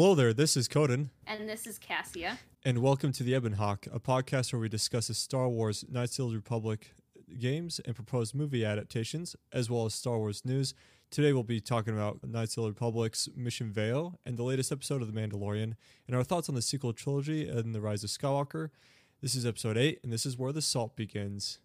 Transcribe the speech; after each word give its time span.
Hello 0.00 0.14
there, 0.14 0.32
this 0.32 0.56
is 0.56 0.68
Coden, 0.68 1.10
And 1.26 1.48
this 1.48 1.66
is 1.66 1.76
Cassia. 1.76 2.38
and 2.64 2.78
welcome 2.78 3.10
to 3.10 3.24
the 3.24 3.34
Ebon 3.34 3.54
Hawk, 3.54 3.88
a 3.92 3.98
podcast 3.98 4.52
where 4.52 4.60
we 4.60 4.68
discuss 4.68 5.08
the 5.08 5.14
Star 5.14 5.48
Wars 5.48 5.84
Knights 5.90 6.20
of 6.20 6.30
the 6.30 6.36
Republic 6.36 6.92
games 7.36 7.80
and 7.84 7.96
proposed 7.96 8.32
movie 8.32 8.64
adaptations, 8.64 9.34
as 9.52 9.68
well 9.68 9.86
as 9.86 9.94
Star 9.94 10.18
Wars 10.18 10.44
news. 10.44 10.72
Today 11.10 11.32
we'll 11.32 11.42
be 11.42 11.60
talking 11.60 11.94
about 11.94 12.24
Knights 12.24 12.56
of 12.56 12.62
the 12.62 12.68
Republic's 12.68 13.28
Mission 13.34 13.72
Vao 13.72 14.14
and 14.24 14.36
the 14.36 14.44
latest 14.44 14.70
episode 14.70 15.02
of 15.02 15.12
The 15.12 15.20
Mandalorian, 15.20 15.74
and 16.06 16.14
our 16.14 16.22
thoughts 16.22 16.48
on 16.48 16.54
the 16.54 16.62
sequel 16.62 16.92
trilogy 16.92 17.48
and 17.48 17.74
The 17.74 17.80
Rise 17.80 18.04
of 18.04 18.10
Skywalker. 18.10 18.70
This 19.20 19.34
is 19.34 19.44
episode 19.44 19.76
8, 19.76 19.98
and 20.04 20.12
this 20.12 20.24
is 20.24 20.38
where 20.38 20.52
the 20.52 20.62
salt 20.62 20.94
begins. 20.94 21.58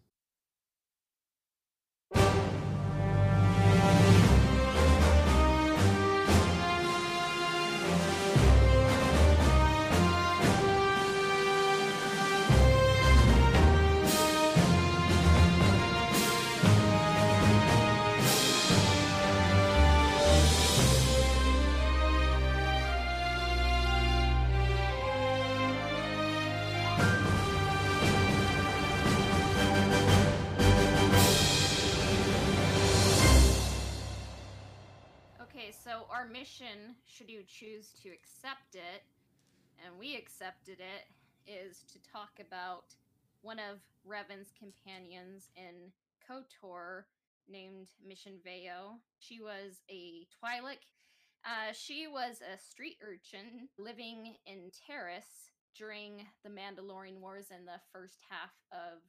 So 35.84 36.06
our 36.10 36.26
mission, 36.26 36.96
should 37.04 37.28
you 37.28 37.42
choose 37.46 37.90
to 38.02 38.08
accept 38.08 38.74
it, 38.74 39.02
and 39.84 39.98
we 39.98 40.16
accepted 40.16 40.78
it, 40.80 41.04
is 41.46 41.84
to 41.92 41.98
talk 42.10 42.40
about 42.40 42.94
one 43.42 43.58
of 43.58 43.80
Revan's 44.02 44.50
companions 44.58 45.50
in 45.58 45.92
KOTOR 46.26 47.04
named 47.50 47.88
Mission 48.02 48.38
Vao. 48.42 48.94
She 49.18 49.42
was 49.42 49.82
a 49.90 50.26
Twi'lek. 50.32 50.80
Uh, 51.44 51.74
she 51.74 52.06
was 52.06 52.40
a 52.40 52.56
street 52.56 52.96
urchin 53.02 53.68
living 53.76 54.36
in 54.46 54.70
Taris 54.70 55.50
during 55.76 56.24
the 56.44 56.48
Mandalorian 56.48 57.20
Wars 57.20 57.48
and 57.54 57.68
the 57.68 57.80
first 57.92 58.20
half 58.30 58.54
of 58.72 59.02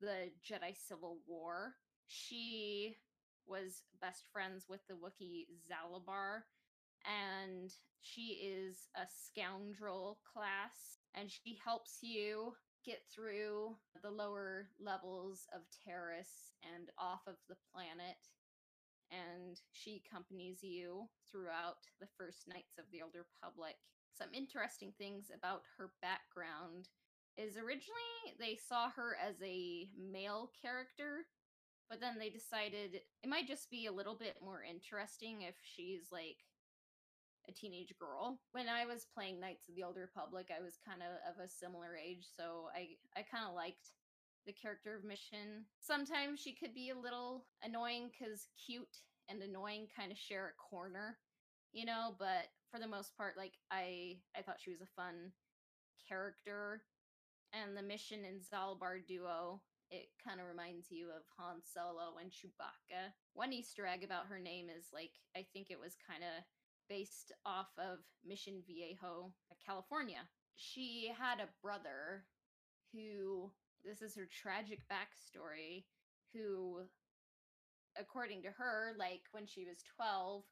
the 0.00 0.30
Jedi 0.48 0.76
Civil 0.86 1.16
War. 1.26 1.74
She 2.06 2.96
was 3.46 3.82
best 4.00 4.24
friends 4.32 4.66
with 4.68 4.80
the 4.88 4.94
Wookiee 4.94 5.46
Zaalbar, 5.68 6.42
and 7.04 7.70
she 8.00 8.40
is 8.42 8.88
a 8.96 9.06
scoundrel 9.06 10.18
class, 10.32 10.98
and 11.14 11.30
she 11.30 11.58
helps 11.64 11.98
you 12.02 12.54
get 12.84 13.02
through 13.14 13.76
the 14.02 14.10
lower 14.10 14.68
levels 14.80 15.46
of 15.54 15.62
Taris 15.70 16.50
and 16.74 16.90
off 16.98 17.22
of 17.26 17.36
the 17.48 17.56
planet. 17.72 18.18
And 19.10 19.60
she 19.72 20.02
accompanies 20.02 20.62
you 20.62 21.08
throughout 21.30 21.84
the 22.00 22.08
first 22.16 22.48
Knights 22.48 22.78
of 22.78 22.84
the 22.90 23.02
Old 23.02 23.14
Republic. 23.14 23.76
Some 24.16 24.32
interesting 24.34 24.92
things 24.98 25.30
about 25.34 25.62
her 25.76 25.90
background 26.00 26.88
is 27.36 27.56
originally 27.56 28.36
they 28.38 28.56
saw 28.56 28.90
her 28.90 29.16
as 29.16 29.36
a 29.42 29.88
male 29.96 30.50
character 30.60 31.26
but 31.88 32.00
then 32.00 32.18
they 32.18 32.30
decided 32.30 33.00
it 33.22 33.28
might 33.28 33.46
just 33.46 33.70
be 33.70 33.86
a 33.86 33.92
little 33.92 34.16
bit 34.16 34.36
more 34.42 34.62
interesting 34.62 35.42
if 35.42 35.54
she's 35.62 36.08
like 36.10 36.38
a 37.48 37.52
teenage 37.52 37.94
girl. 37.98 38.38
When 38.52 38.68
I 38.68 38.86
was 38.86 39.06
playing 39.14 39.40
Knights 39.40 39.68
of 39.68 39.74
the 39.74 39.82
Old 39.82 39.96
Republic, 39.96 40.50
I 40.56 40.62
was 40.62 40.78
kind 40.84 41.02
of 41.02 41.12
of 41.28 41.44
a 41.44 41.48
similar 41.48 41.96
age, 41.96 42.26
so 42.36 42.68
I 42.74 42.96
I 43.16 43.22
kind 43.22 43.46
of 43.48 43.54
liked 43.54 43.92
the 44.46 44.52
character 44.52 44.96
of 44.96 45.04
Mission. 45.04 45.66
Sometimes 45.80 46.40
she 46.40 46.54
could 46.54 46.74
be 46.74 46.90
a 46.90 46.98
little 46.98 47.46
annoying 47.62 48.10
cuz 48.18 48.48
cute 48.66 48.98
and 49.28 49.42
annoying 49.42 49.88
kind 49.94 50.10
of 50.10 50.18
share 50.18 50.48
a 50.48 50.60
corner, 50.70 51.18
you 51.72 51.84
know, 51.84 52.14
but 52.18 52.50
for 52.70 52.80
the 52.80 52.88
most 52.88 53.16
part 53.16 53.36
like 53.36 53.54
I 53.70 54.18
I 54.36 54.42
thought 54.42 54.60
she 54.60 54.70
was 54.70 54.80
a 54.80 54.86
fun 54.96 55.32
character 56.08 56.82
and 57.52 57.76
the 57.76 57.82
Mission 57.82 58.24
and 58.24 58.40
Zaalbar 58.40 59.06
duo 59.06 59.60
it 59.92 60.08
kind 60.24 60.40
of 60.40 60.48
reminds 60.48 60.90
you 60.90 61.08
of 61.12 61.22
Han 61.36 61.60
Solo 61.60 62.16
and 62.18 62.32
Chewbacca. 62.32 63.12
One 63.34 63.52
Easter 63.52 63.86
egg 63.86 64.02
about 64.02 64.26
her 64.26 64.38
name 64.40 64.66
is 64.72 64.86
like 64.92 65.12
I 65.36 65.44
think 65.52 65.68
it 65.70 65.78
was 65.78 65.94
kind 66.08 66.24
of 66.24 66.42
based 66.88 67.30
off 67.44 67.68
of 67.78 67.98
Mission 68.26 68.62
Viejo, 68.66 69.32
uh, 69.52 69.54
California. 69.64 70.24
She 70.56 71.12
had 71.16 71.40
a 71.40 71.52
brother 71.62 72.24
who 72.92 73.50
this 73.84 74.00
is 74.00 74.16
her 74.16 74.28
tragic 74.28 74.80
backstory 74.90 75.84
who 76.32 76.80
according 78.00 78.42
to 78.42 78.50
her 78.50 78.94
like 78.98 79.22
when 79.32 79.46
she 79.46 79.66
was 79.66 79.84
12 79.96 80.42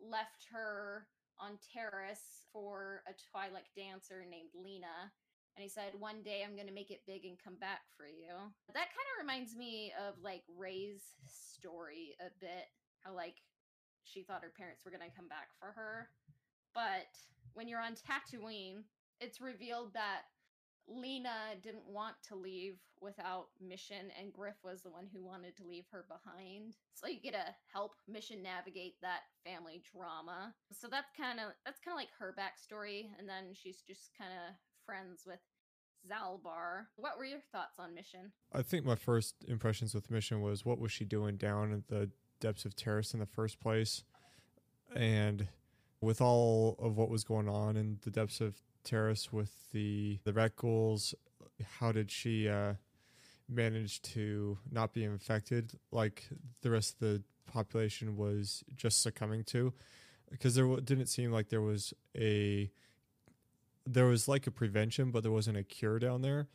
left 0.00 0.46
her 0.52 1.08
on 1.40 1.58
Taris 1.58 2.46
for 2.52 3.02
a 3.08 3.12
Twi'lek 3.12 3.74
dancer 3.76 4.24
named 4.28 4.50
Lena 4.54 5.10
and 5.58 5.64
he 5.64 5.68
said 5.68 5.98
one 5.98 6.22
day 6.22 6.46
i'm 6.46 6.54
going 6.54 6.68
to 6.68 6.72
make 6.72 6.92
it 6.92 7.02
big 7.04 7.24
and 7.24 7.36
come 7.42 7.56
back 7.58 7.80
for 7.96 8.06
you. 8.06 8.30
That 8.72 8.94
kind 8.94 9.08
of 9.10 9.18
reminds 9.18 9.56
me 9.56 9.92
of 9.98 10.14
like 10.22 10.42
Rey's 10.56 11.02
story 11.26 12.14
a 12.20 12.30
bit 12.38 12.70
how 13.02 13.14
like 13.14 13.42
she 14.04 14.22
thought 14.22 14.42
her 14.42 14.54
parents 14.56 14.84
were 14.84 14.92
going 14.92 15.02
to 15.02 15.16
come 15.16 15.28
back 15.28 15.48
for 15.58 15.74
her. 15.74 16.08
But 16.74 17.10
when 17.54 17.66
you're 17.66 17.82
on 17.82 17.98
tatooine 17.98 18.86
it's 19.20 19.40
revealed 19.40 19.94
that 19.94 20.30
lena 20.86 21.58
didn't 21.60 21.84
want 21.90 22.14
to 22.28 22.36
leave 22.36 22.78
without 23.02 23.48
mission 23.60 24.14
and 24.18 24.32
griff 24.32 24.54
was 24.62 24.80
the 24.80 24.90
one 24.90 25.06
who 25.12 25.26
wanted 25.26 25.56
to 25.56 25.66
leave 25.66 25.84
her 25.90 26.06
behind. 26.08 26.74
So 26.94 27.08
you 27.08 27.20
get 27.20 27.34
to 27.34 27.54
help 27.72 27.92
mission 28.06 28.42
navigate 28.42 28.94
that 29.02 29.26
family 29.44 29.82
drama. 29.92 30.54
So 30.72 30.86
that's 30.88 31.10
kind 31.18 31.40
of 31.40 31.52
that's 31.66 31.80
kind 31.80 31.94
of 31.94 31.98
like 31.98 32.14
her 32.18 32.32
backstory 32.38 33.10
and 33.18 33.28
then 33.28 33.52
she's 33.52 33.82
just 33.82 34.10
kind 34.16 34.30
of 34.32 34.54
friends 34.88 35.24
with 35.26 35.40
Zaalbar. 36.10 36.86
What 36.96 37.18
were 37.18 37.26
your 37.26 37.40
thoughts 37.52 37.78
on 37.78 37.94
Mission? 37.94 38.32
I 38.52 38.62
think 38.62 38.86
my 38.86 38.94
first 38.94 39.34
impressions 39.46 39.94
with 39.94 40.10
Mission 40.10 40.40
was 40.40 40.64
what 40.64 40.78
was 40.78 40.90
she 40.90 41.04
doing 41.04 41.36
down 41.36 41.72
at 41.74 41.88
the 41.88 42.10
depths 42.40 42.64
of 42.64 42.74
Taris 42.74 43.12
in 43.12 43.20
the 43.20 43.26
first 43.26 43.60
place? 43.60 44.04
And 44.96 45.48
with 46.00 46.22
all 46.22 46.76
of 46.78 46.96
what 46.96 47.10
was 47.10 47.22
going 47.22 47.48
on 47.48 47.76
in 47.76 47.98
the 48.02 48.10
depths 48.10 48.40
of 48.40 48.62
Taris 48.82 49.30
with 49.30 49.52
the 49.72 50.20
the 50.24 50.32
rat 50.32 50.56
ghouls, 50.56 51.14
how 51.78 51.92
did 51.92 52.10
she 52.10 52.48
uh, 52.48 52.74
manage 53.46 54.00
to 54.02 54.56
not 54.70 54.94
be 54.94 55.04
infected 55.04 55.72
like 55.92 56.28
the 56.62 56.70
rest 56.70 56.94
of 56.94 57.00
the 57.00 57.22
population 57.52 58.16
was 58.16 58.64
just 58.74 59.02
succumbing 59.02 59.44
to? 59.44 59.74
Because 60.30 60.54
there 60.54 60.64
w- 60.64 60.80
didn't 60.80 61.06
seem 61.06 61.30
like 61.30 61.50
there 61.50 61.60
was 61.60 61.92
a 62.16 62.70
there 63.92 64.06
was 64.06 64.28
like 64.28 64.46
a 64.46 64.50
prevention, 64.50 65.10
but 65.10 65.22
there 65.22 65.32
wasn't 65.32 65.56
a 65.56 65.62
cure 65.64 65.98
down 65.98 66.22
there. 66.22 66.48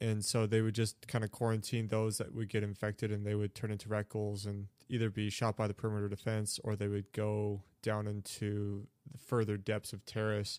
And 0.00 0.24
so 0.24 0.46
they 0.46 0.60
would 0.60 0.74
just 0.74 1.06
kind 1.08 1.24
of 1.24 1.30
quarantine 1.30 1.88
those 1.88 2.18
that 2.18 2.34
would 2.34 2.48
get 2.50 2.62
infected 2.62 3.10
and 3.10 3.24
they 3.24 3.34
would 3.34 3.54
turn 3.54 3.70
into 3.70 3.88
rat 3.88 4.06
and 4.14 4.66
either 4.88 5.08
be 5.08 5.30
shot 5.30 5.56
by 5.56 5.66
the 5.66 5.74
perimeter 5.74 6.08
defense 6.08 6.60
or 6.62 6.76
they 6.76 6.88
would 6.88 7.10
go 7.12 7.62
down 7.82 8.06
into 8.06 8.86
the 9.10 9.18
further 9.18 9.56
depths 9.56 9.92
of 9.94 10.04
Taris. 10.04 10.58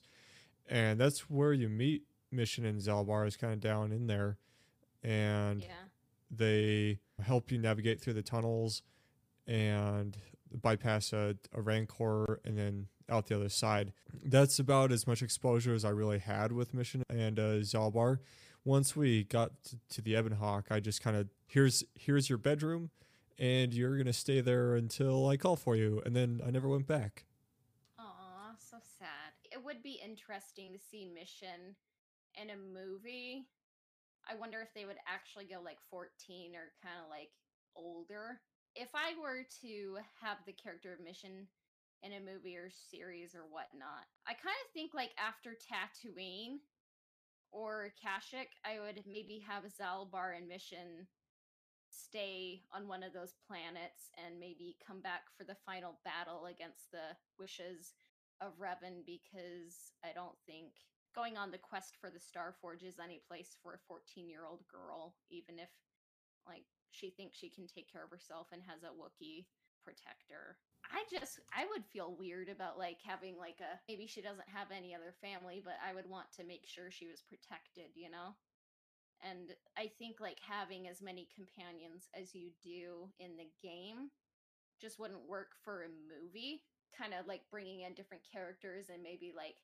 And 0.68 1.00
that's 1.00 1.30
where 1.30 1.54
you 1.54 1.70
meet 1.70 2.04
Mission 2.32 2.66
and 2.66 2.82
Zaalbar 2.82 3.28
is 3.28 3.38
kind 3.38 3.54
of 3.54 3.60
down 3.60 3.92
in 3.92 4.08
there. 4.08 4.38
And 5.04 5.62
Yeah. 5.62 5.86
they 6.32 7.00
help 7.22 7.52
you 7.52 7.58
navigate 7.60 8.02
through 8.02 8.14
the 8.14 8.24
tunnels 8.24 8.82
and 9.46 10.18
bypass 10.52 11.14
a, 11.14 11.36
a 11.54 11.62
rancor 11.62 12.40
and 12.44 12.58
then 12.58 12.88
out 13.10 13.28
the 13.28 13.36
other 13.36 13.50
side. 13.50 13.94
That's 14.24 14.60
about 14.60 14.92
as 14.92 15.08
much 15.08 15.22
exposure 15.22 15.74
as 15.74 15.86
I 15.86 15.90
really 15.90 16.20
had 16.20 16.52
with 16.52 16.74
Mission 16.74 17.04
and 17.10 17.40
uh, 17.40 17.60
Zaalbar. 17.62 18.20
Once 18.66 18.96
we 18.96 19.24
got 19.24 19.52
to 19.90 20.02
the 20.02 20.18
Ebon 20.18 20.34
Hawk, 20.34 20.68
I 20.70 20.80
just 20.80 21.02
kind 21.02 21.16
of 21.16 21.30
here's 21.46 21.84
here's 21.96 22.30
your 22.30 22.38
bedroom, 22.38 22.90
and 23.40 23.74
you're 23.74 23.98
gonna 23.98 24.14
stay 24.14 24.42
there 24.42 24.76
until 24.76 25.28
I 25.28 25.38
call 25.38 25.56
for 25.56 25.76
you, 25.76 26.02
and 26.06 26.16
then 26.16 26.42
I 26.46 26.52
never 26.52 26.68
went 26.68 26.88
back. 26.88 27.26
Aw, 27.98 28.56
so 28.58 28.78
sad. 29.00 29.34
It 29.52 29.64
would 29.64 29.82
be 29.82 30.00
interesting 30.04 30.74
to 30.74 30.80
see 30.80 31.06
Mission 31.06 31.76
in 32.42 32.50
a 32.50 32.58
movie. 32.58 33.48
I 34.30 34.36
wonder 34.36 34.60
if 34.62 34.74
they 34.76 34.86
would 34.86 35.00
actually 35.08 35.46
go 35.46 35.62
like 35.64 35.78
14 35.90 36.54
or 36.54 36.74
kind 36.84 37.00
of 37.02 37.10
like 37.10 37.30
older. 37.76 38.42
If 38.76 38.90
I 38.94 39.14
were 39.20 39.48
to 39.62 39.98
have 40.22 40.38
the 40.46 40.52
character 40.52 40.94
of 40.94 41.00
Mission 41.00 41.48
in 42.04 42.14
a 42.14 42.20
movie 42.20 42.56
or 42.56 42.70
series 42.70 43.34
or 43.36 43.46
whatnot, 43.50 44.06
I 44.28 44.34
kind 44.34 44.58
of 44.66 44.74
think 44.74 44.94
like 44.94 45.12
after 45.18 45.56
Tatooine 45.58 46.60
or 47.52 47.94
Kashyyyk, 47.98 48.54
I 48.66 48.80
would 48.80 49.04
maybe 49.08 49.44
have 49.48 49.64
Zaalbar 49.66 50.38
and 50.38 50.48
Mission 50.48 51.08
stay 51.90 52.62
on 52.74 52.88
one 52.88 53.04
of 53.04 53.14
those 53.14 53.34
planets 53.48 54.12
and 54.20 54.40
maybe 54.40 54.78
come 54.86 55.02
back 55.02 55.24
for 55.38 55.44
the 55.44 55.58
final 55.66 56.00
battle 56.04 56.46
against 56.46 56.92
the 56.92 57.16
wishes 57.40 57.94
of 58.42 58.60
Revan 58.60 59.06
because 59.06 59.92
I 60.04 60.14
don't 60.14 60.38
think 60.46 60.72
going 61.16 61.38
on 61.38 61.50
the 61.50 61.58
quest 61.58 61.98
for 62.00 62.10
the 62.10 62.20
Star 62.20 62.54
Forge 62.62 62.84
is 62.84 63.00
any 63.02 63.20
place 63.28 63.58
for 63.64 63.74
a 63.74 63.86
14 63.88 64.30
year 64.30 64.46
old 64.46 64.62
girl, 64.70 65.16
even 65.32 65.58
if 65.58 65.70
like 66.46 66.66
she 66.92 67.10
thinks 67.10 67.38
she 67.38 67.50
can 67.50 67.68
take 67.68 67.92
care 67.92 68.04
of 68.04 68.12
herself 68.12 68.48
and 68.54 68.62
has 68.68 68.84
a 68.84 68.94
Wookiee 68.94 69.46
protector. 69.88 70.60
I 70.92 71.08
just 71.08 71.40
I 71.56 71.64
would 71.72 71.88
feel 71.88 72.16
weird 72.20 72.52
about 72.52 72.78
like 72.78 73.00
having 73.00 73.40
like 73.40 73.64
a 73.64 73.80
maybe 73.88 74.08
she 74.08 74.20
doesn't 74.20 74.52
have 74.52 74.68
any 74.76 74.92
other 74.92 75.16
family, 75.24 75.64
but 75.64 75.80
I 75.80 75.96
would 75.96 76.10
want 76.12 76.28
to 76.36 76.44
make 76.44 76.68
sure 76.68 76.92
she 76.92 77.08
was 77.08 77.24
protected, 77.24 77.96
you 77.96 78.12
know? 78.12 78.36
And 79.24 79.56
I 79.80 79.88
think 79.88 80.20
like 80.20 80.40
having 80.44 80.88
as 80.88 81.02
many 81.02 81.28
companions 81.32 82.12
as 82.12 82.36
you 82.36 82.52
do 82.62 83.08
in 83.20 83.40
the 83.40 83.48
game 83.64 84.12
just 84.80 85.00
wouldn't 85.00 85.28
work 85.28 85.56
for 85.64 85.84
a 85.84 85.98
movie. 86.12 86.64
Kind 86.96 87.14
of 87.16 87.28
like 87.28 87.48
bringing 87.52 87.82
in 87.82 87.96
different 87.96 88.24
characters 88.28 88.92
and 88.92 89.02
maybe 89.04 89.32
like 89.36 89.64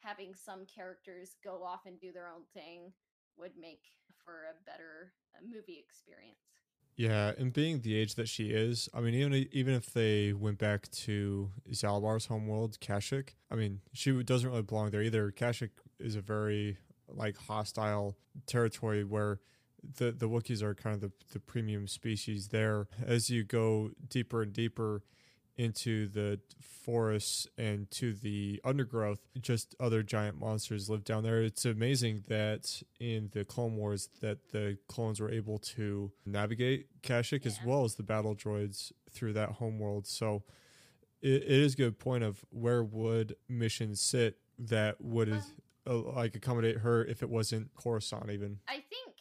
having 0.00 0.34
some 0.34 0.66
characters 0.66 1.36
go 1.42 1.62
off 1.62 1.86
and 1.86 1.98
do 1.98 2.12
their 2.12 2.28
own 2.28 2.46
thing 2.54 2.92
would 3.36 3.58
make 3.58 3.82
for 4.24 4.48
a 4.48 4.64
better 4.64 5.12
movie 5.44 5.82
experience. 5.82 6.65
Yeah, 6.96 7.32
and 7.36 7.52
being 7.52 7.80
the 7.80 7.94
age 7.94 8.14
that 8.14 8.26
she 8.26 8.50
is, 8.50 8.88
I 8.94 9.00
mean, 9.00 9.12
even 9.14 9.48
even 9.52 9.74
if 9.74 9.92
they 9.92 10.32
went 10.32 10.58
back 10.58 10.90
to 10.92 11.50
Zaalbar's 11.70 12.26
homeworld, 12.26 12.78
Kashyyyk, 12.80 13.30
I 13.50 13.54
mean, 13.54 13.80
she 13.92 14.22
doesn't 14.22 14.48
really 14.48 14.62
belong 14.62 14.90
there 14.90 15.02
either. 15.02 15.30
Kashyyyk 15.30 15.70
is 16.00 16.16
a 16.16 16.22
very 16.22 16.78
like 17.08 17.36
hostile 17.36 18.16
territory 18.46 19.04
where 19.04 19.40
the 19.98 20.10
the 20.10 20.26
Wookiees 20.28 20.62
are 20.62 20.74
kind 20.74 20.94
of 20.94 21.02
the, 21.02 21.12
the 21.34 21.40
premium 21.40 21.86
species 21.86 22.48
there. 22.48 22.88
As 23.04 23.28
you 23.28 23.44
go 23.44 23.90
deeper 24.08 24.42
and 24.42 24.52
deeper 24.54 25.02
into 25.56 26.08
the 26.08 26.38
forests 26.60 27.46
and 27.56 27.90
to 27.90 28.12
the 28.12 28.60
undergrowth, 28.64 29.20
just 29.40 29.74
other 29.80 30.02
giant 30.02 30.38
monsters 30.38 30.88
live 30.88 31.04
down 31.04 31.22
there. 31.22 31.42
It's 31.42 31.64
amazing 31.64 32.24
that 32.28 32.82
in 33.00 33.30
the 33.32 33.44
Clone 33.44 33.76
Wars 33.76 34.08
that 34.20 34.52
the 34.52 34.78
clones 34.86 35.20
were 35.20 35.30
able 35.30 35.58
to 35.58 36.12
navigate 36.24 37.02
Kashyyyk 37.02 37.44
yeah. 37.44 37.50
as 37.50 37.58
well 37.64 37.84
as 37.84 37.94
the 37.94 38.02
battle 38.02 38.34
droids 38.34 38.92
through 39.10 39.32
that 39.34 39.52
homeworld. 39.52 40.06
So 40.06 40.44
it, 41.22 41.42
it 41.42 41.48
is 41.48 41.74
a 41.74 41.76
good 41.76 41.98
point 41.98 42.24
of 42.24 42.44
where 42.50 42.82
would 42.84 43.36
missions 43.48 44.00
sit 44.00 44.38
that 44.58 45.00
would 45.00 45.32
um, 45.32 45.42
uh, 45.86 45.94
like 45.94 46.34
accommodate 46.34 46.78
her 46.78 47.04
if 47.04 47.22
it 47.22 47.30
wasn't 47.30 47.74
Coruscant 47.74 48.30
even. 48.30 48.58
I 48.68 48.74
think 48.74 49.16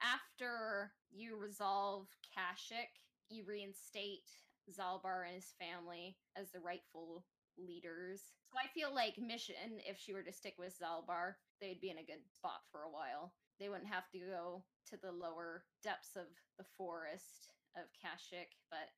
after 0.00 0.92
you 1.12 1.36
resolve 1.36 2.06
Kashyyyk, 2.36 3.00
you 3.28 3.44
reinstate 3.46 4.28
Zaalbar 4.70 5.26
and 5.26 5.34
his 5.34 5.54
family 5.58 6.16
as 6.36 6.50
the 6.50 6.60
rightful 6.60 7.24
leaders. 7.58 8.20
So 8.52 8.58
I 8.58 8.68
feel 8.72 8.94
like 8.94 9.18
Mission, 9.18 9.80
if 9.86 9.98
she 9.98 10.12
were 10.12 10.22
to 10.22 10.32
stick 10.32 10.54
with 10.58 10.78
Zaalbar, 10.78 11.34
they'd 11.60 11.80
be 11.80 11.90
in 11.90 11.98
a 11.98 12.06
good 12.06 12.22
spot 12.34 12.62
for 12.70 12.82
a 12.82 12.90
while. 12.90 13.34
They 13.60 13.68
wouldn't 13.68 13.92
have 13.92 14.10
to 14.10 14.18
go 14.18 14.64
to 14.90 14.96
the 14.96 15.12
lower 15.12 15.64
depths 15.82 16.16
of 16.16 16.26
the 16.58 16.66
forest 16.76 17.50
of 17.76 17.90
Kashyyyk, 17.98 18.54
but 18.70 18.90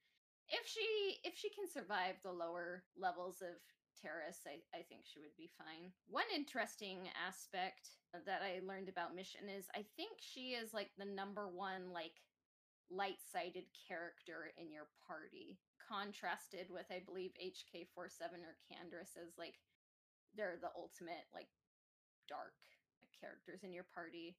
if 0.48 0.66
she 0.66 1.18
if 1.24 1.36
she 1.36 1.50
can 1.50 1.68
survive 1.68 2.16
the 2.22 2.32
lower 2.32 2.84
levels 2.96 3.42
of 3.42 3.56
Taris, 3.96 4.44
I, 4.46 4.60
I 4.76 4.82
think 4.88 5.02
she 5.04 5.20
would 5.20 5.34
be 5.36 5.50
fine. 5.58 5.92
One 6.08 6.28
interesting 6.34 7.08
aspect 7.26 7.90
that 8.12 8.42
I 8.42 8.60
learned 8.64 8.88
about 8.88 9.14
Mission 9.14 9.48
is 9.48 9.66
I 9.74 9.84
think 9.96 10.18
she 10.20 10.52
is 10.52 10.72
like 10.72 10.90
the 10.98 11.04
number 11.08 11.48
one 11.48 11.92
like 11.92 12.20
light-sided 12.90 13.64
character 13.88 14.52
in 14.56 14.72
your 14.72 14.88
party, 15.06 15.58
contrasted 15.88 16.66
with 16.70 16.86
I 16.90 17.02
believe 17.04 17.32
HK47 17.38 18.42
or 18.42 18.56
Canderous 18.66 19.16
as 19.16 19.38
like 19.38 19.54
they're 20.36 20.58
the 20.60 20.74
ultimate 20.76 21.26
like 21.34 21.48
dark 22.28 22.54
characters 23.20 23.62
in 23.62 23.72
your 23.72 23.86
party. 23.94 24.36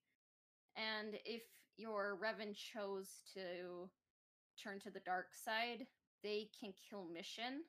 And 0.75 1.17
if 1.25 1.41
your 1.77 2.17
Revan 2.21 2.55
chose 2.55 3.09
to 3.33 3.89
turn 4.61 4.79
to 4.81 4.91
the 4.91 5.00
dark 5.05 5.33
side, 5.33 5.88
they 6.23 6.50
can 6.59 6.73
kill 6.89 7.05
Mission 7.13 7.63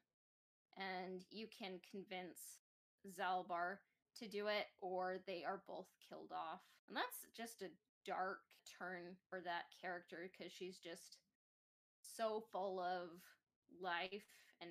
and 0.76 1.24
you 1.30 1.46
can 1.46 1.80
convince 1.90 2.60
Zaalbar 3.06 3.78
to 4.18 4.28
do 4.28 4.46
it, 4.46 4.66
or 4.80 5.18
they 5.26 5.44
are 5.46 5.62
both 5.66 5.86
killed 6.08 6.32
off. 6.32 6.60
And 6.88 6.96
that's 6.96 7.26
just 7.36 7.62
a 7.62 7.70
dark 8.06 8.40
turn 8.78 9.16
for 9.28 9.40
that 9.40 9.64
character 9.80 10.30
because 10.30 10.52
she's 10.52 10.78
just 10.78 11.18
so 12.00 12.42
full 12.52 12.80
of 12.80 13.08
life 13.82 14.26
and 14.60 14.70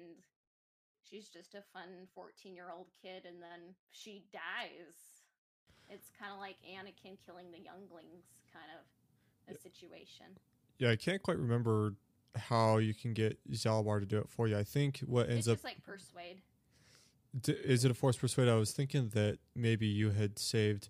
she's 1.09 1.27
just 1.27 1.55
a 1.55 1.61
fun 1.73 2.07
14 2.15 2.55
year 2.55 2.67
old 2.75 2.87
kid 3.01 3.25
and 3.25 3.41
then 3.41 3.75
she 3.91 4.23
dies. 4.31 5.23
It's 5.89 6.11
kind 6.19 6.33
of 6.33 6.39
like 6.39 6.57
Anakin 6.67 7.17
killing 7.25 7.51
the 7.51 7.59
younglings, 7.59 8.25
kind 8.51 8.65
of 8.75 9.55
a 9.55 9.57
situation. 9.57 10.25
Yeah, 10.79 10.91
I 10.91 10.95
can't 10.95 11.21
quite 11.21 11.37
remember 11.37 11.93
how 12.35 12.77
you 12.77 12.93
can 12.93 13.13
get 13.13 13.37
Zaalbar 13.51 13.99
to 13.99 14.05
do 14.05 14.17
it 14.17 14.29
for 14.29 14.47
you. 14.47 14.57
I 14.57 14.63
think 14.63 14.99
what 14.99 15.29
ends 15.29 15.47
it's 15.47 15.59
up 15.61 15.63
like 15.63 15.81
persuade. 15.83 16.41
D- 17.39 17.53
is 17.53 17.85
it 17.85 17.91
a 17.91 17.93
force 17.93 18.17
persuade? 18.17 18.49
I 18.49 18.55
was 18.55 18.71
thinking 18.71 19.09
that 19.09 19.39
maybe 19.55 19.87
you 19.87 20.11
had 20.11 20.37
saved 20.37 20.89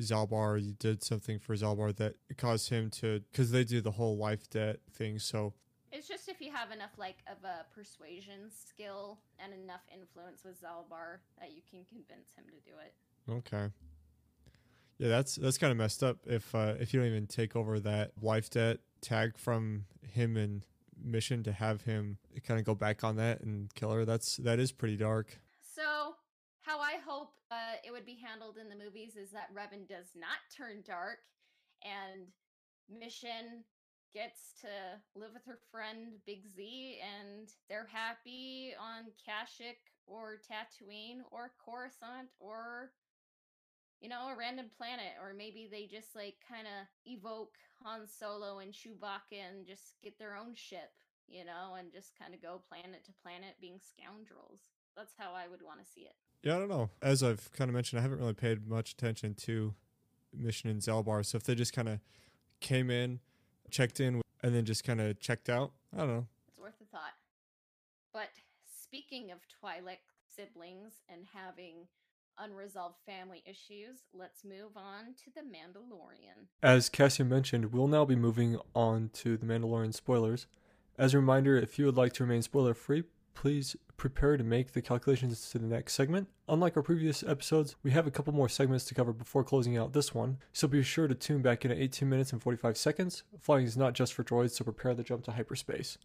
Zaalbar. 0.00 0.62
You 0.62 0.72
did 0.72 1.02
something 1.02 1.38
for 1.38 1.54
Zaalbar 1.54 1.96
that 1.96 2.14
caused 2.36 2.70
him 2.70 2.90
to 2.90 3.20
because 3.30 3.50
they 3.50 3.64
do 3.64 3.80
the 3.80 3.92
whole 3.92 4.16
life 4.16 4.48
debt 4.50 4.80
thing. 4.92 5.18
So 5.18 5.54
it's 5.92 6.08
just 6.08 6.28
if 6.28 6.40
you 6.40 6.52
have 6.52 6.70
enough 6.70 6.92
like 6.98 7.18
of 7.26 7.44
a 7.44 7.64
persuasion 7.74 8.50
skill 8.50 9.18
and 9.38 9.52
enough 9.52 9.82
influence 9.92 10.44
with 10.44 10.60
Zaalbar 10.60 11.18
that 11.38 11.52
you 11.52 11.62
can 11.68 11.84
convince 11.84 12.30
him 12.36 12.44
to 12.46 12.70
do 12.70 12.76
it. 12.84 12.94
Okay. 13.30 13.72
Yeah, 14.98 15.08
that's 15.08 15.36
that's 15.36 15.58
kind 15.58 15.70
of 15.70 15.76
messed 15.76 16.02
up. 16.02 16.18
If 16.26 16.54
uh, 16.54 16.74
if 16.80 16.92
you 16.92 17.00
don't 17.00 17.08
even 17.08 17.26
take 17.26 17.54
over 17.54 17.78
that 17.80 18.12
life 18.20 18.50
debt 18.50 18.78
tag 19.00 19.38
from 19.38 19.84
him 20.12 20.36
and 20.36 20.64
mission 21.02 21.42
to 21.44 21.52
have 21.52 21.82
him 21.82 22.18
kind 22.46 22.58
of 22.58 22.66
go 22.66 22.74
back 22.74 23.04
on 23.04 23.16
that 23.16 23.40
and 23.40 23.72
kill 23.74 23.90
her. 23.92 24.04
That's 24.04 24.36
that 24.38 24.58
is 24.58 24.72
pretty 24.72 24.96
dark. 24.96 25.38
How 26.68 26.80
I 26.80 27.00
hope 27.00 27.32
uh, 27.50 27.80
it 27.82 27.90
would 27.90 28.04
be 28.04 28.20
handled 28.20 28.58
in 28.60 28.68
the 28.68 28.76
movies 28.76 29.16
is 29.16 29.30
that 29.30 29.48
Revan 29.56 29.88
does 29.88 30.12
not 30.12 30.36
turn 30.54 30.84
dark, 30.84 31.24
and 31.80 32.28
Mission 32.92 33.64
gets 34.12 34.52
to 34.60 35.00
live 35.18 35.32
with 35.32 35.48
her 35.48 35.56
friend 35.72 36.20
Big 36.26 36.44
Z, 36.44 37.00
and 37.00 37.48
they're 37.70 37.88
happy 37.90 38.74
on 38.76 39.08
Kashyyyk 39.16 39.80
or 40.04 40.44
Tatooine 40.44 41.24
or 41.32 41.56
Coruscant 41.56 42.28
or 42.38 42.92
you 44.02 44.10
know, 44.10 44.28
a 44.28 44.36
random 44.36 44.66
planet, 44.76 45.16
or 45.24 45.32
maybe 45.32 45.68
they 45.72 45.86
just 45.86 46.14
like 46.14 46.36
kind 46.44 46.68
of 46.68 46.84
evoke 47.08 47.56
Han 47.82 48.06
Solo 48.06 48.58
and 48.58 48.74
Chewbacca 48.74 49.40
and 49.40 49.66
just 49.66 49.96
get 50.04 50.18
their 50.18 50.36
own 50.36 50.54
ship, 50.54 50.92
you 51.28 51.46
know, 51.46 51.76
and 51.78 51.90
just 51.90 52.12
kind 52.18 52.34
of 52.34 52.42
go 52.42 52.60
planet 52.68 53.06
to 53.06 53.20
planet 53.24 53.56
being 53.58 53.80
scoundrels. 53.80 54.68
That's 54.94 55.14
how 55.16 55.32
I 55.32 55.48
would 55.48 55.62
want 55.64 55.80
to 55.80 55.90
see 55.90 56.02
it. 56.02 56.27
Yeah, 56.42 56.56
I 56.56 56.58
don't 56.58 56.68
know. 56.68 56.90
As 57.02 57.22
I've 57.22 57.50
kind 57.52 57.68
of 57.68 57.74
mentioned, 57.74 57.98
I 57.98 58.02
haven't 58.02 58.20
really 58.20 58.34
paid 58.34 58.68
much 58.68 58.92
attention 58.92 59.34
to 59.34 59.74
Mission 60.32 60.70
and 60.70 60.80
Zaalbar. 60.80 61.24
So 61.24 61.36
if 61.36 61.42
they 61.42 61.54
just 61.54 61.72
kind 61.72 61.88
of 61.88 61.98
came 62.60 62.90
in, 62.90 63.20
checked 63.70 64.00
in, 64.00 64.22
and 64.42 64.54
then 64.54 64.64
just 64.64 64.84
kind 64.84 65.00
of 65.00 65.18
checked 65.18 65.48
out, 65.48 65.72
I 65.92 65.98
don't 65.98 66.08
know. 66.08 66.26
It's 66.48 66.58
worth 66.58 66.80
a 66.80 66.84
thought. 66.84 67.14
But 68.12 68.28
speaking 68.82 69.30
of 69.30 69.38
Twi'lek 69.62 69.98
siblings 70.34 70.92
and 71.08 71.26
having 71.34 71.88
unresolved 72.38 72.98
family 73.04 73.42
issues, 73.44 74.04
let's 74.14 74.44
move 74.44 74.76
on 74.76 75.14
to 75.24 75.30
The 75.34 75.40
Mandalorian. 75.40 76.46
As 76.62 76.88
Cassia 76.88 77.24
mentioned, 77.24 77.72
we'll 77.72 77.88
now 77.88 78.04
be 78.04 78.14
moving 78.14 78.58
on 78.74 79.10
to 79.14 79.36
The 79.36 79.44
Mandalorian 79.44 79.92
spoilers. 79.92 80.46
As 80.96 81.14
a 81.14 81.18
reminder, 81.18 81.56
if 81.56 81.78
you 81.78 81.86
would 81.86 81.96
like 81.96 82.12
to 82.14 82.24
remain 82.24 82.42
spoiler 82.42 82.74
free, 82.74 83.02
please 83.38 83.76
prepare 83.96 84.36
to 84.36 84.42
make 84.42 84.72
the 84.72 84.82
calculations 84.82 85.48
to 85.50 85.60
the 85.60 85.66
next 85.66 85.94
segment. 85.94 86.26
Unlike 86.48 86.76
our 86.76 86.82
previous 86.82 87.22
episodes, 87.22 87.76
we 87.84 87.92
have 87.92 88.04
a 88.04 88.10
couple 88.10 88.34
more 88.34 88.48
segments 88.48 88.84
to 88.86 88.94
cover 88.94 89.12
before 89.12 89.44
closing 89.44 89.76
out 89.76 89.92
this 89.92 90.12
one, 90.12 90.38
so 90.52 90.66
be 90.66 90.82
sure 90.82 91.06
to 91.06 91.14
tune 91.14 91.40
back 91.40 91.64
in 91.64 91.70
at 91.70 91.78
18 91.78 92.08
minutes 92.08 92.32
and 92.32 92.42
45 92.42 92.76
seconds. 92.76 93.22
Flying 93.38 93.64
is 93.64 93.76
not 93.76 93.94
just 93.94 94.12
for 94.12 94.24
droids, 94.24 94.50
so 94.50 94.64
prepare 94.64 94.92
the 94.92 95.04
jump 95.04 95.22
to 95.22 95.30
hyperspace. 95.30 95.98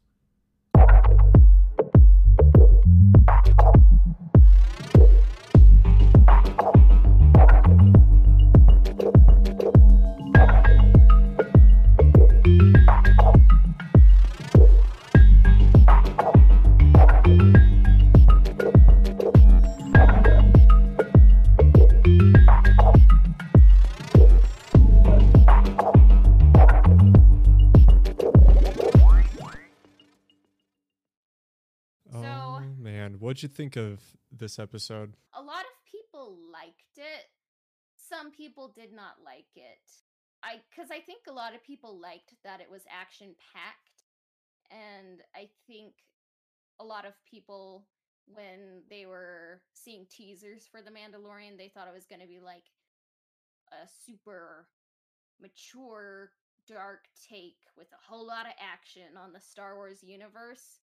What'd 33.33 33.41
you 33.41 33.49
think 33.49 33.77
of 33.77 33.99
this 34.31 34.59
episode? 34.59 35.15
A 35.33 35.41
lot 35.41 35.61
of 35.65 35.91
people 35.91 36.37
liked 36.53 36.97
it. 36.97 37.25
Some 37.97 38.29
people 38.29 38.71
did 38.75 38.93
not 38.93 39.23
like 39.25 39.49
it. 39.55 39.81
I 40.43 40.61
cuz 40.75 40.91
I 40.91 40.99
think 40.99 41.25
a 41.27 41.33
lot 41.33 41.55
of 41.55 41.63
people 41.63 41.97
liked 41.97 42.35
that 42.43 42.61
it 42.61 42.69
was 42.69 42.83
action 42.87 43.35
packed 43.51 44.03
and 44.69 45.23
I 45.33 45.49
think 45.65 45.95
a 46.79 46.83
lot 46.83 47.05
of 47.07 47.15
people 47.25 47.87
when 48.27 48.83
they 48.87 49.07
were 49.07 49.63
seeing 49.73 50.05
teasers 50.05 50.67
for 50.67 50.83
The 50.83 50.91
Mandalorian, 50.91 51.57
they 51.57 51.69
thought 51.69 51.87
it 51.87 51.93
was 51.95 52.05
going 52.05 52.21
to 52.21 52.27
be 52.27 52.39
like 52.39 52.69
a 53.71 53.87
super 54.05 54.67
mature, 55.41 56.33
dark 56.67 57.07
take 57.27 57.65
with 57.75 57.91
a 57.93 58.05
whole 58.07 58.27
lot 58.27 58.45
of 58.45 58.53
action 58.59 59.17
on 59.17 59.33
the 59.33 59.41
Star 59.41 59.75
Wars 59.75 60.03
universe. 60.03 60.82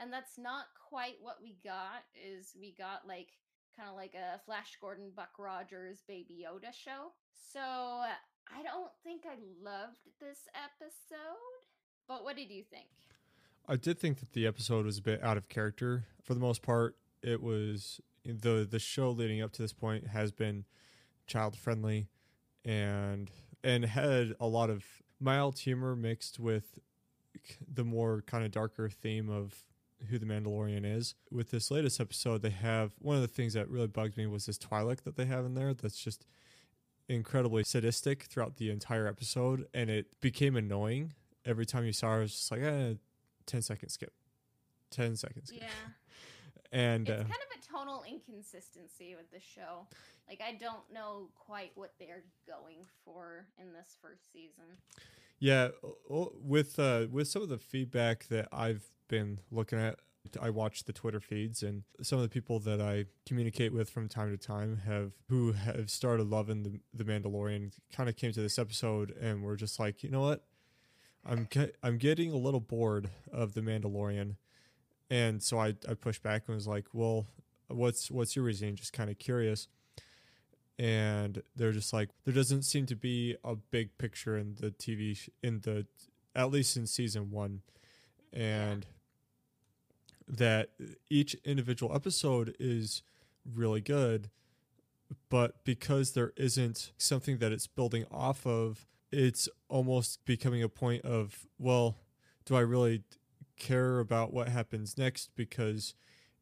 And 0.00 0.12
that's 0.12 0.38
not 0.38 0.66
quite 0.88 1.16
what 1.20 1.36
we 1.42 1.56
got. 1.62 2.04
Is 2.14 2.54
we 2.58 2.74
got 2.76 3.06
like 3.06 3.28
kind 3.76 3.88
of 3.88 3.96
like 3.96 4.14
a 4.14 4.38
Flash 4.44 4.76
Gordon, 4.80 5.10
Buck 5.14 5.38
Rogers, 5.38 6.02
Baby 6.08 6.44
Yoda 6.46 6.72
show. 6.72 7.12
So 7.52 7.60
I 7.60 8.62
don't 8.62 8.90
think 9.04 9.22
I 9.26 9.36
loved 9.62 10.00
this 10.20 10.48
episode. 10.54 11.66
But 12.08 12.24
what 12.24 12.36
did 12.36 12.50
you 12.50 12.64
think? 12.64 12.88
I 13.68 13.76
did 13.76 13.98
think 13.98 14.18
that 14.20 14.32
the 14.32 14.46
episode 14.46 14.84
was 14.86 14.98
a 14.98 15.02
bit 15.02 15.22
out 15.22 15.36
of 15.36 15.48
character. 15.48 16.06
For 16.24 16.34
the 16.34 16.40
most 16.40 16.62
part, 16.62 16.96
it 17.22 17.42
was 17.42 18.00
the 18.24 18.66
the 18.68 18.78
show 18.78 19.10
leading 19.10 19.42
up 19.42 19.52
to 19.52 19.62
this 19.62 19.72
point 19.72 20.08
has 20.08 20.32
been 20.32 20.64
child 21.26 21.56
friendly 21.56 22.08
and 22.64 23.30
and 23.62 23.84
had 23.84 24.34
a 24.40 24.46
lot 24.46 24.70
of 24.70 24.84
mild 25.20 25.60
humor 25.60 25.94
mixed 25.94 26.38
with 26.38 26.78
the 27.72 27.84
more 27.84 28.22
kind 28.26 28.44
of 28.44 28.50
darker 28.50 28.88
theme 28.88 29.30
of 29.30 29.64
who 30.08 30.18
the 30.18 30.26
Mandalorian 30.26 30.84
is. 30.84 31.14
With 31.30 31.50
this 31.50 31.70
latest 31.70 32.00
episode, 32.00 32.42
they 32.42 32.50
have 32.50 32.92
one 32.98 33.16
of 33.16 33.22
the 33.22 33.28
things 33.28 33.54
that 33.54 33.68
really 33.68 33.86
bugged 33.86 34.16
me 34.16 34.26
was 34.26 34.46
this 34.46 34.58
Twi'lek 34.58 35.02
that 35.02 35.16
they 35.16 35.26
have 35.26 35.44
in 35.44 35.54
there 35.54 35.74
that's 35.74 35.98
just 35.98 36.26
incredibly 37.08 37.64
sadistic 37.64 38.24
throughout 38.24 38.56
the 38.56 38.70
entire 38.70 39.06
episode 39.08 39.66
and 39.74 39.90
it 39.90 40.20
became 40.20 40.54
annoying 40.54 41.12
every 41.44 41.66
time 41.66 41.84
you 41.84 41.92
saw 41.92 42.12
her. 42.12 42.18
It 42.18 42.22
was 42.22 42.32
just 42.32 42.50
like, 42.50 42.62
eh, 42.62 42.94
10 43.46 43.62
second 43.62 43.88
skip 43.88 44.12
10 44.90 45.16
seconds 45.16 45.48
skip. 45.48 45.62
Yeah. 45.62 45.68
and 46.72 47.08
it's 47.08 47.20
uh, 47.20 47.22
kind 47.22 47.30
of 47.30 47.58
a 47.58 47.66
tonal 47.66 48.04
inconsistency 48.08 49.16
with 49.16 49.30
the 49.32 49.40
show. 49.40 49.86
Like 50.28 50.40
I 50.40 50.52
don't 50.52 50.82
know 50.92 51.30
quite 51.34 51.72
what 51.74 51.94
they're 51.98 52.22
going 52.46 52.86
for 53.04 53.46
in 53.58 53.72
this 53.72 53.96
first 54.00 54.32
season. 54.32 54.64
Yeah 55.40 55.68
with 56.08 56.78
uh 56.78 57.06
with 57.10 57.26
some 57.26 57.42
of 57.42 57.48
the 57.48 57.58
feedback 57.58 58.28
that 58.28 58.46
i've 58.52 58.84
been 59.08 59.40
looking 59.50 59.78
at 59.78 59.98
i 60.40 60.50
watch 60.50 60.84
the 60.84 60.92
twitter 60.92 61.18
feeds 61.18 61.62
and 61.62 61.82
some 62.02 62.18
of 62.18 62.22
the 62.22 62.28
people 62.28 62.60
that 62.60 62.80
i 62.80 63.04
communicate 63.26 63.72
with 63.72 63.90
from 63.90 64.08
time 64.08 64.30
to 64.30 64.36
time 64.36 64.76
have 64.86 65.12
who 65.28 65.52
have 65.52 65.90
started 65.90 66.26
loving 66.28 66.62
the, 66.62 66.78
the 66.94 67.04
mandalorian 67.04 67.72
kind 67.92 68.08
of 68.08 68.16
came 68.16 68.30
to 68.30 68.40
this 68.40 68.58
episode 68.58 69.10
and 69.20 69.42
were 69.42 69.56
just 69.56 69.80
like 69.80 70.02
you 70.02 70.10
know 70.10 70.20
what? 70.20 70.44
I'm 71.24 71.48
i'm 71.82 71.98
getting 71.98 72.32
a 72.32 72.36
little 72.36 72.60
bored 72.60 73.10
of 73.32 73.54
the 73.54 73.60
mandalorian. 73.60 74.36
And 75.10 75.42
so 75.42 75.58
i 75.58 75.74
i 75.88 75.94
pushed 75.94 76.22
back 76.22 76.44
and 76.46 76.54
was 76.54 76.66
like 76.66 76.86
well 76.92 77.26
what's 77.68 78.10
what's 78.10 78.36
your 78.36 78.44
reasoning? 78.44 78.76
Just 78.76 78.92
kind 78.92 79.10
of 79.10 79.18
curious 79.18 79.68
and 80.80 81.42
they're 81.54 81.72
just 81.72 81.92
like 81.92 82.08
there 82.24 82.32
doesn't 82.32 82.62
seem 82.62 82.86
to 82.86 82.96
be 82.96 83.36
a 83.44 83.54
big 83.54 83.96
picture 83.98 84.38
in 84.38 84.56
the 84.58 84.70
TV 84.70 85.14
sh- 85.14 85.28
in 85.42 85.60
the 85.60 85.86
at 86.34 86.50
least 86.50 86.76
in 86.76 86.86
season 86.86 87.30
1 87.30 87.60
and 88.32 88.86
that 90.26 90.70
each 91.10 91.34
individual 91.44 91.94
episode 91.94 92.56
is 92.58 93.02
really 93.54 93.80
good 93.80 94.30
but 95.28 95.64
because 95.64 96.12
there 96.12 96.32
isn't 96.36 96.92
something 96.96 97.38
that 97.38 97.52
it's 97.52 97.66
building 97.66 98.06
off 98.10 98.46
of 98.46 98.86
it's 99.12 99.48
almost 99.68 100.24
becoming 100.24 100.62
a 100.62 100.68
point 100.68 101.04
of 101.04 101.46
well 101.58 101.98
do 102.46 102.56
I 102.56 102.60
really 102.60 103.02
care 103.58 104.00
about 104.00 104.32
what 104.32 104.48
happens 104.48 104.98
next? 104.98 105.30
Because 105.36 105.94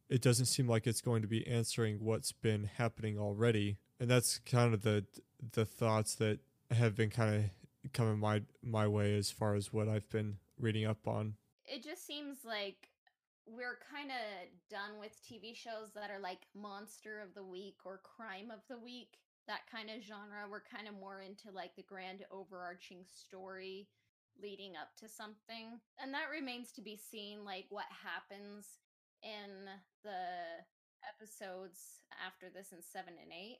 it 0.08 0.22
doesn't 0.22 0.46
seem 0.46 0.66
like 0.66 0.86
it's 0.86 1.02
going 1.02 1.20
to 1.20 1.28
be 1.28 1.46
answering 1.46 1.98
what's 2.00 2.32
been 2.32 2.70
happening 2.78 3.18
already 3.18 3.76
and 4.00 4.10
that's 4.10 4.38
kind 4.38 4.74
of 4.74 4.82
the 4.82 5.04
the 5.52 5.64
thoughts 5.64 6.14
that 6.16 6.40
have 6.70 6.94
been 6.94 7.10
kind 7.10 7.34
of 7.36 7.92
coming 7.92 8.18
my 8.18 8.42
my 8.62 8.86
way 8.86 9.16
as 9.16 9.30
far 9.30 9.54
as 9.54 9.72
what 9.72 9.88
I've 9.88 10.08
been 10.10 10.38
reading 10.58 10.86
up 10.86 11.06
on. 11.06 11.34
It 11.64 11.84
just 11.84 12.06
seems 12.06 12.38
like 12.44 12.88
we're 13.46 13.78
kind 13.90 14.10
of 14.10 14.48
done 14.68 15.00
with 15.00 15.12
TV 15.24 15.56
shows 15.56 15.92
that 15.94 16.10
are 16.10 16.20
like 16.20 16.46
monster 16.54 17.20
of 17.20 17.34
the 17.34 17.44
week 17.44 17.76
or 17.84 18.00
crime 18.02 18.50
of 18.50 18.60
the 18.68 18.78
week. 18.78 19.18
That 19.46 19.70
kind 19.70 19.88
of 19.88 20.04
genre. 20.04 20.44
We're 20.50 20.60
kind 20.60 20.88
of 20.88 20.94
more 20.94 21.22
into 21.22 21.50
like 21.50 21.74
the 21.76 21.82
grand 21.82 22.24
overarching 22.30 23.04
story 23.06 23.88
leading 24.40 24.76
up 24.76 24.94
to 25.00 25.08
something. 25.08 25.80
And 26.00 26.12
that 26.12 26.30
remains 26.30 26.72
to 26.72 26.82
be 26.82 26.96
seen 26.96 27.44
like 27.44 27.66
what 27.70 27.88
happens 27.88 28.78
in 29.22 29.66
the 30.04 30.62
episodes 31.08 32.04
after 32.24 32.46
this 32.52 32.72
in 32.72 32.82
7 32.82 33.08
and 33.08 33.32
8. 33.32 33.58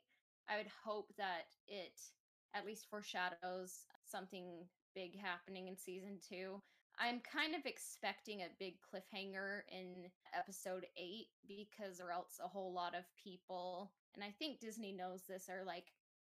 I 0.48 0.56
would 0.56 0.70
hope 0.84 1.12
that 1.18 1.46
it 1.66 2.00
at 2.54 2.64
least 2.64 2.86
foreshadows 2.88 3.84
something 4.04 4.66
big 4.94 5.18
happening 5.18 5.68
in 5.68 5.76
season 5.76 6.18
2. 6.28 6.60
I'm 6.98 7.20
kind 7.20 7.54
of 7.54 7.64
expecting 7.64 8.40
a 8.40 8.48
big 8.58 8.74
cliffhanger 8.82 9.60
in 9.70 10.10
episode 10.36 10.86
8 10.96 11.26
because 11.46 12.00
or 12.00 12.10
else 12.10 12.40
a 12.42 12.48
whole 12.48 12.72
lot 12.72 12.96
of 12.96 13.04
people 13.22 13.92
and 14.14 14.24
I 14.24 14.34
think 14.38 14.58
Disney 14.58 14.92
knows 14.92 15.22
this 15.28 15.48
are 15.48 15.64
like 15.64 15.92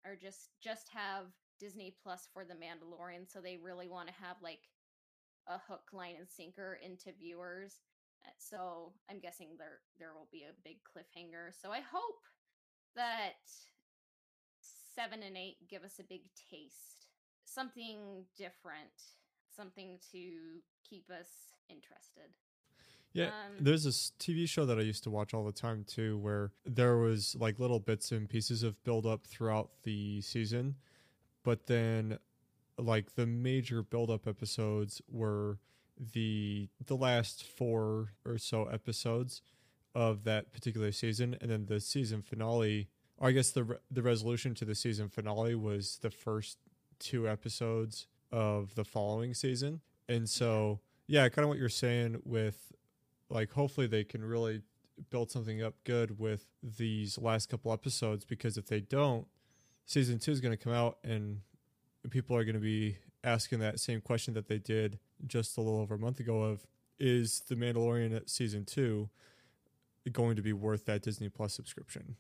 are 0.06 0.16
just 0.16 0.50
just 0.62 0.90
have 0.90 1.26
Disney 1.60 1.96
Plus 2.04 2.28
for 2.32 2.46
the 2.46 2.54
Mandalorian 2.54 3.32
so 3.32 3.40
they 3.40 3.58
really 3.58 3.88
want 3.88 4.08
to 4.08 4.14
have 4.22 4.38
like 4.42 4.70
a 5.48 5.58
hook 5.68 5.90
line 5.94 6.16
and 6.20 6.30
sinker 6.30 6.78
into 6.84 7.12
viewers. 7.18 7.80
Uh, 8.24 8.30
So 8.38 8.94
I'm 9.10 9.20
guessing 9.20 9.56
there 9.58 9.80
there 10.00 10.14
will 10.14 10.30
be 10.32 10.44
a 10.44 10.54
big 10.64 10.78
cliffhanger. 10.84 11.54
So 11.60 11.72
I 11.72 11.80
hope 11.80 12.22
that 12.96 13.42
7 14.96 15.24
and 15.24 15.38
8 15.38 15.68
give 15.70 15.84
us 15.84 16.00
a 16.00 16.04
big 16.04 16.22
taste. 16.50 17.08
Something 17.46 18.26
different, 18.38 19.16
something 19.56 20.00
to 20.12 20.62
keep 20.88 21.10
us 21.10 21.54
interested. 21.70 22.32
Yeah, 23.14 23.28
Um, 23.28 23.58
there's 23.60 23.84
this 23.84 24.14
TV 24.20 24.48
show 24.48 24.66
that 24.66 24.80
I 24.80 24.84
used 24.84 25.04
to 25.04 25.10
watch 25.10 25.34
all 25.34 25.44
the 25.44 25.52
time 25.52 25.84
too, 25.84 26.18
where 26.18 26.52
there 26.66 26.98
was 26.98 27.36
like 27.36 27.60
little 27.60 27.80
bits 27.80 28.12
and 28.12 28.30
pieces 28.30 28.64
of 28.64 28.82
build 28.84 29.06
up 29.06 29.28
throughout 29.28 29.70
the 29.84 30.22
season, 30.22 30.76
but 31.44 31.66
then 31.68 32.20
like 32.78 33.16
the 33.16 33.26
major 33.26 33.84
build 33.84 34.10
up 34.10 34.28
episodes 34.28 35.02
were 35.10 35.60
the 36.14 36.70
the 36.86 36.96
last 36.96 37.44
four 37.44 38.14
or 38.26 38.38
so 38.38 38.66
episodes 38.66 39.42
of 39.94 40.24
that 40.24 40.54
particular 40.54 40.92
season, 40.94 41.36
and 41.42 41.52
then 41.52 41.66
the 41.66 41.80
season 41.82 42.22
finale. 42.22 42.88
Or 43.22 43.30
I 43.30 43.32
guess 43.32 43.52
the 43.52 43.64
re- 43.64 43.78
the 43.90 44.02
resolution 44.02 44.56
to 44.56 44.66
the 44.66 44.76
season 44.76 45.08
finale 45.08 45.56
was 45.56 46.00
the 46.02 46.10
first 46.10 46.58
two 47.00 47.30
episodes 47.30 48.08
of 48.32 48.76
the 48.76 48.84
following 48.84 49.34
season, 49.36 49.82
and 50.10 50.28
so 50.28 50.80
yeah, 51.08 51.30
kind 51.30 51.44
of 51.44 51.50
what 51.50 51.60
you're 51.60 51.70
saying 51.70 52.22
with 52.26 52.74
like 53.30 53.52
hopefully 53.52 53.88
they 53.88 54.04
can 54.04 54.24
really 54.24 54.62
build 55.10 55.32
something 55.32 55.62
up 55.62 55.76
good 55.84 56.20
with 56.20 56.48
these 56.62 57.18
last 57.18 57.50
couple 57.50 57.72
episodes 57.72 58.26
because 58.26 58.58
if 58.58 58.68
they 58.68 58.80
don't 58.80 59.28
season 59.86 60.20
two 60.20 60.32
is 60.32 60.42
going 60.42 60.56
to 60.56 60.64
come 60.64 60.74
out 60.74 60.98
and 61.04 61.42
people 62.10 62.36
are 62.36 62.44
going 62.44 62.56
to 62.56 62.62
be 62.62 62.98
asking 63.24 63.60
that 63.60 63.80
same 63.80 64.02
question 64.02 64.34
that 64.34 64.48
they 64.48 64.58
did 64.58 65.00
just 65.28 65.58
a 65.58 65.62
little 65.62 65.80
over 65.80 65.96
a 65.96 66.00
month 66.00 66.20
ago 66.20 66.44
of 66.44 66.68
is 67.00 67.42
the 67.48 67.56
mandalorian 67.56 68.16
at 68.16 68.30
season 68.30 68.66
two 68.66 69.10
going 70.12 70.36
to 70.36 70.42
be 70.42 70.54
worth 70.54 70.86
that 70.86 71.02
disney 71.02 71.30
plus 71.30 71.54
subscription 71.54 72.16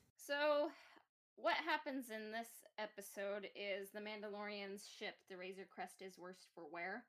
happens 1.83 2.11
in 2.11 2.31
this 2.31 2.61
episode 2.77 3.49
is 3.55 3.89
the 3.89 3.99
Mandalorian's 3.99 4.85
ship, 4.85 5.15
the 5.29 5.37
Razor 5.37 5.65
Crest, 5.73 6.01
is 6.01 6.19
worse 6.19 6.45
for 6.53 6.65
wear. 6.71 7.05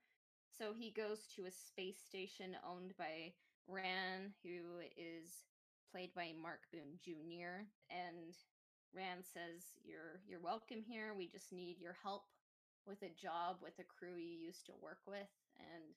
So 0.49 0.73
he 0.73 0.91
goes 0.91 1.27
to 1.37 1.45
a 1.45 1.51
space 1.51 2.01
station 2.01 2.57
owned 2.67 2.95
by 2.97 3.35
Ran, 3.69 4.33
who 4.43 4.81
is 4.97 5.45
played 5.91 6.15
by 6.15 6.33
Mark 6.41 6.61
Boone 6.73 6.97
Jr. 7.05 7.69
And 7.91 8.33
Ran 8.95 9.23
says, 9.23 9.77
"You're 9.85 10.23
you're 10.27 10.41
welcome 10.41 10.83
here. 10.83 11.13
We 11.13 11.29
just 11.29 11.53
need 11.53 11.79
your 11.79 11.97
help 12.03 12.25
with 12.87 13.03
a 13.03 13.11
job 13.11 13.57
with 13.61 13.79
a 13.79 13.85
crew 13.85 14.17
you 14.17 14.39
used 14.39 14.65
to 14.67 14.73
work 14.81 15.01
with." 15.07 15.29
And 15.57 15.93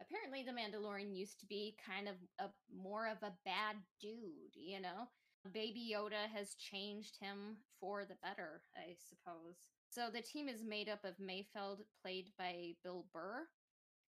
apparently, 0.00 0.44
the 0.44 0.52
Mandalorian 0.54 1.16
used 1.16 1.40
to 1.40 1.46
be 1.46 1.76
kind 1.84 2.06
of 2.06 2.14
a 2.38 2.50
more 2.72 3.08
of 3.08 3.24
a 3.24 3.34
bad 3.44 3.76
dude, 4.00 4.54
you 4.54 4.80
know. 4.80 5.08
Baby 5.48 5.92
Yoda 5.94 6.28
has 6.34 6.54
changed 6.54 7.16
him 7.20 7.56
for 7.80 8.04
the 8.04 8.16
better, 8.22 8.60
I 8.76 8.94
suppose. 9.08 9.56
So 9.88 10.08
the 10.12 10.20
team 10.20 10.48
is 10.48 10.62
made 10.62 10.88
up 10.88 11.04
of 11.04 11.16
Mayfeld, 11.18 11.78
played 12.02 12.30
by 12.38 12.74
Bill 12.84 13.06
Burr, 13.12 13.46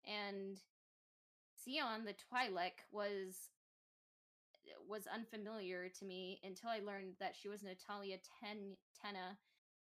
and 0.04 0.58
Xi'an 1.56 2.04
the 2.04 2.14
Twi'lek 2.14 2.84
was 2.90 3.50
eh, 4.66 4.74
was 4.88 5.06
unfamiliar 5.06 5.88
to 5.88 6.04
me 6.04 6.40
until 6.42 6.70
I 6.70 6.80
learned 6.80 7.14
that 7.20 7.36
she 7.40 7.48
was 7.48 7.62
Natalia 7.62 8.18
Ten- 8.40 8.76
Tena, 8.98 9.36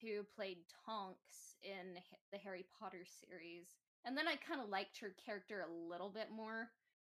who 0.00 0.22
played 0.36 0.58
Tonks 0.86 1.56
in 1.62 2.00
the 2.30 2.38
Harry 2.38 2.64
Potter 2.78 3.04
series. 3.04 3.76
And 4.04 4.16
then 4.16 4.26
I 4.28 4.36
kind 4.36 4.60
of 4.60 4.68
liked 4.68 4.98
her 4.98 5.14
character 5.24 5.60
a 5.62 5.90
little 5.90 6.10
bit 6.10 6.28
more. 6.34 6.70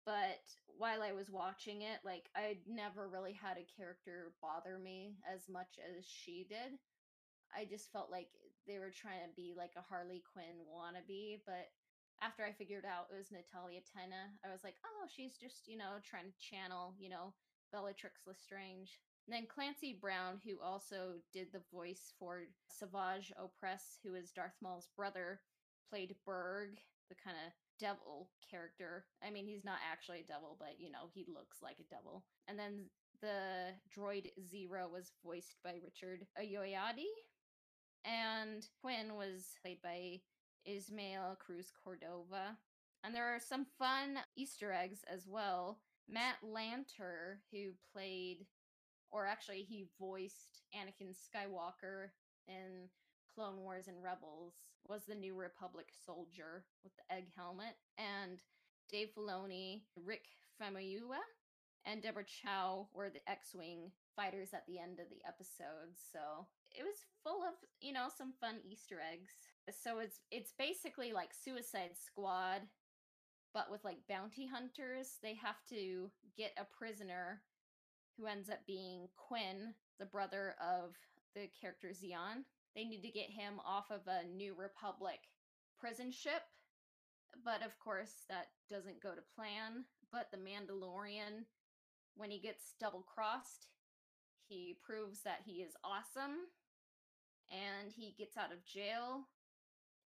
But 0.05 0.43
while 0.77 1.01
I 1.01 1.13
was 1.13 1.29
watching 1.29 1.81
it, 1.81 1.99
like 2.03 2.29
I 2.35 2.57
never 2.67 3.07
really 3.07 3.33
had 3.33 3.57
a 3.57 3.71
character 3.77 4.33
bother 4.41 4.77
me 4.77 5.15
as 5.23 5.47
much 5.47 5.79
as 5.79 6.05
she 6.05 6.45
did. 6.49 6.79
I 7.55 7.65
just 7.65 7.91
felt 7.91 8.11
like 8.11 8.27
they 8.67 8.79
were 8.79 8.91
trying 8.91 9.21
to 9.23 9.35
be 9.35 9.53
like 9.55 9.73
a 9.77 9.85
Harley 9.87 10.23
Quinn 10.33 10.65
wannabe, 10.67 11.41
but 11.45 11.71
after 12.21 12.43
I 12.43 12.51
figured 12.51 12.85
out 12.85 13.07
it 13.11 13.17
was 13.17 13.31
Natalia 13.31 13.79
Tena, 13.79 14.31
I 14.45 14.51
was 14.51 14.63
like, 14.63 14.75
oh, 14.85 15.07
she's 15.07 15.37
just, 15.37 15.67
you 15.67 15.77
know, 15.77 15.99
trying 16.03 16.31
to 16.31 16.39
channel, 16.39 16.95
you 16.99 17.09
know, 17.09 17.33
Bellatrix 17.71 18.21
Lestrange. 18.27 18.99
And 19.27 19.33
then 19.33 19.47
Clancy 19.47 19.97
Brown, 19.99 20.39
who 20.43 20.59
also 20.61 21.19
did 21.31 21.47
the 21.51 21.63
voice 21.71 22.13
for 22.19 22.43
Savage 22.67 23.31
Opress, 23.39 23.99
who 24.03 24.15
is 24.15 24.31
Darth 24.31 24.55
Maul's 24.61 24.89
brother, 24.95 25.39
played 25.89 26.15
Burg, 26.25 26.79
the 27.09 27.15
kind 27.15 27.37
of 27.45 27.53
devil 27.79 28.29
character. 28.49 29.05
I 29.25 29.29
mean, 29.29 29.47
he's 29.47 29.65
not 29.65 29.79
actually 29.89 30.19
a 30.19 30.31
devil, 30.31 30.55
but 30.59 30.75
you 30.79 30.91
know, 30.91 31.09
he 31.13 31.25
looks 31.27 31.61
like 31.61 31.77
a 31.79 31.93
devil. 31.93 32.23
And 32.47 32.57
then 32.57 32.85
the 33.21 33.73
droid 33.95 34.27
Zero 34.41 34.89
was 34.91 35.11
voiced 35.23 35.57
by 35.63 35.75
Richard 35.83 36.25
Ayoade, 36.39 37.05
and 38.05 38.65
Qin 38.83 39.15
was 39.15 39.55
played 39.61 39.81
by 39.81 40.21
Ismael 40.65 41.37
Cruz 41.39 41.71
Cordova. 41.83 42.57
And 43.03 43.13
there 43.13 43.35
are 43.35 43.39
some 43.39 43.65
fun 43.77 44.19
Easter 44.37 44.71
eggs 44.71 44.99
as 45.11 45.27
well. 45.27 45.79
Matt 46.09 46.35
Lanter, 46.43 47.39
who 47.51 47.71
played, 47.91 48.45
or 49.11 49.25
actually, 49.25 49.63
he 49.63 49.87
voiced 49.99 50.61
Anakin 50.75 51.13
Skywalker 51.13 52.09
in 52.47 52.89
Clone 53.33 53.57
Wars 53.57 53.87
and 53.87 54.03
Rebels, 54.03 54.53
was 54.87 55.03
the 55.07 55.15
New 55.15 55.35
Republic 55.35 55.87
soldier 56.05 56.65
with 56.83 56.93
the 56.95 57.15
egg 57.15 57.27
helmet. 57.35 57.75
And 57.97 58.41
Dave 58.89 59.09
Filoni, 59.17 59.81
Rick 59.95 60.25
Famuyiwa, 60.61 61.19
and 61.85 62.01
Deborah 62.01 62.23
Chow 62.23 62.87
were 62.93 63.09
the 63.09 63.27
X-wing 63.29 63.91
fighters 64.15 64.49
at 64.53 64.65
the 64.67 64.79
end 64.79 64.99
of 64.99 65.09
the 65.09 65.21
episode. 65.27 65.95
So 66.11 66.47
it 66.71 66.83
was 66.83 67.05
full 67.23 67.43
of 67.43 67.53
you 67.81 67.93
know 67.93 68.07
some 68.15 68.33
fun 68.39 68.55
Easter 68.63 68.99
eggs. 68.99 69.33
So 69.81 69.99
it's 69.99 70.19
it's 70.31 70.53
basically 70.57 71.13
like 71.13 71.33
Suicide 71.33 71.91
Squad, 71.95 72.61
but 73.53 73.71
with 73.71 73.83
like 73.83 74.07
bounty 74.07 74.47
hunters. 74.47 75.17
They 75.21 75.35
have 75.35 75.63
to 75.69 76.11
get 76.37 76.51
a 76.57 76.65
prisoner 76.77 77.41
who 78.17 78.27
ends 78.27 78.49
up 78.49 78.59
being 78.67 79.07
Qin, 79.17 79.73
the 79.99 80.05
brother 80.05 80.55
of 80.61 80.95
the 81.35 81.49
character 81.59 81.89
Xi'an. 81.89 82.43
They 82.75 82.85
need 82.85 83.01
to 83.01 83.09
get 83.09 83.29
him 83.29 83.59
off 83.65 83.91
of 83.91 84.01
a 84.07 84.27
New 84.27 84.55
Republic 84.57 85.19
prison 85.79 86.11
ship. 86.11 86.43
But 87.43 87.65
of 87.65 87.77
course, 87.79 88.25
that 88.29 88.47
doesn't 88.69 89.01
go 89.01 89.15
to 89.15 89.33
plan. 89.35 89.85
But 90.11 90.29
the 90.31 90.37
Mandalorian, 90.37 91.45
when 92.15 92.31
he 92.31 92.39
gets 92.39 92.73
double 92.79 93.01
crossed, 93.03 93.67
he 94.47 94.77
proves 94.83 95.21
that 95.23 95.41
he 95.45 95.61
is 95.61 95.73
awesome 95.83 96.49
and 97.49 97.91
he 97.91 98.15
gets 98.17 98.37
out 98.37 98.51
of 98.51 98.65
jail 98.65 99.27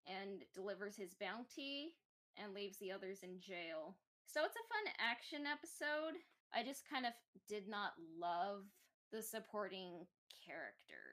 and 0.07 0.43
delivers 0.53 0.95
his 0.95 1.13
bounty 1.13 1.95
and 2.37 2.53
leaves 2.53 2.77
the 2.77 2.91
others 2.91 3.19
in 3.23 3.39
jail. 3.39 3.95
So 4.25 4.41
it's 4.43 4.55
a 4.55 4.67
fun 4.67 4.93
action 4.99 5.47
episode. 5.47 6.19
I 6.53 6.63
just 6.63 6.83
kind 6.89 7.05
of 7.05 7.13
did 7.47 7.67
not 7.67 7.93
love 8.19 8.63
the 9.11 9.21
supporting 9.21 10.07
characters, 10.45 11.06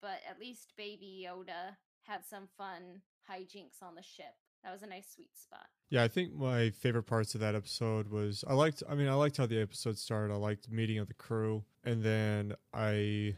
but 0.00 0.20
at 0.28 0.38
least 0.38 0.72
Baby 0.76 1.26
Yoda 1.26 1.76
had 2.02 2.24
some 2.24 2.48
fun 2.56 3.02
hijinks 3.30 3.82
on 3.82 3.94
the 3.94 4.02
ship. 4.02 4.34
That 4.64 4.72
was 4.72 4.82
a 4.82 4.86
nice 4.86 5.08
sweet 5.14 5.36
spot. 5.36 5.66
Yeah, 5.90 6.02
I 6.02 6.08
think 6.08 6.34
my 6.34 6.70
favorite 6.70 7.04
parts 7.04 7.34
of 7.34 7.40
that 7.40 7.54
episode 7.54 8.08
was 8.08 8.44
I 8.46 8.54
liked 8.54 8.82
I 8.88 8.94
mean 8.94 9.08
I 9.08 9.14
liked 9.14 9.36
how 9.36 9.46
the 9.46 9.60
episode 9.60 9.96
started. 9.96 10.32
I 10.32 10.36
liked 10.36 10.70
meeting 10.70 10.98
of 10.98 11.08
the 11.08 11.14
crew 11.14 11.64
and 11.84 12.02
then 12.02 12.54
I 12.74 13.36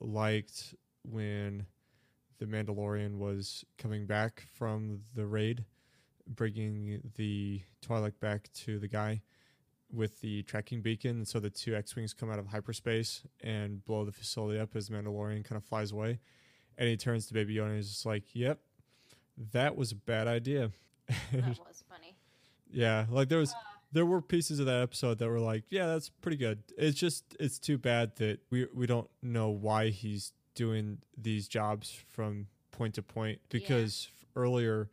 liked 0.00 0.74
when 1.02 1.66
the 2.38 2.46
Mandalorian 2.46 3.18
was 3.18 3.64
coming 3.78 4.06
back 4.06 4.46
from 4.54 5.02
the 5.14 5.26
raid, 5.26 5.64
bringing 6.26 7.12
the 7.16 7.62
Twi'lek 7.86 8.18
back 8.20 8.48
to 8.64 8.78
the 8.78 8.88
guy 8.88 9.22
with 9.92 10.20
the 10.20 10.42
tracking 10.44 10.80
beacon. 10.80 11.10
And 11.18 11.28
so 11.28 11.38
the 11.38 11.50
two 11.50 11.74
X-wings 11.74 12.14
come 12.14 12.30
out 12.30 12.38
of 12.38 12.46
hyperspace 12.48 13.22
and 13.42 13.84
blow 13.84 14.04
the 14.04 14.12
facility 14.12 14.58
up 14.58 14.74
as 14.74 14.88
Mandalorian 14.88 15.44
kind 15.44 15.56
of 15.56 15.64
flies 15.64 15.92
away. 15.92 16.18
And 16.78 16.88
he 16.88 16.96
turns 16.96 17.26
to 17.26 17.34
Baby 17.34 17.56
Yoda 17.56 17.70
and 17.70 17.78
is 17.78 17.90
just 17.90 18.06
like, 18.06 18.24
"Yep, 18.34 18.58
that 19.52 19.76
was 19.76 19.92
a 19.92 19.96
bad 19.96 20.26
idea." 20.26 20.70
That 21.32 21.58
was 21.68 21.84
funny. 21.88 22.16
yeah, 22.70 23.06
like 23.10 23.28
there 23.28 23.38
was 23.38 23.52
Uh, 23.52 23.56
there 23.92 24.06
were 24.06 24.22
pieces 24.22 24.58
of 24.58 24.64
that 24.64 24.80
episode 24.80 25.18
that 25.18 25.28
were 25.28 25.38
like, 25.40 25.64
yeah, 25.68 25.86
that's 25.86 26.08
pretty 26.08 26.38
good. 26.38 26.62
It's 26.78 26.98
just 26.98 27.36
it's 27.38 27.58
too 27.58 27.76
bad 27.76 28.16
that 28.16 28.40
we 28.50 28.66
we 28.72 28.86
don't 28.86 29.10
know 29.20 29.50
why 29.50 29.90
he's 29.90 30.32
doing 30.54 30.98
these 31.16 31.46
jobs 31.48 31.90
from 32.08 32.46
point 32.70 32.94
to 32.94 33.02
point 33.02 33.40
because 33.50 34.08
earlier 34.34 34.88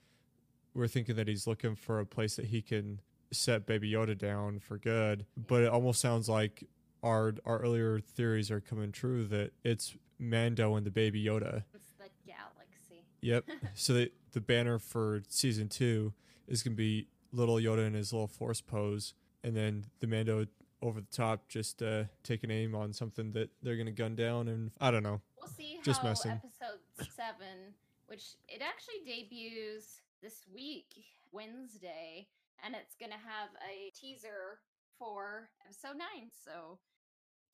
we 0.73 0.83
are 0.83 0.87
thinking 0.89 1.15
that 1.15 1.27
he's 1.29 1.47
looking 1.47 1.75
for 1.75 1.99
a 2.01 2.05
place 2.05 2.35
that 2.35 2.45
he 2.47 2.61
can 2.61 2.99
set 3.31 3.65
Baby 3.65 3.91
Yoda 3.91 4.17
down 4.17 4.59
for 4.59 4.77
good, 4.77 5.25
but 5.47 5.63
it 5.63 5.69
almost 5.69 6.01
sounds 6.01 6.27
like 6.29 6.63
our 7.03 7.33
our 7.45 7.59
earlier 7.59 7.99
theories 7.99 8.51
are 8.51 8.59
coming 8.61 8.91
true 8.91 9.25
that 9.27 9.51
it's 9.63 9.95
Mando 10.19 10.75
and 10.75 10.85
the 10.85 10.91
Baby 10.91 11.23
Yoda. 11.23 11.63
it's 11.73 11.89
the 11.97 12.09
galaxy. 12.27 13.05
Yep. 13.21 13.45
so 13.73 13.93
the 13.93 14.11
the 14.31 14.41
banner 14.41 14.79
for 14.79 15.21
season 15.29 15.69
two 15.69 16.13
is 16.47 16.63
gonna 16.63 16.75
be 16.75 17.07
little 17.31 17.55
Yoda 17.55 17.85
in 17.87 17.93
his 17.93 18.11
little 18.11 18.27
force 18.27 18.61
pose, 18.61 19.13
and 19.43 19.55
then 19.55 19.85
the 19.99 20.07
Mando 20.07 20.45
over 20.81 21.01
the 21.01 21.07
top 21.11 21.47
just 21.49 21.81
uh, 21.81 22.05
taking 22.23 22.49
aim 22.51 22.73
on 22.73 22.93
something 22.93 23.31
that 23.33 23.49
they're 23.61 23.77
gonna 23.77 23.91
gun 23.91 24.15
down, 24.15 24.47
and 24.47 24.71
I 24.79 24.91
don't 24.91 25.03
know. 25.03 25.21
We'll 25.37 25.49
see 25.49 25.79
Just 25.83 26.01
how 26.01 26.09
messing. 26.09 26.31
episode 26.31 26.79
seven, 27.15 27.73
which 28.07 28.23
it 28.47 28.61
actually 28.61 29.05
debuts 29.05 30.01
this 30.21 30.41
week, 30.53 30.87
Wednesday, 31.31 32.27
and 32.65 32.75
it's 32.75 32.95
gonna 32.99 33.13
have 33.13 33.49
a 33.67 33.91
teaser 33.99 34.59
for 34.97 35.49
episode 35.65 35.97
nine. 35.97 36.29
So 36.45 36.79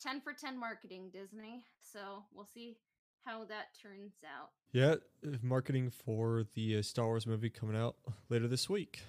ten 0.01 0.21
for 0.21 0.33
ten 0.33 0.59
marketing, 0.59 1.11
Disney. 1.13 1.63
So 1.79 2.23
we'll 2.33 2.49
see 2.53 2.77
how 3.25 3.45
that 3.45 3.67
turns 3.81 4.13
out. 4.25 4.49
Yeah, 4.71 4.95
marketing 5.41 5.89
for 5.89 6.45
the 6.53 6.77
uh, 6.77 6.81
Star 6.81 7.05
Wars 7.05 7.25
movie 7.25 7.49
coming 7.49 7.75
out 7.75 7.95
later 8.29 8.47
this 8.47 8.69
week. 8.69 9.01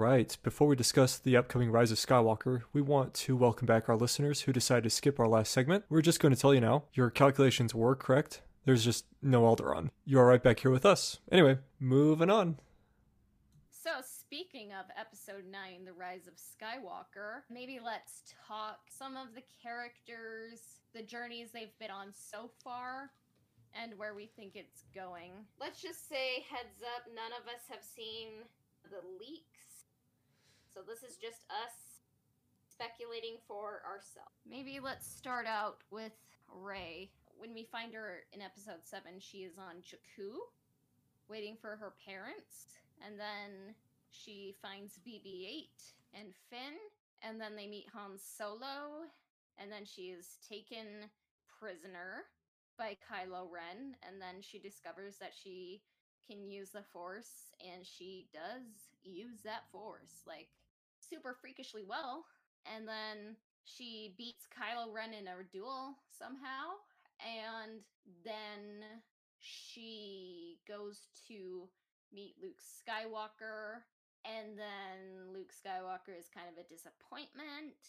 Right, 0.00 0.34
before 0.42 0.66
we 0.66 0.76
discuss 0.76 1.18
the 1.18 1.36
upcoming 1.36 1.70
Rise 1.70 1.92
of 1.92 1.98
Skywalker, 1.98 2.62
we 2.72 2.80
want 2.80 3.12
to 3.12 3.36
welcome 3.36 3.66
back 3.66 3.86
our 3.86 3.96
listeners 3.96 4.40
who 4.40 4.52
decided 4.52 4.84
to 4.84 4.90
skip 4.90 5.20
our 5.20 5.28
last 5.28 5.52
segment. 5.52 5.84
We're 5.90 6.00
just 6.00 6.20
going 6.20 6.34
to 6.34 6.40
tell 6.40 6.54
you 6.54 6.60
now 6.62 6.84
your 6.94 7.10
calculations 7.10 7.74
were 7.74 7.94
correct. 7.94 8.40
There's 8.64 8.82
just 8.82 9.04
no 9.20 9.42
Alderaan. 9.42 9.90
You 10.06 10.18
are 10.18 10.26
right 10.26 10.42
back 10.42 10.60
here 10.60 10.70
with 10.70 10.86
us. 10.86 11.18
Anyway, 11.30 11.58
moving 11.78 12.30
on. 12.30 12.56
So 13.68 13.90
speaking 14.02 14.70
of 14.72 14.86
episode 14.98 15.44
nine, 15.52 15.84
The 15.84 15.92
Rise 15.92 16.26
of 16.26 16.32
Skywalker, 16.34 17.42
maybe 17.50 17.78
let's 17.84 18.22
talk 18.48 18.78
some 18.88 19.18
of 19.18 19.34
the 19.34 19.42
characters, 19.62 20.60
the 20.94 21.02
journeys 21.02 21.50
they've 21.52 21.78
been 21.78 21.90
on 21.90 22.08
so 22.14 22.50
far, 22.64 23.10
and 23.74 23.98
where 23.98 24.14
we 24.14 24.30
think 24.34 24.52
it's 24.54 24.84
going. 24.94 25.32
Let's 25.60 25.82
just 25.82 26.08
say, 26.08 26.46
heads 26.48 26.80
up, 26.96 27.04
none 27.14 27.38
of 27.38 27.46
us 27.48 27.68
have 27.68 27.84
seen 27.84 28.28
the 28.84 29.06
leaks. 29.20 29.50
So 30.72 30.80
this 30.86 31.02
is 31.02 31.16
just 31.16 31.44
us 31.50 32.00
speculating 32.70 33.36
for 33.46 33.82
ourselves. 33.84 34.38
Maybe 34.48 34.78
let's 34.80 35.06
start 35.06 35.46
out 35.46 35.82
with 35.90 36.12
Rey. 36.48 37.10
When 37.36 37.52
we 37.52 37.64
find 37.64 37.92
her 37.94 38.20
in 38.32 38.40
episode 38.40 38.84
7, 38.84 39.12
she 39.18 39.38
is 39.38 39.58
on 39.58 39.82
Jakku, 39.82 40.38
waiting 41.28 41.56
for 41.60 41.76
her 41.76 41.92
parents. 42.06 42.78
And 43.04 43.18
then 43.18 43.74
she 44.10 44.54
finds 44.62 45.00
BB 45.06 45.46
8 46.14 46.20
and 46.20 46.34
Finn. 46.50 46.78
and 47.22 47.40
then 47.40 47.54
they 47.56 47.66
meet 47.66 47.86
Han 47.92 48.16
Solo, 48.16 49.04
and 49.58 49.70
then 49.70 49.84
she 49.84 50.02
is 50.08 50.38
taken 50.48 51.10
prisoner 51.58 52.24
by 52.78 52.96
Kylo 52.96 53.50
Ren, 53.50 53.94
and 54.06 54.20
then 54.20 54.40
she 54.40 54.58
discovers 54.58 55.16
that 55.20 55.32
she 55.34 55.82
can 56.26 56.48
use 56.48 56.70
the 56.70 56.82
Force, 56.92 57.52
and 57.60 57.84
she 57.84 58.26
does 58.32 58.64
use 59.02 59.42
that 59.44 59.68
Force 59.70 60.22
like 60.26 60.48
super 61.10 61.36
freakishly 61.40 61.82
well. 61.86 62.24
And 62.64 62.86
then 62.86 63.36
she 63.64 64.14
beats 64.16 64.46
Kylo 64.46 64.94
Ren 64.94 65.12
in 65.12 65.26
a 65.26 65.42
duel 65.52 65.96
somehow, 66.16 66.78
and 67.20 67.80
then 68.24 68.84
she 69.38 70.58
goes 70.68 71.08
to 71.28 71.68
meet 72.12 72.34
Luke 72.42 72.60
Skywalker, 72.60 73.84
and 74.24 74.58
then 74.58 75.32
Luke 75.32 75.52
Skywalker 75.52 76.18
is 76.18 76.28
kind 76.28 76.48
of 76.48 76.58
a 76.58 76.68
disappointment, 76.68 77.80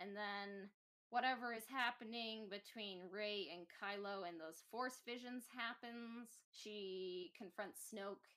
and 0.00 0.14
then 0.14 0.70
whatever 1.10 1.52
is 1.52 1.66
happening 1.70 2.48
between 2.50 3.10
Rey 3.10 3.48
and 3.50 3.66
Kylo 3.66 4.28
and 4.28 4.38
those 4.38 4.62
Force 4.70 5.00
visions 5.06 5.44
happens. 5.54 6.28
She 6.52 7.32
confronts 7.36 7.80
Snoke 7.90 8.30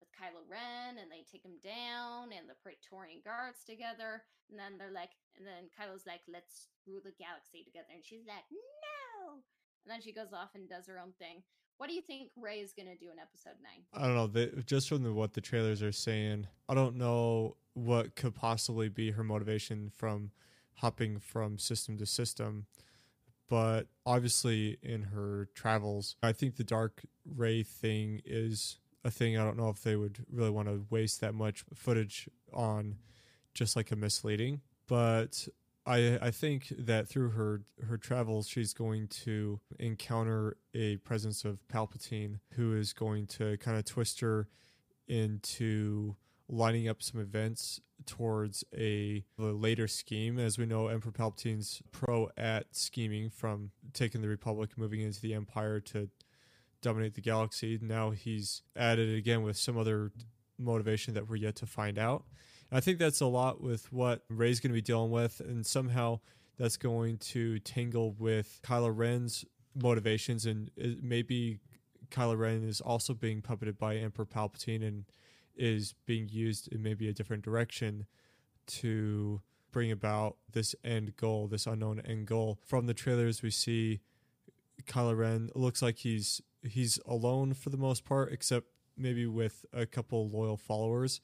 with 0.00 0.10
Kylo 0.16 0.42
Ren 0.48 0.98
and 0.98 1.12
they 1.12 1.22
take 1.28 1.44
him 1.44 1.60
down 1.62 2.32
and 2.32 2.48
the 2.48 2.58
Praetorian 2.64 3.20
Guards 3.24 3.62
together. 3.64 4.24
And 4.50 4.58
then 4.58 4.80
they're 4.80 4.92
like, 4.92 5.14
and 5.36 5.46
then 5.46 5.70
Kylo's 5.70 6.08
like, 6.08 6.24
let's 6.26 6.68
rule 6.88 7.04
the 7.04 7.14
galaxy 7.14 7.62
together. 7.62 7.86
And 7.92 8.04
she's 8.04 8.26
like, 8.26 8.48
no. 8.50 9.38
And 9.84 9.88
then 9.92 10.02
she 10.02 10.12
goes 10.12 10.32
off 10.32 10.56
and 10.56 10.68
does 10.68 10.88
her 10.88 10.98
own 10.98 11.12
thing. 11.18 11.42
What 11.78 11.88
do 11.88 11.94
you 11.94 12.02
think 12.02 12.30
Rey 12.36 12.60
is 12.60 12.72
going 12.72 12.88
to 12.88 12.96
do 12.96 13.10
in 13.10 13.18
episode 13.18 13.56
9? 13.62 13.72
I 13.94 14.06
don't 14.06 14.16
know. 14.16 14.26
They, 14.26 14.50
just 14.66 14.88
from 14.88 15.02
the, 15.02 15.14
what 15.14 15.32
the 15.32 15.40
trailers 15.40 15.82
are 15.82 15.92
saying, 15.92 16.46
I 16.68 16.74
don't 16.74 16.96
know 16.96 17.56
what 17.72 18.16
could 18.16 18.34
possibly 18.34 18.88
be 18.88 19.12
her 19.12 19.24
motivation 19.24 19.90
from 19.94 20.32
hopping 20.74 21.18
from 21.18 21.58
system 21.58 21.96
to 21.98 22.06
system. 22.06 22.66
But 23.48 23.88
obviously, 24.04 24.78
in 24.82 25.04
her 25.04 25.48
travels, 25.54 26.16
I 26.22 26.32
think 26.32 26.56
the 26.56 26.64
dark 26.64 27.02
Rey 27.24 27.62
thing 27.62 28.20
is 28.24 28.78
a 29.04 29.10
thing. 29.10 29.36
I 29.36 29.44
don't 29.44 29.56
know 29.56 29.68
if 29.68 29.82
they 29.82 29.96
would 29.96 30.24
really 30.30 30.50
want 30.50 30.68
to 30.68 30.84
waste 30.90 31.20
that 31.20 31.34
much 31.34 31.64
footage 31.74 32.28
on 32.52 32.96
just 33.54 33.76
like 33.76 33.90
a 33.90 33.96
misleading. 33.96 34.60
But 34.86 35.48
I 35.86 36.18
I 36.20 36.30
think 36.30 36.72
that 36.78 37.08
through 37.08 37.30
her 37.30 37.62
her 37.86 37.96
travels, 37.96 38.48
she's 38.48 38.72
going 38.72 39.08
to 39.24 39.60
encounter 39.78 40.56
a 40.74 40.96
presence 40.98 41.44
of 41.44 41.66
Palpatine, 41.68 42.40
who 42.54 42.76
is 42.76 42.92
going 42.92 43.26
to 43.28 43.56
kind 43.58 43.78
of 43.78 43.84
twist 43.84 44.20
her 44.20 44.48
into 45.08 46.16
lining 46.48 46.88
up 46.88 47.02
some 47.02 47.20
events 47.20 47.80
towards 48.06 48.64
a, 48.76 49.24
a, 49.38 49.42
later 49.42 49.86
scheme. 49.86 50.38
As 50.38 50.58
we 50.58 50.66
know, 50.66 50.88
Emperor 50.88 51.12
Palpatine's 51.12 51.82
pro 51.92 52.28
at 52.36 52.74
scheming 52.74 53.30
from 53.30 53.70
taking 53.92 54.20
the 54.20 54.28
Republic, 54.28 54.70
moving 54.76 55.00
into 55.00 55.20
the 55.20 55.34
Empire 55.34 55.80
to 55.80 56.08
dominate 56.82 57.14
the 57.14 57.20
galaxy. 57.20 57.78
Now 57.80 58.10
he's 58.10 58.62
added 58.76 59.16
again 59.16 59.42
with 59.42 59.56
some 59.56 59.76
other 59.78 60.12
motivation 60.58 61.14
that 61.14 61.28
we're 61.28 61.36
yet 61.36 61.56
to 61.56 61.66
find 61.66 61.98
out. 61.98 62.24
And 62.70 62.78
I 62.78 62.80
think 62.80 62.98
that's 62.98 63.20
a 63.20 63.26
lot 63.26 63.62
with 63.62 63.92
what 63.92 64.22
Rey's 64.28 64.60
going 64.60 64.70
to 64.70 64.74
be 64.74 64.82
dealing 64.82 65.10
with, 65.10 65.40
and 65.40 65.64
somehow 65.64 66.20
that's 66.58 66.76
going 66.76 67.18
to 67.18 67.58
tangle 67.60 68.14
with 68.18 68.60
Kylo 68.62 68.92
Ren's 68.94 69.44
motivations, 69.74 70.46
and 70.46 70.70
maybe 71.02 71.58
Kylo 72.10 72.36
Ren 72.36 72.62
is 72.64 72.80
also 72.80 73.14
being 73.14 73.40
puppeted 73.40 73.78
by 73.78 73.96
Emperor 73.96 74.26
Palpatine 74.26 74.86
and 74.86 75.04
is 75.56 75.94
being 76.06 76.28
used 76.28 76.68
in 76.72 76.82
maybe 76.82 77.08
a 77.08 77.12
different 77.12 77.42
direction 77.42 78.06
to 78.66 79.40
bring 79.72 79.90
about 79.90 80.36
this 80.52 80.74
end 80.84 81.16
goal, 81.16 81.46
this 81.46 81.66
unknown 81.66 82.00
end 82.00 82.26
goal. 82.26 82.58
From 82.66 82.86
the 82.86 82.94
trailers, 82.94 83.42
we 83.42 83.50
see 83.50 84.00
Kylo 84.84 85.16
Ren 85.16 85.50
looks 85.54 85.82
like 85.82 85.98
he's 85.98 86.40
he's 86.62 86.98
alone 87.06 87.54
for 87.54 87.70
the 87.70 87.76
most 87.76 88.04
part, 88.04 88.32
except 88.32 88.66
maybe 88.96 89.26
with 89.26 89.64
a 89.72 89.86
couple 89.86 90.28
loyal 90.28 90.56
followers, 90.56 91.20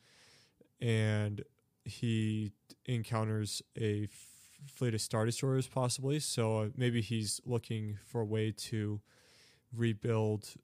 and 0.80 1.42
he 1.84 2.52
encounters 2.86 3.62
a 3.78 4.08
fleet 4.66 4.94
of 4.94 5.00
star 5.00 5.24
destroyers 5.24 5.66
possibly. 5.66 6.18
So 6.18 6.58
uh, 6.58 6.68
maybe 6.76 7.00
he's 7.00 7.40
looking 7.44 7.98
for 8.04 8.20
a 8.20 8.24
way 8.24 8.52
to 8.52 9.00
rebuild 9.74 10.54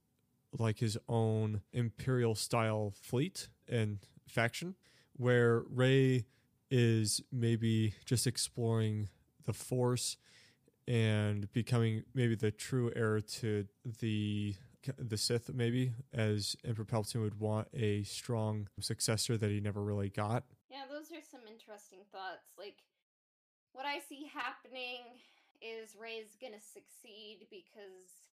like 0.58 0.78
his 0.78 0.98
own 1.08 1.62
imperial 1.72 2.34
style 2.34 2.92
fleet 3.00 3.48
and 3.68 3.98
faction 4.28 4.74
where 5.16 5.62
Rey 5.68 6.26
is 6.70 7.20
maybe 7.30 7.94
just 8.04 8.26
exploring 8.26 9.08
the 9.44 9.52
force 9.52 10.16
and 10.88 11.52
becoming 11.52 12.04
maybe 12.14 12.34
the 12.34 12.50
true 12.50 12.92
heir 12.94 13.20
to 13.20 13.66
the 14.00 14.54
the 14.98 15.16
Sith 15.16 15.52
maybe 15.54 15.94
as 16.12 16.56
Emperor 16.66 16.84
Palpatine 16.84 17.22
would 17.22 17.38
want 17.38 17.68
a 17.72 18.02
strong 18.02 18.66
successor 18.80 19.36
that 19.36 19.50
he 19.50 19.60
never 19.60 19.80
really 19.80 20.10
got. 20.10 20.42
Yeah, 20.68 20.90
those 20.90 21.12
are 21.14 21.22
some 21.22 21.46
interesting 21.46 22.02
thoughts. 22.10 22.50
Like 22.58 22.82
what 23.72 23.86
I 23.86 24.00
see 24.02 24.26
happening 24.26 25.06
is 25.62 25.94
Rey's 25.94 26.34
going 26.42 26.52
to 26.52 26.60
succeed 26.60 27.46
because 27.46 28.26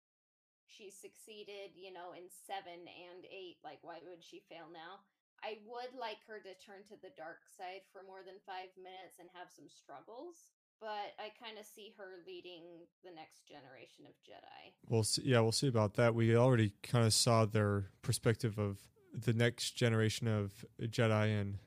she 0.71 0.87
succeeded, 0.87 1.75
you 1.75 1.91
know, 1.91 2.15
in 2.15 2.31
7 2.31 2.63
and 2.71 3.21
8. 3.27 3.59
Like 3.63 3.83
why 3.83 3.99
would 4.07 4.23
she 4.23 4.39
fail 4.47 4.71
now? 4.71 5.03
I 5.43 5.61
would 5.69 5.93
like 5.93 6.23
her 6.25 6.41
to 6.41 6.53
turn 6.63 6.81
to 6.89 6.97
the 6.97 7.13
dark 7.13 7.45
side 7.45 7.85
for 7.93 8.01
more 8.07 8.25
than 8.25 8.41
five 8.41 8.73
minutes 8.73 9.21
and 9.21 9.29
have 9.37 9.53
some 9.53 9.69
struggles, 9.69 10.56
but 10.79 11.13
I 11.19 11.31
kind 11.43 11.57
of 11.59 11.65
see 11.65 11.93
her 11.97 12.21
leading 12.25 12.63
the 13.03 13.11
next 13.11 13.47
generation 13.47 14.05
of 14.05 14.13
Jedi. 14.25 14.73
We'll 14.89 15.03
see, 15.03 15.23
yeah, 15.25 15.39
we'll 15.39 15.51
see 15.51 15.67
about 15.67 15.95
that. 15.95 16.15
We 16.15 16.35
already 16.35 16.73
kind 16.83 17.05
of 17.05 17.13
saw 17.13 17.45
their 17.45 17.85
perspective 18.01 18.57
of 18.57 18.79
the 19.13 19.33
next 19.33 19.71
generation 19.71 20.27
of 20.27 20.65
Jedi 20.81 21.39
and 21.39 21.57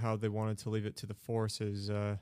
how 0.00 0.16
they 0.16 0.28
wanted 0.28 0.58
to 0.58 0.70
leave 0.70 0.86
it 0.86 0.96
to 0.96 1.06
the 1.06 1.14
Force 1.14 1.60
as 1.60 1.90
uh, 1.90 2.16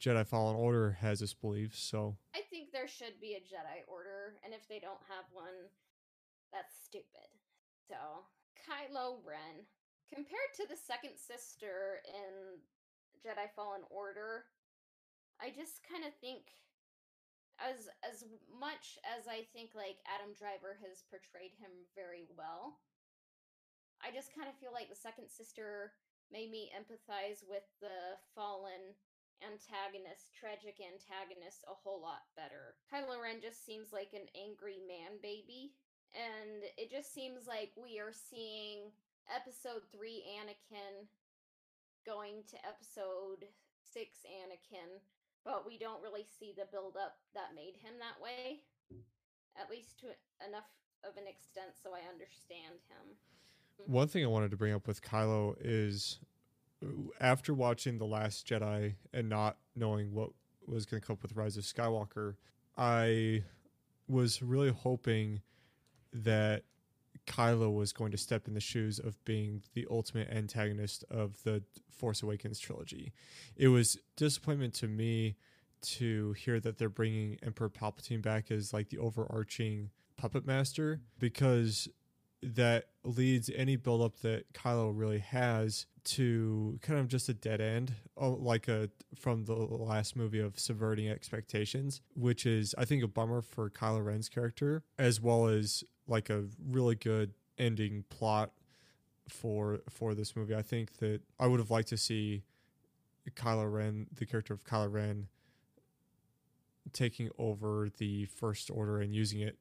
Jedi 0.00 0.26
Fallen 0.26 0.56
Order 0.56 0.98
has 1.00 1.22
its 1.22 1.34
beliefs. 1.34 1.80
So 1.80 2.16
I 2.34 2.40
think 2.50 2.72
there 2.72 2.88
should 2.88 3.20
be 3.20 3.34
a 3.34 3.40
Jedi 3.40 3.86
Order, 3.86 4.34
and 4.44 4.54
if 4.54 4.66
they 4.68 4.78
don't 4.78 5.02
have 5.08 5.24
one, 5.32 5.70
that's 6.52 6.74
stupid. 6.84 7.28
So 7.88 7.96
Kylo 8.58 9.18
Ren 9.24 9.66
compared 10.12 10.52
to 10.56 10.66
the 10.68 10.76
second 10.76 11.12
sister 11.16 12.00
in 12.08 12.58
Jedi 13.22 13.48
Fallen 13.54 13.82
Order, 13.90 14.44
I 15.38 15.54
just 15.54 15.86
kind 15.86 16.02
of 16.02 16.14
think 16.18 16.50
as 17.58 17.90
as 18.06 18.22
much 18.50 18.98
as 19.02 19.26
I 19.26 19.46
think 19.50 19.74
like 19.74 19.98
Adam 20.06 20.34
Driver 20.34 20.78
has 20.82 21.06
portrayed 21.10 21.54
him 21.58 21.70
very 21.94 22.26
well, 22.34 22.78
I 24.02 24.14
just 24.14 24.34
kind 24.34 24.46
of 24.46 24.58
feel 24.58 24.74
like 24.74 24.90
the 24.90 24.98
second 24.98 25.30
sister 25.30 25.94
made 26.30 26.50
me 26.50 26.70
empathize 26.74 27.42
with 27.46 27.66
the 27.82 28.18
fallen 28.34 28.94
antagonist, 29.42 30.34
tragic 30.34 30.82
antagonist, 30.82 31.62
a 31.66 31.74
whole 31.74 32.02
lot 32.02 32.26
better. 32.34 32.74
Kylo 32.90 33.22
Ren 33.22 33.38
just 33.42 33.62
seems 33.62 33.94
like 33.94 34.10
an 34.14 34.26
angry 34.34 34.82
man 34.82 35.18
baby, 35.22 35.74
and 36.14 36.66
it 36.74 36.90
just 36.90 37.14
seems 37.14 37.46
like 37.46 37.70
we 37.78 37.98
are 37.98 38.14
seeing 38.14 38.90
episode 39.30 39.86
three 39.94 40.26
Anakin 40.38 41.06
going 42.06 42.42
to 42.50 42.56
episode 42.66 43.46
six 43.82 44.22
Anakin, 44.26 44.98
but 45.44 45.66
we 45.66 45.78
don't 45.78 46.02
really 46.02 46.24
see 46.38 46.52
the 46.56 46.64
build 46.70 46.96
up 46.96 47.18
that 47.34 47.54
made 47.54 47.76
him 47.80 47.94
that 48.00 48.22
way, 48.22 48.62
at 49.60 49.70
least 49.70 49.98
to 50.00 50.06
enough 50.46 50.68
of 51.04 51.16
an 51.16 51.26
extent 51.28 51.70
so 51.82 51.90
I 51.90 52.00
understand 52.10 52.80
him. 52.88 53.16
Mm-hmm. 53.82 53.92
One 53.92 54.08
thing 54.08 54.24
I 54.24 54.28
wanted 54.28 54.50
to 54.50 54.56
bring 54.56 54.74
up 54.74 54.86
with 54.86 55.02
Kylo 55.02 55.56
is 55.60 56.18
after 57.20 57.54
watching 57.54 57.98
The 57.98 58.06
Last 58.06 58.46
Jedi 58.46 58.94
and 59.12 59.28
not 59.28 59.56
knowing 59.74 60.12
what 60.12 60.30
was 60.66 60.86
going 60.86 61.00
to 61.00 61.06
come 61.06 61.14
up 61.14 61.22
with 61.22 61.34
Rise 61.36 61.56
of 61.56 61.64
Skywalker, 61.64 62.34
I 62.76 63.44
was 64.06 64.42
really 64.42 64.70
hoping 64.70 65.40
that 66.12 66.62
Kylo 67.28 67.72
was 67.72 67.92
going 67.92 68.10
to 68.10 68.18
step 68.18 68.48
in 68.48 68.54
the 68.54 68.60
shoes 68.60 68.98
of 68.98 69.22
being 69.24 69.62
the 69.74 69.86
ultimate 69.90 70.28
antagonist 70.30 71.04
of 71.10 71.42
the 71.44 71.62
Force 71.90 72.22
Awakens 72.22 72.58
trilogy. 72.58 73.12
It 73.56 73.68
was 73.68 73.98
disappointment 74.16 74.74
to 74.74 74.88
me 74.88 75.36
to 75.80 76.32
hear 76.32 76.58
that 76.60 76.78
they're 76.78 76.88
bringing 76.88 77.38
Emperor 77.42 77.68
Palpatine 77.68 78.22
back 78.22 78.50
as 78.50 78.72
like 78.72 78.88
the 78.88 78.98
overarching 78.98 79.90
puppet 80.16 80.46
master 80.46 81.00
because 81.18 81.88
that 82.42 82.88
leads 83.04 83.50
any 83.54 83.76
buildup 83.76 84.20
that 84.20 84.52
Kylo 84.52 84.92
really 84.94 85.18
has 85.18 85.86
to 86.04 86.78
kind 86.82 86.98
of 86.98 87.08
just 87.08 87.28
a 87.28 87.34
dead 87.34 87.60
end, 87.60 87.92
oh, 88.16 88.30
like 88.30 88.68
a 88.68 88.88
from 89.14 89.44
the 89.44 89.54
last 89.54 90.16
movie 90.16 90.40
of 90.40 90.58
subverting 90.58 91.08
expectations, 91.08 92.00
which 92.14 92.46
is 92.46 92.74
I 92.78 92.84
think 92.84 93.02
a 93.02 93.08
bummer 93.08 93.42
for 93.42 93.68
Kylo 93.68 94.04
Ren's 94.04 94.28
character, 94.28 94.82
as 94.98 95.20
well 95.20 95.46
as 95.46 95.84
like 96.06 96.30
a 96.30 96.44
really 96.66 96.94
good 96.94 97.32
ending 97.58 98.04
plot 98.08 98.52
for 99.28 99.80
for 99.90 100.14
this 100.14 100.34
movie. 100.36 100.54
I 100.54 100.62
think 100.62 100.98
that 100.98 101.20
I 101.38 101.46
would 101.46 101.60
have 101.60 101.70
liked 101.70 101.88
to 101.88 101.96
see 101.96 102.44
Kylo 103.34 103.70
Ren, 103.70 104.06
the 104.14 104.26
character 104.26 104.54
of 104.54 104.64
Kylo 104.64 104.90
Ren, 104.90 105.28
taking 106.92 107.30
over 107.38 107.88
the 107.98 108.26
First 108.26 108.70
Order 108.70 109.00
and 109.00 109.14
using 109.14 109.40
it 109.40 109.58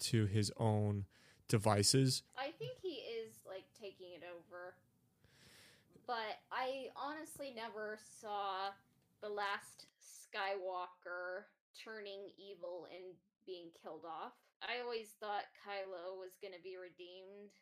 to 0.00 0.26
his 0.26 0.52
own 0.58 1.06
devices. 1.48 2.22
I 2.36 2.52
think 2.58 2.78
he 2.82 3.02
is 3.04 3.40
like 3.48 3.64
taking 3.80 4.12
it 4.14 4.22
over. 4.24 4.76
But 6.06 6.40
I 6.52 6.88
honestly 6.96 7.52
never 7.52 7.98
saw 8.00 8.72
the 9.20 9.28
last 9.28 9.88
Skywalker 10.00 11.48
turning 11.76 12.32
evil 12.40 12.88
and 12.88 13.12
being 13.44 13.68
killed 13.76 14.08
off. 14.08 14.32
I 14.64 14.80
always 14.80 15.12
thought 15.20 15.52
Kylo 15.60 16.16
was 16.16 16.40
going 16.40 16.56
to 16.56 16.64
be 16.64 16.80
redeemed. 16.80 17.52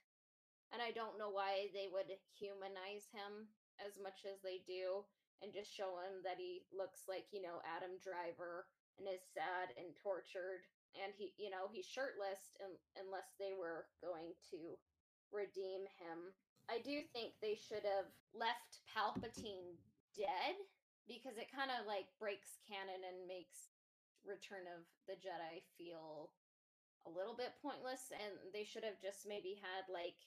And 0.74 0.82
I 0.82 0.90
don't 0.90 1.18
know 1.18 1.30
why 1.30 1.70
they 1.70 1.86
would 1.90 2.10
humanize 2.34 3.06
him 3.14 3.46
as 3.78 3.98
much 4.02 4.26
as 4.26 4.42
they 4.42 4.62
do 4.66 5.06
and 5.42 5.54
just 5.54 5.70
show 5.70 6.00
him 6.02 6.24
that 6.24 6.40
he 6.40 6.66
looks 6.74 7.06
like, 7.06 7.30
you 7.30 7.42
know, 7.42 7.62
Adam 7.62 7.98
Driver 8.02 8.66
and 8.98 9.06
is 9.06 9.22
sad 9.36 9.76
and 9.76 9.94
tortured 9.94 10.64
and 11.02 11.12
he 11.16 11.32
you 11.36 11.50
know 11.50 11.68
he's 11.70 11.86
shirtless 11.86 12.56
un- 12.60 12.80
unless 12.96 13.36
they 13.38 13.52
were 13.52 13.86
going 14.00 14.32
to 14.52 14.76
redeem 15.32 15.84
him. 16.00 16.32
I 16.66 16.82
do 16.82 17.02
think 17.14 17.38
they 17.38 17.54
should 17.54 17.86
have 17.86 18.10
left 18.34 18.82
palpatine 18.90 19.78
dead 20.18 20.58
because 21.06 21.38
it 21.38 21.54
kind 21.54 21.70
of 21.70 21.86
like 21.86 22.10
breaks 22.18 22.58
canon 22.66 23.06
and 23.06 23.30
makes 23.30 23.70
return 24.26 24.66
of 24.66 24.82
the 25.06 25.14
jedi 25.14 25.62
feel 25.78 26.34
a 27.06 27.10
little 27.10 27.38
bit 27.38 27.54
pointless 27.62 28.10
and 28.10 28.34
they 28.50 28.66
should 28.66 28.82
have 28.82 28.98
just 28.98 29.30
maybe 29.30 29.54
had 29.62 29.86
like 29.86 30.18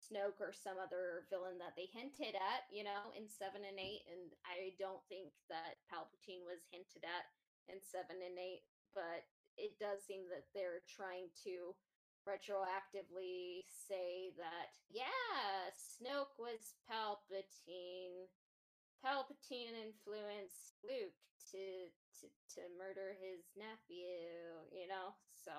Snoke 0.00 0.40
or 0.40 0.52
some 0.52 0.80
other 0.80 1.28
villain 1.28 1.60
that 1.60 1.76
they 1.76 1.88
hinted 1.92 2.32
at, 2.32 2.64
you 2.72 2.84
know, 2.84 3.12
in 3.12 3.28
7 3.28 3.60
and 3.60 3.76
8 3.76 4.00
and 4.08 4.32
I 4.48 4.72
don't 4.80 5.00
think 5.12 5.32
that 5.52 5.80
Palpatine 5.88 6.44
was 6.44 6.64
hinted 6.72 7.04
at 7.04 7.28
in 7.68 7.80
7 7.80 8.08
and 8.08 8.36
8, 8.36 8.64
but 8.96 9.24
it 9.60 9.76
does 9.78 10.00
seem 10.02 10.24
that 10.32 10.48
they're 10.54 10.80
trying 10.88 11.28
to 11.44 11.76
retroactively 12.24 13.64
say 13.68 14.32
that 14.36 14.72
yeah, 14.90 15.70
Snoke 15.76 16.36
was 16.38 16.74
Palpatine. 16.88 18.28
Palpatine 19.04 19.76
influenced 19.76 20.80
Luke 20.84 21.20
to 21.52 21.92
to 22.20 22.26
to 22.54 22.60
murder 22.78 23.16
his 23.20 23.44
nephew, 23.56 24.64
you 24.72 24.88
know? 24.88 25.14
So 25.44 25.52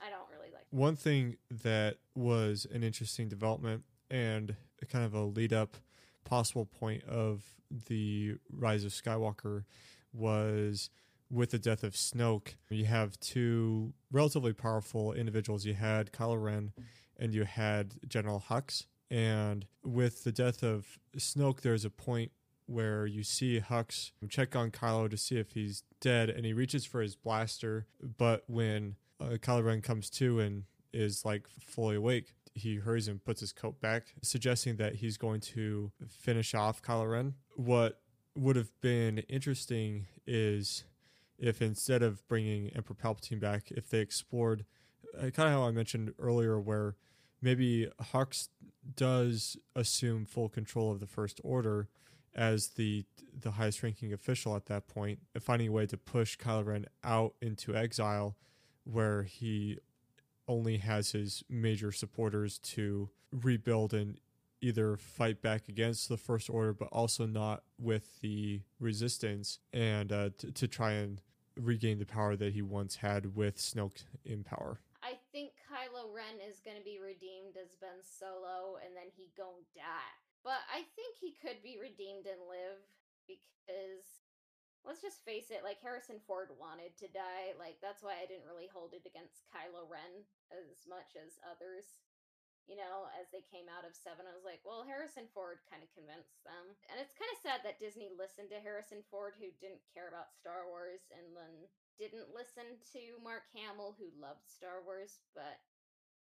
I 0.00 0.10
don't 0.10 0.28
really 0.30 0.52
like 0.52 0.66
One 0.70 0.96
thing 0.96 1.36
that 1.62 1.96
was 2.14 2.66
an 2.72 2.82
interesting 2.82 3.28
development 3.28 3.84
and 4.10 4.56
kind 4.90 5.04
of 5.04 5.14
a 5.14 5.20
lead 5.20 5.52
up 5.52 5.76
possible 6.24 6.66
point 6.66 7.04
of 7.04 7.42
the 7.88 8.36
rise 8.50 8.84
of 8.84 8.92
Skywalker 8.92 9.64
was 10.12 10.90
with 11.32 11.50
the 11.50 11.58
death 11.58 11.82
of 11.82 11.94
Snoke. 11.94 12.54
You 12.70 12.84
have 12.84 13.18
two 13.18 13.94
relatively 14.12 14.52
powerful 14.52 15.12
individuals. 15.14 15.64
You 15.64 15.74
had 15.74 16.12
Kylo 16.12 16.40
Ren 16.40 16.72
and 17.18 17.34
you 17.34 17.44
had 17.44 17.94
General 18.06 18.44
Hux. 18.48 18.86
And 19.10 19.66
with 19.82 20.24
the 20.24 20.32
death 20.32 20.62
of 20.62 20.98
Snoke, 21.16 21.62
there's 21.62 21.84
a 21.84 21.90
point 21.90 22.32
where 22.66 23.06
you 23.06 23.22
see 23.22 23.60
Hux 23.60 24.12
check 24.28 24.54
on 24.54 24.70
Kylo 24.70 25.10
to 25.10 25.16
see 25.16 25.36
if 25.36 25.52
he's 25.52 25.82
dead, 26.00 26.30
and 26.30 26.46
he 26.46 26.52
reaches 26.52 26.84
for 26.84 27.02
his 27.02 27.16
blaster. 27.16 27.86
But 28.00 28.44
when 28.46 28.96
uh, 29.20 29.36
Kylo 29.40 29.64
Ren 29.64 29.82
comes 29.82 30.08
to 30.10 30.40
and 30.40 30.64
is 30.92 31.24
like 31.24 31.46
fully 31.48 31.96
awake, 31.96 32.34
he 32.54 32.76
hurries 32.76 33.08
and 33.08 33.22
puts 33.22 33.40
his 33.40 33.52
coat 33.52 33.80
back, 33.80 34.14
suggesting 34.22 34.76
that 34.76 34.96
he's 34.96 35.16
going 35.16 35.40
to 35.40 35.90
finish 36.08 36.54
off 36.54 36.82
Kylo 36.82 37.10
Ren. 37.10 37.34
What 37.56 38.00
would 38.34 38.56
have 38.56 38.70
been 38.80 39.18
interesting 39.28 40.06
is 40.26 40.84
if 41.42 41.60
instead 41.60 42.02
of 42.02 42.26
bringing 42.28 42.70
Emperor 42.70 42.94
Palpatine 42.94 43.40
back, 43.40 43.70
if 43.72 43.90
they 43.90 43.98
explored 43.98 44.64
uh, 45.18 45.28
kind 45.30 45.48
of 45.48 45.54
how 45.54 45.64
I 45.64 45.72
mentioned 45.72 46.14
earlier, 46.18 46.58
where 46.58 46.94
maybe 47.42 47.88
Hux 48.00 48.48
does 48.94 49.56
assume 49.74 50.24
full 50.24 50.48
control 50.48 50.92
of 50.92 51.00
the 51.00 51.06
First 51.06 51.40
Order 51.44 51.88
as 52.34 52.68
the 52.68 53.04
the 53.38 53.52
highest 53.52 53.82
ranking 53.82 54.12
official 54.12 54.54
at 54.54 54.66
that 54.66 54.86
point, 54.86 55.18
finding 55.40 55.68
a 55.68 55.72
way 55.72 55.84
to 55.86 55.96
push 55.96 56.38
Kylo 56.38 56.64
Ren 56.64 56.86
out 57.02 57.34
into 57.42 57.74
exile, 57.74 58.36
where 58.84 59.24
he 59.24 59.78
only 60.46 60.78
has 60.78 61.10
his 61.10 61.42
major 61.48 61.90
supporters 61.90 62.58
to 62.58 63.10
rebuild 63.32 63.92
and 63.92 64.18
either 64.60 64.96
fight 64.96 65.42
back 65.42 65.68
against 65.68 66.08
the 66.08 66.16
First 66.16 66.48
Order, 66.48 66.72
but 66.72 66.88
also 66.92 67.26
not 67.26 67.64
with 67.78 68.20
the 68.20 68.60
Resistance, 68.78 69.58
and 69.72 70.12
uh, 70.12 70.30
t- 70.38 70.52
to 70.52 70.68
try 70.68 70.92
and 70.92 71.20
regain 71.56 71.98
the 71.98 72.06
power 72.06 72.36
that 72.36 72.52
he 72.52 72.62
once 72.62 72.96
had 72.96 73.34
with 73.36 73.56
Snoke 73.56 74.04
in 74.24 74.44
power. 74.44 74.80
I 75.02 75.18
think 75.34 75.52
Kylo 75.66 76.14
Ren 76.14 76.38
is 76.38 76.62
going 76.62 76.78
to 76.78 76.84
be 76.86 77.02
redeemed 77.02 77.58
as 77.58 77.74
Ben 77.82 77.98
Solo 78.00 78.78
and 78.78 78.94
then 78.94 79.10
he 79.16 79.34
gon' 79.36 79.66
die. 79.74 80.14
But 80.46 80.62
I 80.70 80.86
think 80.94 81.18
he 81.18 81.34
could 81.38 81.62
be 81.62 81.78
redeemed 81.78 82.26
and 82.26 82.42
live 82.46 82.82
because 83.26 84.22
let's 84.82 85.02
just 85.02 85.22
face 85.22 85.50
it, 85.54 85.62
like 85.62 85.82
Harrison 85.82 86.18
Ford 86.26 86.50
wanted 86.58 86.94
to 86.98 87.10
die. 87.10 87.54
Like 87.58 87.78
that's 87.82 88.02
why 88.02 88.18
I 88.18 88.26
didn't 88.26 88.46
really 88.46 88.70
hold 88.70 88.94
it 88.94 89.06
against 89.06 89.46
Kylo 89.50 89.86
Ren 89.86 90.26
as 90.50 90.86
much 90.86 91.14
as 91.18 91.38
others. 91.46 92.02
You 92.70 92.78
know, 92.78 93.10
as 93.18 93.26
they 93.34 93.42
came 93.42 93.66
out 93.66 93.82
of 93.82 93.92
seven, 93.92 94.24
I 94.24 94.32
was 94.32 94.46
like, 94.46 94.62
well, 94.62 94.86
Harrison 94.86 95.26
Ford 95.34 95.60
kind 95.66 95.82
of 95.82 95.90
convinced 95.92 96.40
them. 96.46 96.72
And 96.88 96.96
it's 97.02 97.12
kind 97.18 97.28
of 97.34 97.42
sad 97.42 97.60
that 97.66 97.82
Disney 97.82 98.08
listened 98.14 98.54
to 98.54 98.62
Harrison 98.62 99.02
Ford, 99.10 99.34
who 99.36 99.50
didn't 99.58 99.82
care 99.90 100.06
about 100.06 100.32
Star 100.32 100.70
Wars, 100.70 101.02
and 101.10 101.34
then 101.34 101.66
didn't 101.98 102.32
listen 102.32 102.78
to 102.94 103.18
Mark 103.20 103.50
Hamill, 103.52 103.98
who 103.98 104.14
loved 104.14 104.46
Star 104.46 104.80
Wars. 104.86 105.26
But 105.34 105.58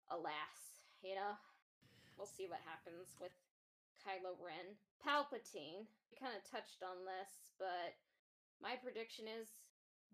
alas, 0.09 0.88
you 1.03 1.13
know, 1.13 1.36
we'll 2.15 2.29
see 2.29 2.47
what 2.47 2.63
happens 2.63 3.13
with 3.19 3.36
Kylo 3.99 4.39
Ren. 4.39 4.79
Palpatine, 5.03 5.86
we 6.07 6.15
kind 6.15 6.36
of 6.36 6.47
touched 6.47 6.83
on 6.83 7.03
this, 7.03 7.51
but 7.59 7.99
my 8.63 8.79
prediction 8.79 9.27
is 9.27 9.51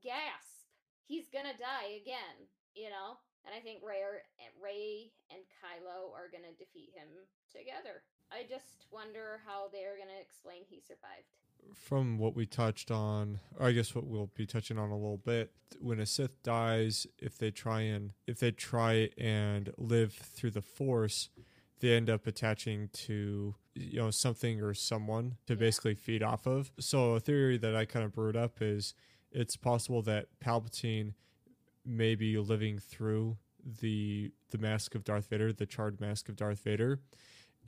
gasp. 0.02 0.74
He's 1.06 1.30
gonna 1.30 1.58
die 1.58 2.02
again, 2.02 2.50
you 2.74 2.90
know? 2.90 3.22
And 3.50 3.58
I 3.58 3.62
think 3.62 3.82
Rey, 3.84 4.02
or, 4.04 4.22
eh, 4.40 4.50
Rey 4.64 5.12
and 5.32 5.42
Kylo 5.58 6.14
are 6.14 6.30
gonna 6.32 6.54
defeat 6.54 6.92
him 6.94 7.08
together. 7.52 8.04
I 8.32 8.44
just 8.48 8.86
wonder 8.92 9.42
how 9.44 9.70
they're 9.70 9.98
gonna 9.98 10.20
explain 10.22 10.66
he 10.70 10.80
survived. 10.80 11.26
From 11.74 12.20
what 12.20 12.36
we 12.36 12.46
touched 12.46 12.92
on, 12.92 13.40
or 13.58 13.66
I 13.68 13.72
guess 13.72 13.96
what 13.96 14.06
we'll 14.06 14.28
be 14.36 14.46
touching 14.46 14.78
on 14.78 14.92
a 14.92 14.96
little 14.96 15.18
bit, 15.18 15.52
when 15.80 16.00
a 16.00 16.06
Sith 16.06 16.44
dies, 16.44 17.08
if 17.18 17.40
they 17.40 17.50
try 17.50 17.82
and 17.82 18.14
if 18.28 18.38
they 18.38 18.52
try 18.52 19.10
and 19.18 19.74
live 19.78 20.14
through 20.14 20.52
the 20.52 20.62
Force, 20.62 21.30
they 21.80 21.96
end 21.96 22.08
up 22.08 22.28
attaching 22.28 22.90
to 22.90 23.56
you 23.74 23.98
know 23.98 24.12
something 24.12 24.62
or 24.62 24.76
someone 24.76 25.38
to 25.48 25.54
Yeah. 25.54 25.60
basically 25.60 25.96
feed 25.96 26.22
off 26.22 26.46
of. 26.46 26.72
So 26.80 27.16
a 27.16 27.20
theory 27.20 27.58
that 27.58 27.76
I 27.76 27.86
kind 27.86 28.06
of 28.06 28.12
brewed 28.14 28.36
up 28.38 28.62
is 28.62 28.94
it's 29.32 29.56
possible 29.58 30.04
that 30.04 30.28
Palpatine 30.40 31.16
may 31.90 32.16
be 32.16 32.38
living 32.38 32.78
through 32.80 33.38
the 33.82 34.32
the 34.52 34.58
mask 34.58 34.96
of 34.96 35.04
Darth 35.04 35.28
Vader, 35.30 35.52
the 35.52 35.66
charred 35.66 36.00
mask 36.00 36.30
of 36.30 36.36
Darth 36.36 36.62
Vader. 36.64 37.02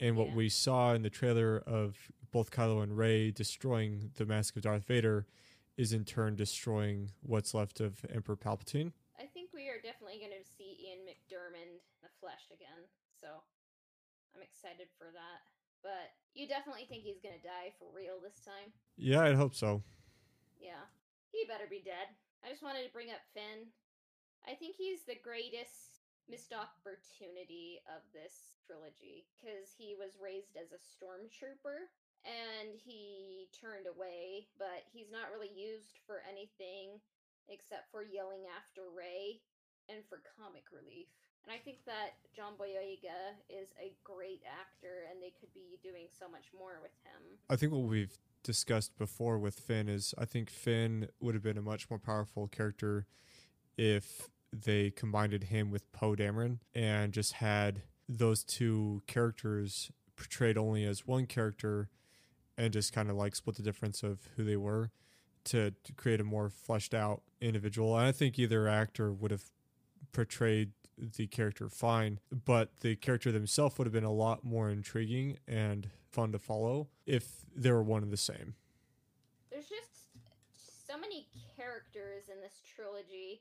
And 0.00 0.16
what 0.16 0.28
Yeah. 0.28 0.34
we 0.34 0.48
saw 0.48 0.94
in 0.94 1.02
the 1.02 1.10
trailer 1.10 1.58
of 1.58 2.10
both 2.30 2.50
Kylo 2.50 2.82
and 2.82 2.96
Rey 2.96 3.30
destroying 3.30 4.10
the 4.14 4.24
mask 4.24 4.56
of 4.56 4.62
Darth 4.62 4.84
Vader 4.86 5.26
is 5.76 5.92
in 5.92 6.04
turn 6.04 6.34
destroying 6.34 7.12
what's 7.20 7.52
left 7.54 7.78
of 7.80 8.04
Emperor 8.08 8.36
Palpatine. 8.36 8.92
I 9.18 9.26
think 9.26 9.52
we 9.52 9.68
are 9.68 9.80
definitely 9.80 10.18
going 10.18 10.32
to 10.32 10.44
see 10.56 10.88
Ian 10.88 11.04
McDiarmid 11.06 11.62
in 11.62 11.80
the 12.02 12.08
flesh 12.20 12.48
again, 12.52 12.88
so 13.20 13.28
I'm 14.34 14.42
excited 14.42 14.88
for 14.98 15.10
that. 15.12 15.42
But 15.82 16.14
you 16.34 16.48
definitely 16.48 16.86
think 16.86 17.02
he's 17.04 17.20
going 17.20 17.36
to 17.36 17.42
die 17.46 17.74
for 17.78 17.90
real 17.92 18.18
this 18.20 18.40
time? 18.40 18.72
Yeah, 18.96 19.20
I'd 19.22 19.36
hope 19.36 19.54
so. 19.54 19.82
Yeah. 20.58 20.86
He 21.30 21.44
better 21.46 21.66
be 21.68 21.80
dead. 21.84 22.08
I 22.44 22.48
just 22.50 22.62
wanted 22.62 22.84
to 22.86 22.92
bring 22.92 23.10
up 23.10 23.20
Finn. 23.34 23.72
I 24.46 24.54
think 24.54 24.74
he's 24.76 25.06
the 25.06 25.18
greatest 25.22 26.02
missed 26.30 26.54
opportunity 26.54 27.82
of 27.90 28.02
this 28.14 28.58
trilogy 28.66 29.26
because 29.34 29.74
he 29.74 29.94
was 29.98 30.18
raised 30.22 30.54
as 30.58 30.70
a 30.70 30.80
stormtrooper 30.80 31.90
and 32.22 32.78
he 32.78 33.50
turned 33.50 33.90
away, 33.90 34.46
but 34.58 34.86
he's 34.94 35.10
not 35.10 35.34
really 35.34 35.50
used 35.50 35.98
for 36.06 36.22
anything 36.26 37.02
except 37.50 37.90
for 37.90 38.06
yelling 38.06 38.46
after 38.54 38.86
Rey 38.94 39.42
and 39.90 40.06
for 40.06 40.22
comic 40.38 40.70
relief. 40.70 41.10
And 41.42 41.50
I 41.50 41.58
think 41.58 41.82
that 41.86 42.22
John 42.34 42.54
Boyega 42.54 43.34
is 43.50 43.74
a 43.82 43.90
great 44.04 44.42
actor 44.46 45.10
and 45.10 45.18
they 45.18 45.34
could 45.34 45.52
be 45.52 45.78
doing 45.82 46.06
so 46.06 46.30
much 46.30 46.46
more 46.56 46.78
with 46.80 46.94
him. 47.02 47.38
I 47.50 47.56
think 47.56 47.72
what 47.72 47.82
we've 47.82 48.16
discussed 48.44 48.96
before 48.96 49.38
with 49.38 49.58
Finn 49.58 49.88
is 49.88 50.14
I 50.18 50.24
think 50.24 50.50
Finn 50.50 51.08
would 51.20 51.34
have 51.34 51.42
been 51.42 51.58
a 51.58 51.62
much 51.62 51.90
more 51.90 51.98
powerful 51.98 52.46
character 52.46 53.06
if 53.82 54.28
they 54.52 54.90
combined 54.90 55.32
him 55.42 55.72
with 55.72 55.90
Poe 55.90 56.14
Dameron 56.14 56.58
and 56.72 57.12
just 57.12 57.32
had 57.32 57.82
those 58.08 58.44
two 58.44 59.02
characters 59.08 59.90
portrayed 60.14 60.56
only 60.56 60.84
as 60.84 61.04
one 61.04 61.26
character 61.26 61.88
and 62.56 62.72
just 62.72 62.92
kind 62.92 63.10
of 63.10 63.16
like 63.16 63.34
split 63.34 63.56
the 63.56 63.62
difference 63.62 64.04
of 64.04 64.20
who 64.36 64.44
they 64.44 64.56
were 64.56 64.92
to, 65.46 65.72
to 65.82 65.92
create 65.94 66.20
a 66.20 66.24
more 66.24 66.48
fleshed 66.48 66.94
out 66.94 67.22
individual. 67.40 67.96
And 67.96 68.06
I 68.06 68.12
think 68.12 68.38
either 68.38 68.68
actor 68.68 69.12
would 69.12 69.32
have 69.32 69.50
portrayed 70.12 70.70
the 70.96 71.26
character 71.26 71.68
fine, 71.68 72.20
but 72.30 72.70
the 72.82 72.94
character 72.94 73.32
themselves 73.32 73.78
would 73.78 73.86
have 73.88 73.92
been 73.92 74.04
a 74.04 74.12
lot 74.12 74.44
more 74.44 74.70
intriguing 74.70 75.38
and 75.48 75.90
fun 76.12 76.30
to 76.30 76.38
follow 76.38 76.86
if 77.04 77.24
they 77.56 77.72
were 77.72 77.82
one 77.82 78.04
and 78.04 78.12
the 78.12 78.16
same. 78.16 78.54
There's 79.50 79.66
just 79.66 80.06
so 80.86 80.96
many 80.96 81.26
characters 81.56 82.28
in 82.32 82.40
this 82.40 82.60
trilogy, 82.76 83.40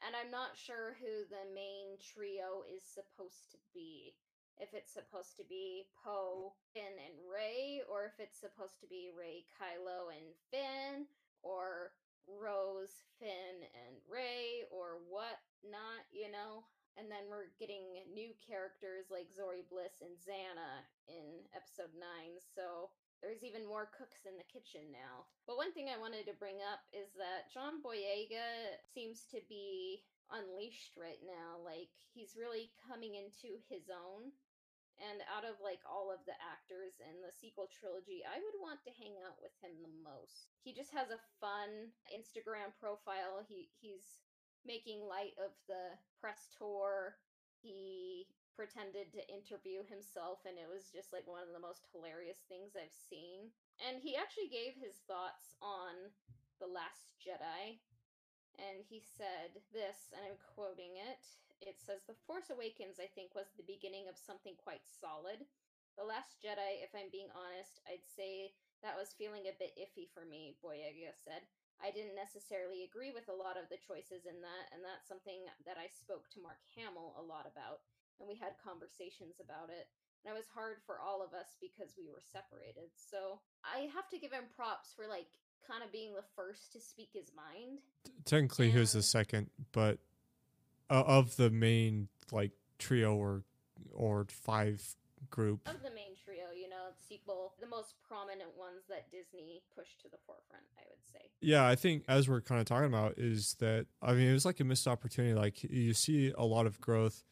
and 0.00 0.16
I'm 0.16 0.30
not 0.32 0.56
sure 0.56 0.96
who 1.00 1.28
the 1.28 1.44
main 1.52 2.00
trio 2.00 2.64
is 2.68 2.84
supposed 2.84 3.52
to 3.52 3.58
be. 3.74 4.16
If 4.60 4.76
it's 4.76 4.92
supposed 4.92 5.36
to 5.40 5.44
be 5.48 5.88
Poe, 6.04 6.52
Finn, 6.72 6.96
and 7.00 7.16
Rey, 7.24 7.80
or 7.88 8.04
if 8.04 8.20
it's 8.20 8.36
supposed 8.36 8.80
to 8.84 8.88
be 8.88 9.08
Rey, 9.08 9.48
Kylo, 9.56 10.12
and 10.12 10.36
Finn, 10.52 11.08
or 11.40 11.96
Rose, 12.28 13.00
Finn, 13.16 13.64
and 13.72 13.96
Rey, 14.04 14.68
or 14.68 15.00
what 15.08 15.40
not, 15.64 16.04
you 16.12 16.28
know? 16.28 16.68
And 17.00 17.08
then 17.08 17.32
we're 17.32 17.56
getting 17.56 18.04
new 18.12 18.36
characters 18.44 19.08
like 19.08 19.32
Zorii 19.32 19.64
Bliss 19.72 20.04
and 20.04 20.20
Jannah 20.20 20.84
in 21.08 21.48
episode 21.56 21.96
9, 21.96 22.36
so 22.52 22.92
there's 23.20 23.44
even 23.44 23.68
more 23.68 23.92
cooks 23.92 24.24
in 24.24 24.36
the 24.40 24.48
kitchen 24.48 24.88
now. 24.92 25.28
But 25.44 25.60
one 25.60 25.72
thing 25.72 25.92
I 25.92 26.00
wanted 26.00 26.24
to 26.28 26.40
bring 26.40 26.64
up 26.64 26.84
is 26.92 27.12
that 27.20 27.52
John 27.52 27.84
Boyega 27.84 28.80
seems 28.92 29.28
to 29.30 29.40
be 29.48 30.04
unleashed 30.32 30.96
right 30.96 31.20
now. 31.24 31.60
Like, 31.60 31.92
he's 32.12 32.38
really 32.40 32.72
coming 32.88 33.16
into 33.20 33.60
his 33.68 33.92
own. 33.92 34.32
And 35.00 35.24
out 35.32 35.48
of 35.48 35.56
like 35.64 35.80
all 35.88 36.12
of 36.12 36.20
the 36.28 36.36
actors 36.44 37.00
in 37.00 37.24
the 37.24 37.32
sequel 37.32 37.72
trilogy, 37.72 38.20
I 38.20 38.36
would 38.36 38.58
want 38.60 38.84
to 38.84 38.92
hang 39.00 39.16
out 39.24 39.40
with 39.40 39.56
him 39.64 39.80
the 39.80 39.96
most. 40.04 40.52
He 40.60 40.76
just 40.76 40.92
has 40.92 41.08
a 41.08 41.24
fun 41.40 41.96
Instagram 42.12 42.76
profile. 42.76 43.40
He 43.48 43.72
he's 43.80 44.20
making 44.68 45.00
light 45.00 45.32
of 45.40 45.56
the 45.72 45.96
press 46.20 46.52
tour. 46.52 47.16
He 47.64 48.28
pretended 48.54 49.12
to 49.12 49.32
interview 49.32 49.82
himself, 49.86 50.44
and 50.44 50.58
it 50.58 50.68
was 50.68 50.90
just 50.90 51.12
like 51.14 51.26
one 51.26 51.42
of 51.42 51.52
the 51.54 51.62
most 51.62 51.88
hilarious 51.90 52.42
things 52.46 52.74
I've 52.74 52.94
seen. 52.94 53.50
And 53.80 53.98
he 53.98 54.14
actually 54.14 54.52
gave 54.52 54.76
his 54.76 55.00
thoughts 55.06 55.56
on 55.64 56.12
The 56.58 56.70
Last 56.70 57.16
Jedi. 57.20 57.80
And 58.60 58.84
he 58.84 59.00
said 59.00 59.62
this, 59.72 60.12
and 60.12 60.20
I'm 60.26 60.36
quoting 60.54 61.00
it. 61.00 61.24
It 61.64 61.80
says, 61.80 62.04
The 62.04 62.18
Force 62.28 62.52
Awakens, 62.52 63.00
I 63.00 63.08
think, 63.08 63.32
was 63.32 63.52
the 63.56 63.64
beginning 63.64 64.08
of 64.08 64.20
something 64.20 64.56
quite 64.60 64.84
solid. 64.84 65.44
The 65.96 66.04
Last 66.04 66.40
Jedi, 66.40 66.80
if 66.80 66.92
I'm 66.92 67.12
being 67.12 67.32
honest, 67.32 67.80
I'd 67.88 68.04
say 68.04 68.52
that 68.80 68.96
was 68.96 69.16
feeling 69.16 69.48
a 69.48 69.58
bit 69.60 69.76
iffy 69.76 70.08
for 70.12 70.24
me, 70.24 70.56
Boyega 70.64 71.12
said. 71.12 71.44
I 71.80 71.88
didn't 71.88 72.16
necessarily 72.16 72.84
agree 72.84 73.12
with 73.12 73.28
a 73.32 73.36
lot 73.36 73.56
of 73.56 73.68
the 73.72 73.80
choices 73.80 74.28
in 74.28 74.40
that, 74.44 74.64
and 74.72 74.84
that's 74.84 75.08
something 75.08 75.48
that 75.64 75.80
I 75.80 75.88
spoke 75.88 76.28
to 76.32 76.44
Mark 76.44 76.60
Hamill 76.76 77.16
a 77.16 77.24
lot 77.24 77.48
about, 77.48 77.80
and 78.20 78.28
we 78.28 78.36
had 78.36 78.52
conversations 78.62 79.40
about 79.40 79.72
it. 79.72 79.88
And 80.24 80.36
it 80.36 80.36
was 80.36 80.46
hard 80.52 80.76
for 80.84 81.00
all 81.00 81.24
of 81.24 81.32
us 81.32 81.56
because 81.60 81.96
we 81.96 82.06
were 82.06 82.20
separated. 82.20 82.92
So 82.92 83.40
I 83.64 83.88
have 83.96 84.08
to 84.12 84.18
give 84.18 84.30
him 84.30 84.44
props 84.54 84.92
for 84.94 85.08
like 85.08 85.26
kind 85.66 85.82
of 85.82 85.90
being 85.90 86.12
the 86.14 86.24
first 86.36 86.72
to 86.72 86.80
speak 86.80 87.08
his 87.12 87.32
mind. 87.34 87.80
Technically, 88.26 88.70
he 88.70 88.78
was 88.78 88.92
the 88.92 89.02
second, 89.02 89.48
but 89.72 89.98
uh, 90.90 91.04
of 91.06 91.36
the 91.36 91.48
main 91.50 92.08
like 92.30 92.52
trio 92.78 93.16
or 93.16 93.44
or 93.94 94.26
five 94.30 94.82
group, 95.30 95.68
Of 95.68 95.82
the 95.82 95.90
main 95.90 96.16
trio, 96.22 96.52
you 96.54 96.68
know, 96.68 96.92
sequel, 97.08 97.54
the 97.60 97.66
most 97.66 97.94
prominent 98.06 98.56
ones 98.58 98.82
that 98.88 99.10
Disney 99.10 99.62
pushed 99.74 100.00
to 100.02 100.08
the 100.08 100.16
forefront, 100.26 100.64
I 100.78 100.82
would 100.88 101.04
say. 101.04 101.30
Yeah, 101.40 101.66
I 101.66 101.76
think 101.76 102.04
as 102.08 102.28
we're 102.28 102.40
kind 102.40 102.60
of 102.60 102.66
talking 102.66 102.88
about 102.88 103.14
is 103.18 103.54
that 103.60 103.86
I 104.02 104.12
mean 104.12 104.28
it 104.28 104.32
was 104.32 104.44
like 104.44 104.60
a 104.60 104.64
missed 104.64 104.86
opportunity. 104.86 105.34
Like 105.34 105.62
you 105.64 105.94
see 105.94 106.32
a 106.36 106.44
lot 106.44 106.66
of 106.66 106.80
growth 106.80 107.24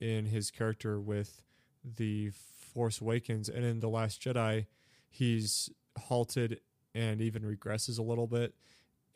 in 0.00 0.26
his 0.26 0.50
character 0.50 1.00
with 1.00 1.42
the 1.84 2.30
Force 2.74 3.00
Awakens, 3.00 3.48
and 3.48 3.64
in 3.64 3.80
the 3.80 3.88
Last 3.88 4.22
Jedi, 4.22 4.66
he's 5.10 5.70
halted 5.98 6.60
and 6.94 7.20
even 7.20 7.42
regresses 7.42 7.98
a 7.98 8.02
little 8.02 8.26
bit. 8.26 8.54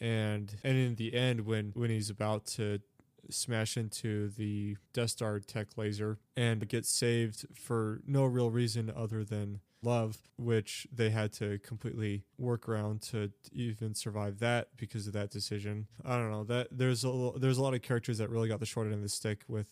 And 0.00 0.54
and 0.64 0.76
in 0.76 0.94
the 0.96 1.14
end, 1.14 1.42
when 1.42 1.72
when 1.74 1.90
he's 1.90 2.10
about 2.10 2.46
to 2.46 2.80
smash 3.30 3.76
into 3.76 4.28
the 4.30 4.76
Death 4.92 5.10
Star 5.10 5.38
tech 5.38 5.68
laser 5.76 6.18
and 6.36 6.66
get 6.68 6.84
saved 6.84 7.46
for 7.54 8.00
no 8.06 8.24
real 8.24 8.50
reason 8.50 8.92
other 8.94 9.24
than 9.24 9.60
love, 9.82 10.18
which 10.36 10.86
they 10.92 11.10
had 11.10 11.32
to 11.32 11.58
completely 11.60 12.24
work 12.38 12.68
around 12.68 13.02
to 13.02 13.30
even 13.52 13.94
survive 13.94 14.38
that 14.40 14.68
because 14.76 15.06
of 15.06 15.12
that 15.12 15.30
decision. 15.30 15.86
I 16.04 16.16
don't 16.16 16.30
know 16.30 16.44
that 16.44 16.68
there's 16.70 17.04
a 17.04 17.32
there's 17.36 17.58
a 17.58 17.62
lot 17.62 17.74
of 17.74 17.82
characters 17.82 18.18
that 18.18 18.30
really 18.30 18.48
got 18.48 18.60
the 18.60 18.66
short 18.66 18.86
end 18.86 18.94
of 18.94 19.02
the 19.02 19.08
stick 19.08 19.42
with 19.48 19.68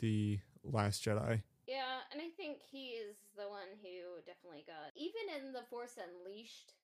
the 0.00 0.40
Last 0.62 1.04
Jedi. 1.04 1.42
Yeah, 1.66 2.04
and 2.12 2.20
I 2.20 2.28
think 2.36 2.60
he 2.60 3.00
is 3.00 3.16
the 3.36 3.48
one 3.48 3.72
who 3.80 4.20
definitely 4.28 4.68
got. 4.68 4.92
Even 4.96 5.32
in 5.32 5.52
The 5.52 5.64
Force 5.72 5.96
Unleashed, 5.96 6.76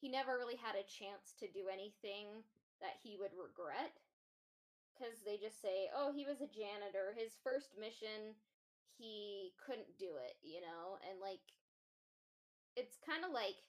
he 0.00 0.08
never 0.08 0.40
really 0.40 0.56
had 0.56 0.76
a 0.76 0.88
chance 0.88 1.36
to 1.40 1.52
do 1.52 1.68
anything 1.68 2.44
that 2.80 2.96
he 3.04 3.20
would 3.20 3.36
regret. 3.36 4.00
Because 4.96 5.20
they 5.24 5.40
just 5.40 5.60
say, 5.60 5.88
oh, 5.92 6.12
he 6.12 6.28
was 6.28 6.40
a 6.40 6.48
janitor. 6.48 7.16
His 7.16 7.36
first 7.40 7.76
mission, 7.76 8.36
he 8.96 9.52
couldn't 9.60 9.96
do 9.96 10.20
it, 10.20 10.36
you 10.44 10.60
know? 10.60 11.00
And, 11.08 11.20
like, 11.20 11.44
it's 12.76 13.00
kind 13.00 13.24
of 13.24 13.32
like 13.32 13.60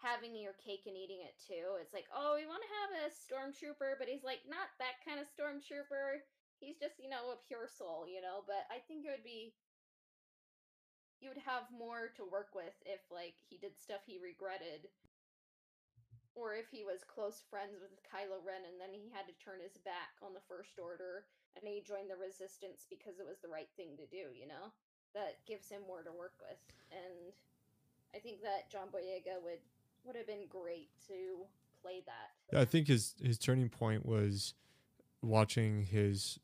having 0.00 0.36
your 0.36 0.56
cake 0.56 0.86
and 0.86 0.96
eating 0.96 1.24
it 1.24 1.34
too. 1.36 1.76
It's 1.82 1.92
like, 1.92 2.06
oh, 2.14 2.38
we 2.38 2.46
want 2.46 2.62
to 2.62 2.76
have 2.80 2.92
a 3.04 3.12
stormtrooper, 3.12 3.98
but 3.98 4.08
he's 4.08 4.24
like, 4.24 4.46
not 4.46 4.72
that 4.78 5.02
kind 5.02 5.18
of 5.18 5.26
stormtrooper 5.28 6.22
he's 6.60 6.78
just 6.78 6.98
you 6.98 7.08
know 7.08 7.34
a 7.34 7.38
pure 7.46 7.66
soul 7.70 8.06
you 8.06 8.20
know 8.20 8.42
but 8.46 8.66
i 8.70 8.78
think 8.86 9.06
it 9.06 9.12
would 9.14 9.26
be 9.26 9.54
you 11.18 11.30
would 11.30 11.42
have 11.42 11.66
more 11.74 12.14
to 12.14 12.22
work 12.26 12.54
with 12.54 12.74
if 12.86 13.02
like 13.10 13.34
he 13.50 13.58
did 13.58 13.74
stuff 13.74 14.02
he 14.06 14.18
regretted 14.22 14.86
or 16.38 16.54
if 16.54 16.70
he 16.70 16.86
was 16.86 17.02
close 17.02 17.42
friends 17.50 17.82
with 17.82 17.90
Kylo 18.06 18.38
Ren 18.46 18.62
and 18.62 18.78
then 18.78 18.94
he 18.94 19.10
had 19.10 19.26
to 19.26 19.34
turn 19.42 19.58
his 19.58 19.74
back 19.82 20.14
on 20.22 20.30
the 20.30 20.46
first 20.46 20.78
order 20.78 21.26
and 21.58 21.66
he 21.66 21.82
joined 21.82 22.06
the 22.06 22.14
resistance 22.14 22.86
because 22.86 23.18
it 23.18 23.26
was 23.26 23.42
the 23.42 23.50
right 23.50 23.66
thing 23.74 23.98
to 23.98 24.06
do 24.06 24.30
you 24.30 24.46
know? 24.46 24.70
That 25.18 25.42
gives 25.50 25.66
him 25.66 25.82
more 25.90 26.06
to 26.06 26.14
work 26.14 26.38
with 26.38 26.62
and 26.94 27.34
i 28.14 28.22
think 28.22 28.38
that 28.46 28.70
John 28.70 28.86
Boyega 28.94 29.42
would 29.42 29.58
would 30.06 30.14
have 30.14 30.26
been 30.26 30.46
great 30.48 30.88
to 31.10 31.42
play 31.82 32.02
that. 32.06 32.58
I 32.58 32.64
think 32.64 32.88
his 32.88 33.14
his 33.22 33.38
turning 33.38 33.68
point 33.68 34.06
was 34.06 34.54
watching 35.22 35.82
his 35.82 36.38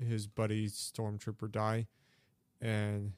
his 0.00 0.26
buddy 0.26 0.68
stormtrooper 0.68 1.50
die, 1.50 1.86
and 2.60 3.12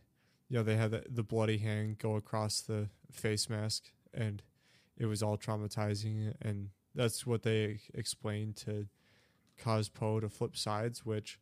you 0.49 0.59
know 0.59 0.63
they 0.63 0.77
had 0.77 0.91
the, 0.91 1.05
the 1.09 1.23
bloody 1.23 1.59
hand 1.59 1.99
go 1.99 2.17
across 2.17 2.61
the 2.61 2.89
face 3.11 3.49
mask, 3.49 3.85
and 4.13 4.43
it 4.97 5.07
was 5.07 5.23
all 5.23 5.37
traumatizing, 5.39 6.35
and 6.41 6.71
that's 6.95 7.27
what 7.27 7.43
they 7.43 7.81
explained 7.95 8.57
to 8.57 8.87
cause 9.59 9.89
Poe 9.89 10.21
to 10.21 10.29
flip 10.29 10.57
sides, 10.57 11.05
which. 11.05 11.39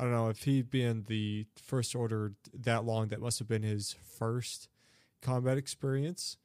I 0.00 0.02
don't 0.02 0.12
know 0.12 0.28
if 0.28 0.44
he'd 0.44 0.70
been 0.70 1.06
the 1.08 1.46
first 1.60 1.96
order 1.96 2.34
that 2.54 2.84
long. 2.84 3.08
That 3.08 3.20
must 3.20 3.40
have 3.40 3.48
been 3.48 3.64
his 3.64 3.96
first 4.16 4.68
combat 5.20 5.58
experience. 5.58 6.36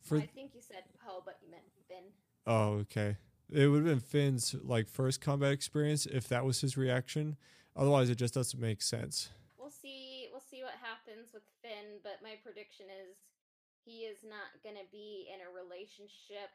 For 0.00 0.16
i 0.16 0.22
think 0.22 0.52
you 0.54 0.62
said 0.62 0.84
poe 1.06 1.22
but 1.22 1.38
you 1.42 1.50
meant 1.50 1.64
finn 1.86 2.04
Oh, 2.46 2.78
okay. 2.80 3.16
It 3.52 3.66
would 3.66 3.84
have 3.84 3.84
been 3.84 4.00
Finn's 4.00 4.54
like 4.62 4.88
first 4.88 5.20
combat 5.20 5.52
experience 5.52 6.06
if 6.06 6.26
that 6.28 6.44
was 6.44 6.60
his 6.62 6.76
reaction. 6.76 7.36
Otherwise, 7.76 8.10
it 8.10 8.16
just 8.20 8.34
doesn't 8.34 8.60
make 8.60 8.82
sense. 8.82 9.30
we'll 9.58 9.70
see 9.72 10.28
we'll 10.30 10.44
see 10.44 10.62
what 10.62 10.76
happens 10.80 11.32
with 11.32 11.44
Finn, 11.64 12.00
but 12.04 12.20
my 12.22 12.36
prediction 12.44 12.86
is 12.92 13.16
he 13.84 14.06
is 14.06 14.22
not 14.22 14.54
going 14.62 14.76
to 14.78 14.86
be 14.92 15.26
in 15.32 15.40
a 15.42 15.50
relationship 15.50 16.52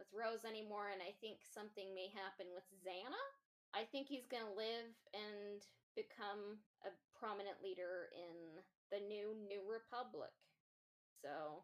with 0.00 0.10
Rose 0.10 0.42
anymore 0.42 0.90
and 0.90 0.98
I 0.98 1.14
think 1.22 1.38
something 1.46 1.94
may 1.94 2.10
happen 2.10 2.50
with 2.50 2.66
Jannah. 2.82 3.28
I 3.76 3.86
think 3.86 4.08
he's 4.10 4.26
going 4.26 4.42
to 4.42 4.58
live 4.58 4.90
and 5.14 5.62
become 5.94 6.58
a 6.82 6.90
prominent 7.14 7.62
leader 7.62 8.10
in 8.14 8.58
the 8.90 8.98
new 9.06 9.34
New 9.46 9.62
Republic. 9.62 10.34
So 11.22 11.62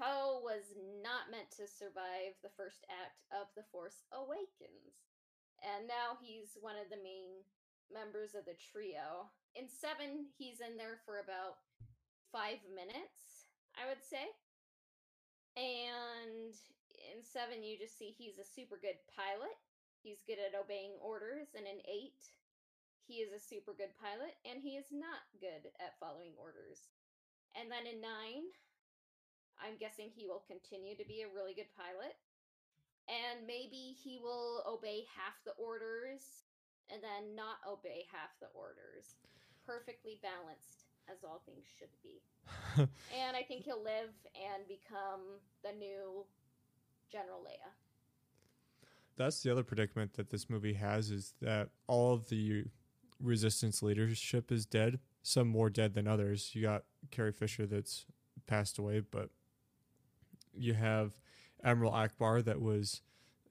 Poe 0.00 0.40
was 0.40 0.72
not 1.04 1.28
meant 1.28 1.52
to 1.60 1.68
survive 1.68 2.40
the 2.40 2.52
first 2.56 2.88
act 2.88 3.20
of 3.28 3.52
The 3.52 3.68
Force 3.68 4.08
Awakens. 4.12 5.11
And 5.62 5.86
now 5.86 6.18
he's 6.18 6.58
one 6.58 6.74
of 6.74 6.90
the 6.90 6.98
main 6.98 7.46
members 7.86 8.34
of 8.34 8.44
the 8.44 8.58
trio. 8.58 9.30
In 9.54 9.70
seven, 9.70 10.26
he's 10.34 10.58
in 10.58 10.74
there 10.74 10.98
for 11.06 11.22
about 11.22 11.62
five 12.34 12.58
minutes, 12.66 13.46
I 13.78 13.86
would 13.86 14.02
say. 14.02 14.26
And 15.54 16.52
in 16.90 17.22
seven, 17.22 17.62
you 17.62 17.78
just 17.78 17.94
see 17.94 18.10
he's 18.10 18.42
a 18.42 18.46
super 18.46 18.80
good 18.80 18.98
pilot. 19.14 19.54
He's 20.02 20.26
good 20.26 20.42
at 20.42 20.58
obeying 20.58 20.98
orders. 20.98 21.54
And 21.54 21.68
in 21.68 21.78
eight, 21.86 22.18
he 23.06 23.20
is 23.20 23.30
a 23.34 23.42
super 23.42 23.74
good 23.74 23.92
pilot, 23.98 24.38
and 24.46 24.62
he 24.62 24.78
is 24.78 24.88
not 24.94 25.26
good 25.42 25.68
at 25.82 25.98
following 25.98 26.32
orders. 26.38 26.90
And 27.58 27.68
then 27.68 27.84
in 27.84 28.00
nine, 28.00 28.48
I'm 29.60 29.76
guessing 29.76 30.08
he 30.08 30.24
will 30.24 30.46
continue 30.48 30.96
to 30.96 31.04
be 31.04 31.22
a 31.22 31.34
really 31.34 31.52
good 31.52 31.68
pilot. 31.76 32.16
And 33.08 33.46
maybe 33.46 33.96
he 34.02 34.18
will 34.22 34.62
obey 34.66 35.04
half 35.14 35.34
the 35.44 35.52
orders 35.52 36.44
and 36.90 37.02
then 37.02 37.34
not 37.34 37.56
obey 37.68 38.06
half 38.10 38.30
the 38.40 38.48
orders. 38.54 39.16
Perfectly 39.66 40.18
balanced, 40.22 40.86
as 41.10 41.24
all 41.24 41.42
things 41.46 41.64
should 41.78 41.92
be. 42.02 42.22
and 42.76 43.36
I 43.36 43.42
think 43.42 43.62
he'll 43.64 43.82
live 43.82 44.10
and 44.34 44.66
become 44.68 45.40
the 45.62 45.72
new 45.78 46.24
General 47.10 47.40
Leia. 47.40 47.70
That's 49.16 49.42
the 49.42 49.50
other 49.50 49.62
predicament 49.62 50.14
that 50.14 50.30
this 50.30 50.48
movie 50.48 50.74
has 50.74 51.10
is 51.10 51.34
that 51.42 51.68
all 51.86 52.14
of 52.14 52.28
the 52.28 52.64
resistance 53.20 53.82
leadership 53.82 54.50
is 54.50 54.66
dead. 54.66 54.98
Some 55.22 55.48
more 55.48 55.70
dead 55.70 55.94
than 55.94 56.08
others. 56.08 56.50
You 56.54 56.62
got 56.62 56.84
Carrie 57.10 57.32
Fisher 57.32 57.66
that's 57.66 58.06
passed 58.46 58.78
away, 58.78 59.00
but 59.00 59.28
you 60.54 60.74
have 60.74 61.12
Admiral 61.64 61.92
Ackbar 61.92 62.44
that 62.44 62.60
was, 62.60 63.02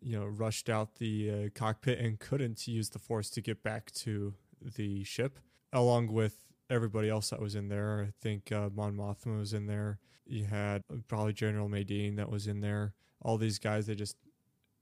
you 0.01 0.17
know, 0.17 0.25
rushed 0.25 0.69
out 0.69 0.95
the 0.95 1.31
uh, 1.31 1.49
cockpit 1.53 1.99
and 1.99 2.19
couldn't 2.19 2.67
use 2.67 2.89
the 2.89 2.99
force 2.99 3.29
to 3.31 3.41
get 3.41 3.63
back 3.63 3.91
to 3.91 4.33
the 4.75 5.03
ship, 5.03 5.39
along 5.71 6.11
with 6.11 6.45
everybody 6.69 7.09
else 7.09 7.29
that 7.29 7.41
was 7.41 7.55
in 7.55 7.69
there. 7.69 8.07
I 8.07 8.13
think 8.21 8.51
uh, 8.51 8.69
Mon 8.73 8.95
Mothma 8.95 9.37
was 9.37 9.53
in 9.53 9.67
there. 9.67 9.99
You 10.25 10.45
had 10.45 10.83
probably 11.07 11.33
General 11.33 11.67
Madine 11.67 12.15
that 12.17 12.29
was 12.29 12.47
in 12.47 12.61
there. 12.61 12.93
All 13.21 13.37
these 13.37 13.59
guys 13.59 13.87
that 13.87 13.95
just 13.95 14.17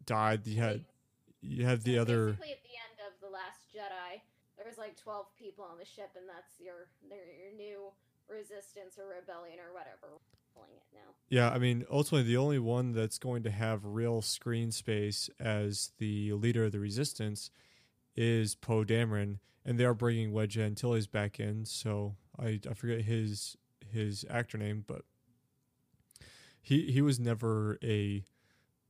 died. 0.05 0.45
You 0.45 0.61
had 0.61 0.85
you 1.41 1.65
had 1.65 1.81
the 1.83 1.95
So 1.95 2.01
other. 2.01 2.25
Basically, 2.27 2.51
at 2.51 2.63
the 2.63 2.77
end 2.77 2.97
of 3.07 3.19
the 3.21 3.31
Last 3.33 3.67
Jedi, 3.73 4.21
there 4.57 4.65
was 4.67 4.77
like 4.77 4.95
twelve 4.95 5.27
people 5.37 5.65
on 5.65 5.77
the 5.77 5.85
ship, 5.85 6.11
and 6.15 6.27
that's 6.27 6.59
your 6.59 6.87
your 7.09 7.51
new 7.57 7.91
resistance 8.29 8.99
or 8.99 9.09
rebellion 9.09 9.57
or 9.57 9.73
whatever 9.73 10.21
it 10.71 10.83
now. 10.93 11.13
Yeah, 11.29 11.49
I 11.49 11.57
mean, 11.57 11.85
ultimately, 11.89 12.27
the 12.27 12.37
only 12.37 12.59
one 12.59 12.91
that's 12.93 13.17
going 13.17 13.43
to 13.43 13.51
have 13.51 13.85
real 13.85 14.21
screen 14.21 14.71
space 14.71 15.29
as 15.39 15.91
the 15.97 16.33
leader 16.33 16.65
of 16.65 16.71
the 16.71 16.79
resistance 16.79 17.51
is 18.15 18.55
Poe 18.55 18.83
Dameron, 18.83 19.39
and 19.65 19.79
they 19.79 19.85
are 19.85 19.93
bringing 19.93 20.31
Wedge 20.31 20.57
Antilles 20.57 21.07
back 21.07 21.39
in. 21.39 21.65
So 21.65 22.15
I 22.37 22.59
I 22.69 22.73
forget 22.73 23.01
his 23.01 23.55
his 23.91 24.25
actor 24.29 24.57
name, 24.57 24.83
but 24.87 25.03
he 26.61 26.91
he 26.91 27.01
was 27.01 27.19
never 27.19 27.77
a 27.83 28.23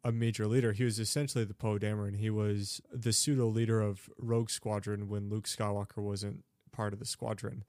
a 0.03 0.11
major 0.11 0.47
leader. 0.47 0.72
He 0.72 0.84
was 0.84 0.99
essentially 0.99 1.43
the 1.43 1.53
Poe 1.53 1.78
Dameron. 1.78 2.17
He 2.17 2.30
was 2.30 2.82
the 2.91 3.13
pseudo 3.13 3.47
leader 3.47 3.82
of 3.82 4.09
Rogue 4.17 4.49
Squadron 4.49 5.09
when 5.09 5.30
Luke 5.30 5.45
Skywalker 5.45 6.01
wasn't 6.01 6.43
part 6.72 6.93
of 6.93 6.99
the 6.99 7.05
squadron. 7.05 7.63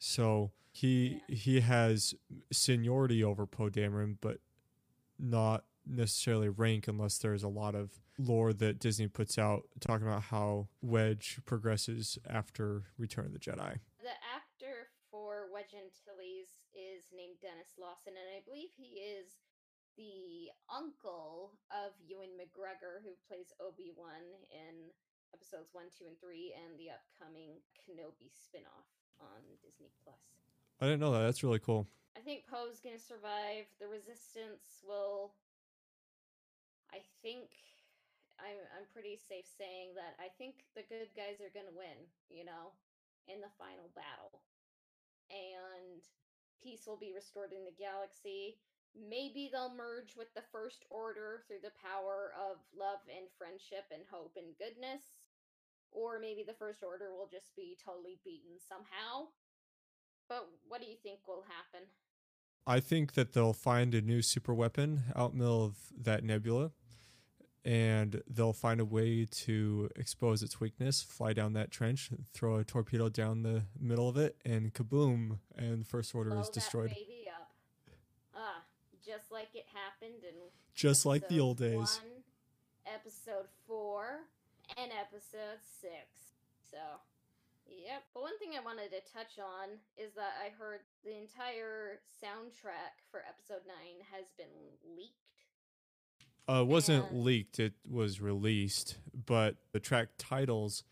So 0.00 0.50
he 0.72 1.20
he 1.28 1.60
has 1.60 2.14
seniority 2.50 3.22
over 3.22 3.46
Poe 3.46 3.68
Dameron, 3.68 4.16
but 4.20 4.38
not 5.18 5.64
necessarily 5.86 6.48
rank 6.48 6.88
unless 6.88 7.18
there's 7.18 7.42
a 7.42 7.48
lot 7.48 7.74
of 7.74 7.92
lore 8.18 8.52
that 8.54 8.80
Disney 8.80 9.08
puts 9.08 9.38
out 9.38 9.68
talking 9.78 10.06
about 10.06 10.24
how 10.24 10.68
Wedge 10.80 11.38
progresses 11.44 12.18
after 12.28 12.84
Return 12.96 13.26
of 13.26 13.32
the 13.32 13.38
Jedi. 13.38 13.76
The 14.00 14.16
actor 14.34 14.88
for 15.10 15.52
Wedge 15.52 15.76
Antilles 15.76 16.48
is 16.72 17.12
named 17.12 17.36
Denis 17.42 17.76
Lawson, 17.78 18.16
and 18.16 18.28
I 18.32 18.40
believe 18.44 18.72
he 18.72 19.04
is 19.04 19.36
the 19.98 20.48
uncle 20.72 21.60
of 21.68 21.92
Ewan 22.00 22.40
McGregor, 22.40 23.04
who 23.04 23.12
plays 23.28 23.52
Obi 23.60 23.92
Wan 23.92 24.24
in 24.48 24.88
episodes 25.36 25.68
one, 25.76 25.92
two, 25.92 26.08
and 26.08 26.16
three, 26.20 26.56
and 26.56 26.80
the 26.80 26.88
upcoming 26.88 27.60
Kenobi 27.76 28.32
spinoff 28.32 28.99
on 29.20 29.40
Disney 29.62 29.92
Plus. 30.04 30.18
I 30.80 30.86
didn't 30.86 31.00
know 31.00 31.12
that. 31.12 31.24
That's 31.24 31.44
really 31.44 31.60
cool. 31.60 31.86
I 32.16 32.20
think 32.20 32.44
Poe's 32.48 32.80
gonna 32.80 32.98
survive. 32.98 33.68
The 33.78 33.88
Resistance 33.88 34.82
will. 34.86 35.32
I 36.92 37.00
think. 37.22 37.52
I'm 38.40 38.56
I'm 38.72 38.88
pretty 38.88 39.20
safe 39.20 39.44
saying 39.44 39.92
that 40.00 40.16
I 40.16 40.32
think 40.40 40.64
the 40.72 40.88
good 40.88 41.12
guys 41.12 41.44
are 41.44 41.52
gonna 41.52 41.76
win. 41.76 42.08
You 42.32 42.48
know, 42.48 42.72
in 43.28 43.44
the 43.44 43.52
final 43.60 43.92
battle, 43.92 44.40
and 45.28 46.00
peace 46.64 46.88
will 46.88 46.96
be 46.96 47.12
restored 47.12 47.52
in 47.52 47.68
the 47.68 47.76
galaxy. 47.76 48.56
Maybe 48.96 49.46
they'll 49.52 49.76
merge 49.76 50.16
with 50.16 50.34
the 50.34 50.42
First 50.50 50.82
Order 50.90 51.44
through 51.46 51.62
the 51.62 51.76
power 51.78 52.34
of 52.34 52.58
love 52.74 53.04
and 53.06 53.30
friendship 53.38 53.86
and 53.92 54.02
hope 54.10 54.34
and 54.34 54.56
goodness. 54.58 55.19
Or 55.92 56.18
maybe 56.20 56.44
the 56.46 56.54
First 56.54 56.82
Order 56.82 57.10
will 57.12 57.28
just 57.30 57.54
be 57.56 57.76
totally 57.84 58.18
beaten 58.24 58.58
somehow. 58.68 59.28
But 60.28 60.48
what 60.68 60.80
do 60.80 60.86
you 60.86 60.96
think 61.02 61.20
will 61.26 61.44
happen? 61.48 61.88
I 62.66 62.78
think 62.78 63.14
that 63.14 63.32
they'll 63.32 63.52
find 63.52 63.94
a 63.94 64.00
new 64.00 64.22
super 64.22 64.54
weapon 64.54 65.02
out 65.16 65.32
in 65.32 65.38
the 65.38 65.44
middle 65.44 65.64
of 65.64 65.76
that 65.98 66.22
nebula, 66.22 66.70
and 67.64 68.22
they'll 68.28 68.52
find 68.52 68.80
a 68.80 68.84
way 68.84 69.26
to 69.30 69.90
expose 69.96 70.42
its 70.42 70.60
weakness, 70.60 71.02
fly 71.02 71.32
down 71.32 71.54
that 71.54 71.70
trench, 71.70 72.10
throw 72.32 72.56
a 72.56 72.64
torpedo 72.64 73.08
down 73.08 73.42
the 73.42 73.64
middle 73.80 74.08
of 74.08 74.16
it, 74.16 74.36
and 74.44 74.72
kaboom! 74.72 75.38
And 75.56 75.86
First 75.86 76.14
Order 76.14 76.30
Blow 76.30 76.40
is 76.40 76.48
destroyed. 76.48 76.90
That 76.90 76.96
baby 76.96 77.28
up. 77.28 77.50
Ah, 78.36 78.62
just 79.04 79.32
like 79.32 79.48
it 79.54 79.66
happened 79.74 80.22
in 80.22 80.36
Just 80.74 81.04
like 81.04 81.28
the 81.28 81.40
old 81.40 81.58
days. 81.58 82.00
One, 82.02 82.22
episode 82.86 83.46
four, 83.66 84.20
and 84.76 84.90
episode 84.92 85.58
six. 85.80 86.34
So, 86.70 86.78
yep. 87.66 88.04
But 88.14 88.22
one 88.22 88.38
thing 88.38 88.50
I 88.58 88.64
wanted 88.64 88.90
to 88.90 89.00
touch 89.12 89.38
on 89.38 89.78
is 89.96 90.12
that 90.14 90.34
I 90.44 90.50
heard 90.56 90.80
the 91.04 91.16
entire 91.16 92.00
soundtrack 92.22 93.00
for 93.10 93.20
episode 93.26 93.66
nine 93.66 94.04
has 94.12 94.26
been 94.36 94.52
leaked. 94.96 95.14
Uh, 96.48 96.62
it 96.62 96.66
wasn't 96.68 97.10
And- 97.10 97.22
leaked; 97.24 97.58
it 97.60 97.74
was 97.88 98.20
released. 98.20 98.98
But 99.14 99.56
the 99.72 99.80
track 99.80 100.08
titles 100.18 100.84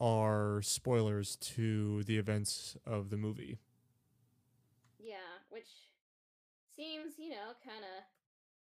are 0.00 0.62
spoilers 0.62 1.36
to 1.36 2.02
the 2.04 2.18
events 2.18 2.76
of 2.86 3.10
the 3.10 3.16
movie. 3.16 3.58
Yeah, 4.98 5.38
which 5.50 5.68
seems, 6.74 7.18
you 7.18 7.30
know, 7.30 7.54
kind 7.64 7.84
of 7.84 8.02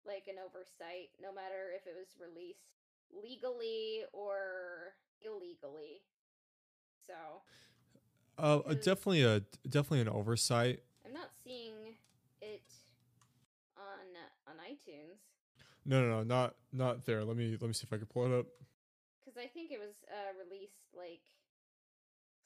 like 0.05 0.27
an 0.29 0.37
oversight, 0.43 1.11
no 1.21 1.33
matter 1.33 1.73
if 1.77 1.87
it 1.87 1.95
was 1.97 2.09
released 2.21 2.80
legally 3.13 4.05
or 4.13 4.95
illegally. 5.23 6.03
So, 7.07 7.43
Uh, 8.39 8.61
uh, 8.65 8.75
definitely 8.75 9.23
a 9.23 9.41
definitely 9.69 10.01
an 10.01 10.09
oversight. 10.09 10.83
I'm 11.05 11.13
not 11.13 11.31
seeing 11.45 11.97
it 12.41 12.65
on 13.77 14.07
on 14.47 14.57
iTunes 14.65 15.19
No, 15.85 16.01
no, 16.03 16.09
no, 16.09 16.23
not 16.23 16.55
not 16.73 17.05
there. 17.05 17.25
Let 17.25 17.37
me 17.37 17.57
let 17.61 17.67
me 17.69 17.73
see 17.75 17.85
if 17.87 17.93
I 17.93 17.99
can 17.99 18.07
pull 18.07 18.27
it 18.27 18.39
up. 18.39 18.47
because 19.19 19.37
I 19.37 19.47
think 19.47 19.71
it 19.73 19.81
was 19.81 20.05
uh, 20.09 20.33
released 20.39 20.89
like 20.97 21.23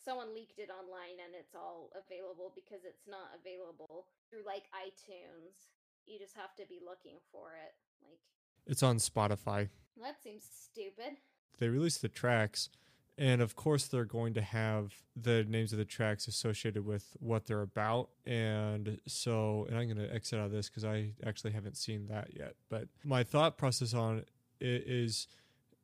someone 0.05 0.35
leaked 0.35 0.59
it 0.59 0.69
online 0.69 1.17
and 1.23 1.33
it's 1.35 1.55
all 1.55 1.91
available 1.97 2.53
because 2.55 2.85
it's 2.85 3.07
not 3.09 3.33
available 3.39 4.07
through 4.29 4.45
like 4.45 4.69
iTunes. 4.75 5.73
You 6.07 6.19
just 6.19 6.35
have 6.37 6.55
to 6.57 6.67
be 6.69 6.81
looking 6.85 7.17
for 7.33 7.55
it. 7.57 7.73
Like 8.05 8.21
It's 8.67 8.83
on 8.83 8.97
Spotify. 8.97 9.69
that 10.01 10.23
seems 10.23 10.45
stupid. 10.45 11.17
They 11.59 11.69
released 11.69 12.03
the 12.03 12.09
tracks, 12.09 12.69
and 13.17 13.41
of 13.41 13.55
course 13.57 13.87
they're 13.87 14.05
going 14.05 14.35
to 14.35 14.43
have 14.43 14.93
the 15.15 15.45
names 15.45 15.73
of 15.73 15.79
the 15.79 15.85
tracks 15.85 16.27
associated 16.27 16.85
with 16.85 17.17
what 17.21 17.47
they're 17.47 17.63
about. 17.63 18.09
And 18.27 18.99
so, 19.07 19.67
and 19.69 19.79
I'm 19.79 19.87
going 19.87 20.09
to 20.09 20.13
exit 20.13 20.41
out 20.41 20.47
of 20.47 20.53
this 20.53 20.69
because 20.69 20.85
I 20.85 21.11
actually 21.25 21.53
haven't 21.53 21.77
seen 21.77 22.07
that 22.09 22.35
yet. 22.37 22.55
But 22.69 22.89
my 23.05 23.23
thought 23.23 23.57
process 23.57 23.95
on 23.95 24.25
it 24.61 24.85
is 24.87 25.29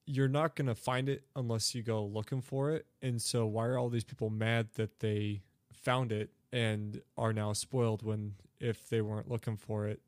you're 0.07 0.28
not 0.28 0.57
going 0.57 0.66
to 0.66 0.74
find 0.74 1.09
it 1.09 1.24
unless 1.37 1.74
you 1.74 1.83
go 1.83 2.05
looking 2.05 2.41
for 2.41 2.72
it. 2.72 2.87
And 3.01 3.22
so, 3.22 3.47
why 3.47 3.66
are 3.66 3.78
all 3.78 3.91
these 3.91 4.05
people 4.05 4.31
mad 4.31 4.68
that 4.74 4.99
they 5.01 5.43
found 5.72 6.11
it 6.12 6.31
and 6.53 7.01
are 7.16 7.33
now 7.33 7.53
spoiled 7.53 8.03
when 8.03 8.35
if 8.59 8.89
they 8.89 9.01
weren't 9.03 9.31
looking 9.31 9.57
for 9.57 9.87
it? 9.87 10.01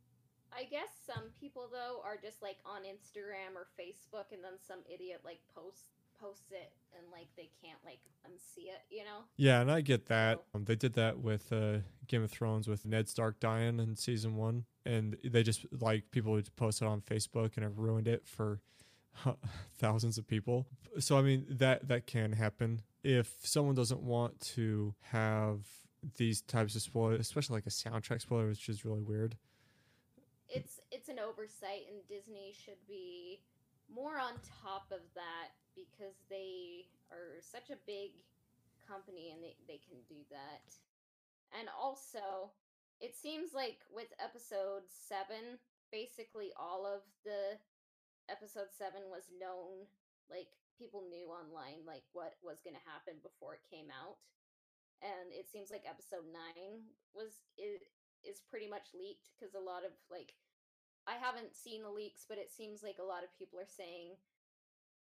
I 0.53 0.65
guess 0.65 0.89
some 1.15 1.25
people 1.41 1.69
though 1.71 2.01
are 2.05 2.17
just 2.17 2.43
like 2.43 2.59
on 2.65 2.83
Instagram 2.83 3.57
or 3.57 3.67
Facebook, 3.79 4.33
and 4.33 4.43
then 4.43 4.53
some 4.67 4.79
idiot 4.93 5.21
like 5.25 5.41
posts 5.55 5.85
posts 6.21 6.53
it, 6.53 6.73
and 6.97 7.05
like 7.11 7.29
they 7.37 7.51
can't 7.63 7.79
like 7.85 7.99
unsee 8.27 8.67
it, 8.69 8.83
you 8.91 9.05
know? 9.05 9.25
Yeah, 9.37 9.61
and 9.61 9.71
I 9.71 9.81
get 9.81 10.07
that. 10.07 10.43
Um, 10.55 10.65
they 10.65 10.77
did 10.77 10.95
that 10.95 11.19
with 11.19 11.53
uh, 11.53 11.79
Game 12.07 12.23
of 12.23 12.31
Thrones 12.31 12.69
with 12.69 12.87
Ned 12.87 13.09
Stark 13.09 13.41
dying 13.41 13.81
in 13.81 13.97
season 13.97 14.37
one, 14.37 14.65
and 14.87 15.17
they 15.25 15.43
just 15.43 15.67
like 15.81 16.11
people 16.11 16.33
would 16.33 16.55
post 16.57 16.83
it 16.83 16.87
on 16.87 17.01
Facebook 17.01 17.57
and 17.57 17.65
it 17.65 17.73
ruined 17.75 18.09
it 18.09 18.27
for 18.27 18.61
thousands 19.79 20.19
of 20.19 20.27
people. 20.27 20.67
So 20.99 21.19
I 21.19 21.23
mean 21.23 21.47
that 21.51 21.89
that 21.89 22.07
can 22.07 22.33
happen 22.33 22.83
if 23.03 23.35
someone 23.43 23.75
doesn't 23.75 24.03
want 24.03 24.41
to 24.41 24.95
have 25.11 25.67
these 26.17 26.41
types 26.43 26.75
of 26.75 26.83
spoilers, 26.83 27.21
especially 27.21 27.55
like 27.55 27.67
a 27.67 27.71
soundtrack 27.71 28.21
spoiler, 28.21 28.49
which 28.49 28.69
is 28.69 28.85
really 28.85 29.03
weird. 29.03 29.37
It's 30.49 30.81
oversight, 31.23 31.87
and 31.89 32.03
Disney 32.09 32.53
should 32.53 32.83
be 32.89 33.41
more 33.89 34.19
on 34.19 34.35
top 34.63 34.91
of 34.91 35.01
that 35.15 35.55
because 35.75 36.19
they 36.29 36.89
are 37.11 37.41
such 37.41 37.71
a 37.71 37.79
big 37.87 38.13
company 38.87 39.31
and 39.31 39.43
they, 39.43 39.57
they 39.69 39.81
can 39.81 40.03
do 40.09 40.21
that. 40.31 40.77
And 41.59 41.69
also, 41.73 42.51
It 43.03 43.19
seems 43.19 43.51
like 43.51 43.83
with 43.91 44.15
episode 44.23 44.87
7, 44.87 45.59
basically 45.91 46.55
all 46.55 46.87
of 46.87 47.03
the 47.27 47.59
episode 48.31 48.71
7 48.71 49.11
was 49.11 49.27
known 49.35 49.91
like 50.31 50.55
people 50.79 51.03
knew 51.11 51.27
online 51.29 51.83
like 51.83 52.07
what 52.15 52.39
was 52.47 52.63
going 52.63 52.79
to 52.79 52.89
happen 52.89 53.19
before 53.23 53.59
it 53.59 53.67
came 53.67 53.91
out. 53.91 54.23
And 55.03 55.35
it 55.35 55.51
seems 55.51 55.75
like 55.75 55.83
episode 55.83 56.31
9 56.31 56.87
was 57.11 57.43
is, 57.59 57.83
is 58.23 58.39
pretty 58.47 58.71
much 58.71 58.95
leaked 58.95 59.35
because 59.35 59.59
a 59.59 59.61
lot 59.61 59.83
of 59.83 59.91
like 60.07 60.39
I 61.13 61.21
haven't 61.21 61.55
seen 61.55 61.83
the 61.83 61.91
leaks, 61.93 62.25
but 62.29 62.39
it 62.39 62.51
seems 62.51 62.83
like 62.83 62.97
a 62.99 63.05
lot 63.05 63.23
of 63.25 63.37
people 63.39 63.59
are 63.61 63.69
saying 63.69 64.17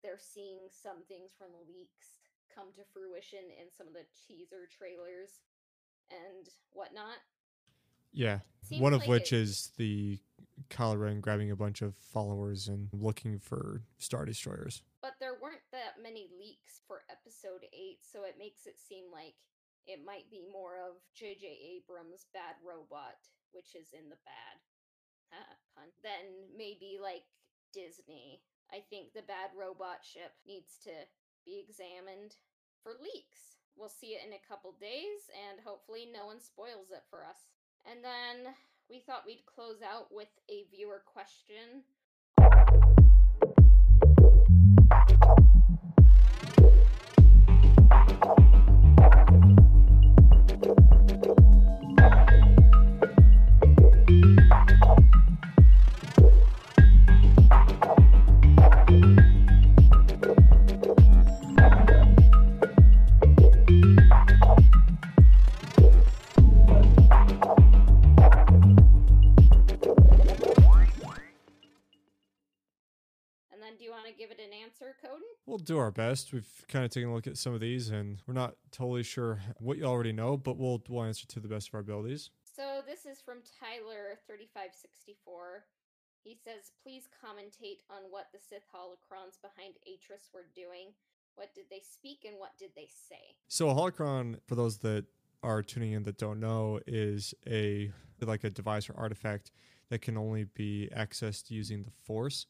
they're 0.03 0.21
seeing 0.21 0.69
some 0.69 1.01
things 1.09 1.33
from 1.39 1.49
the 1.57 1.65
leaks 1.73 2.21
come 2.55 2.69
to 2.77 2.85
fruition 2.93 3.49
in 3.57 3.73
some 3.73 3.87
of 3.89 3.95
the 3.95 4.05
teaser 4.29 4.69
trailers 4.69 5.41
and 6.13 6.49
whatnot. 6.73 7.25
Yeah. 8.13 8.41
Seems 8.63 8.83
One 8.83 8.93
of 8.93 9.01
like 9.01 9.09
which 9.09 9.33
it- 9.33 9.41
is 9.41 9.73
the 9.79 10.19
Kylo 10.69 11.01
Ren 11.01 11.21
grabbing 11.21 11.51
a 11.51 11.57
bunch 11.57 11.81
of 11.81 11.97
followers 11.97 12.69
and 12.69 12.89
looking 12.93 13.39
for 13.39 13.83
Star 13.99 14.25
Destroyers. 14.27 14.83
But 15.01 15.15
there 15.19 15.35
weren't 15.41 15.65
that 15.73 16.01
many 16.03 16.29
leaks 16.39 16.81
for 16.87 17.03
episode 17.11 17.65
8, 17.73 18.05
so 18.05 18.25
it 18.25 18.37
makes 18.39 18.67
it 18.67 18.79
seem 18.79 19.11
like 19.11 19.35
it 19.87 20.05
might 20.05 20.31
be 20.31 20.43
more 20.53 20.79
of 20.79 20.97
J.J. 21.15 21.47
Abrams' 21.81 22.27
Bad 22.33 22.57
Robot, 22.63 23.17
which 23.53 23.75
is 23.75 23.93
in 23.93 24.09
the 24.11 24.17
bad. 24.25 24.61
Ah, 25.35 25.59
pun. 25.75 25.91
Then 26.03 26.55
maybe 26.55 27.03
like 27.03 27.27
Disney. 27.75 28.41
I 28.71 28.81
think 28.87 29.13
the 29.13 29.27
Bad 29.27 29.51
Robot 29.59 30.07
ship 30.07 30.33
needs 30.47 30.79
to 30.87 30.95
be 31.45 31.59
examined 31.59 32.39
for 32.83 32.95
leaks. 33.03 33.59
We'll 33.77 33.91
see 33.91 34.15
it 34.15 34.23
in 34.23 34.33
a 34.33 34.47
couple 34.47 34.73
days, 34.79 35.27
and 35.35 35.59
hopefully 35.59 36.07
no 36.07 36.31
one 36.31 36.39
spoils 36.39 36.95
it 36.95 37.03
for 37.11 37.27
us. 37.27 37.51
And 37.83 38.07
then 38.07 38.55
we 38.89 39.03
thought 39.03 39.27
we'd 39.27 39.45
close 39.51 39.83
out 39.83 40.15
with 40.15 40.31
a 40.49 40.65
viewer 40.71 41.03
question 41.05 41.83
best. 75.95 76.33
We've 76.33 76.65
kind 76.69 76.85
of 76.85 76.91
taken 76.91 77.11
a 77.11 77.15
look 77.15 77.27
at 77.27 77.39
some 77.39 77.55
of 77.55 77.61
these, 77.61 77.91
and 77.91 78.21
we're 78.27 78.35
not 78.35 78.57
totally 78.71 79.03
sure 79.03 79.41
what 79.59 79.79
you 79.79 79.85
already 79.85 80.13
know, 80.13 80.37
but 80.37 80.59
we'll 80.59 80.83
we'll 80.89 81.05
answer 81.05 81.27
to 81.27 81.41
the 81.41 81.49
best 81.49 81.69
of 81.69 81.75
our 81.75 81.81
abilities. 81.81 82.31
So 82.57 82.83
this 82.87 83.07
is 83.07 83.21
from 83.21 83.39
Tyler3564. 83.39 85.63
He 86.23 86.39
says, 86.43 86.73
please 86.83 87.09
commentate 87.23 87.81
on 87.91 88.03
what 88.11 88.29
the 88.33 88.39
Sith 88.39 88.65
holocrons 88.75 89.41
behind 89.43 89.75
Atris 89.87 90.33
were 90.33 90.47
doing. 90.55 90.95
What 91.35 91.55
did 91.55 91.65
they 91.71 91.81
speak 91.81 92.25
and 92.25 92.39
what 92.39 92.57
did 92.59 92.71
they 92.75 92.89
say? 93.09 93.37
So 93.49 93.69
a 93.69 93.75
holocron, 93.75 94.39
for 94.47 94.55
those 94.55 94.79
that 94.79 95.05
are 95.43 95.63
tuning 95.63 95.93
in 95.93 96.05
that 96.05 96.17
don't 96.17 96.41
know, 96.41 96.81
is 96.87 97.35
a 97.47 97.93
like 98.21 98.45
a 98.45 98.51
device 98.51 98.89
or 98.89 98.95
artifact 98.97 99.51
that 99.91 100.01
can 100.01 100.17
only 100.17 100.45
be 100.45 100.89
accessed 100.97 101.51
using 101.51 101.83
the 101.83 101.91
Force. 101.91 102.47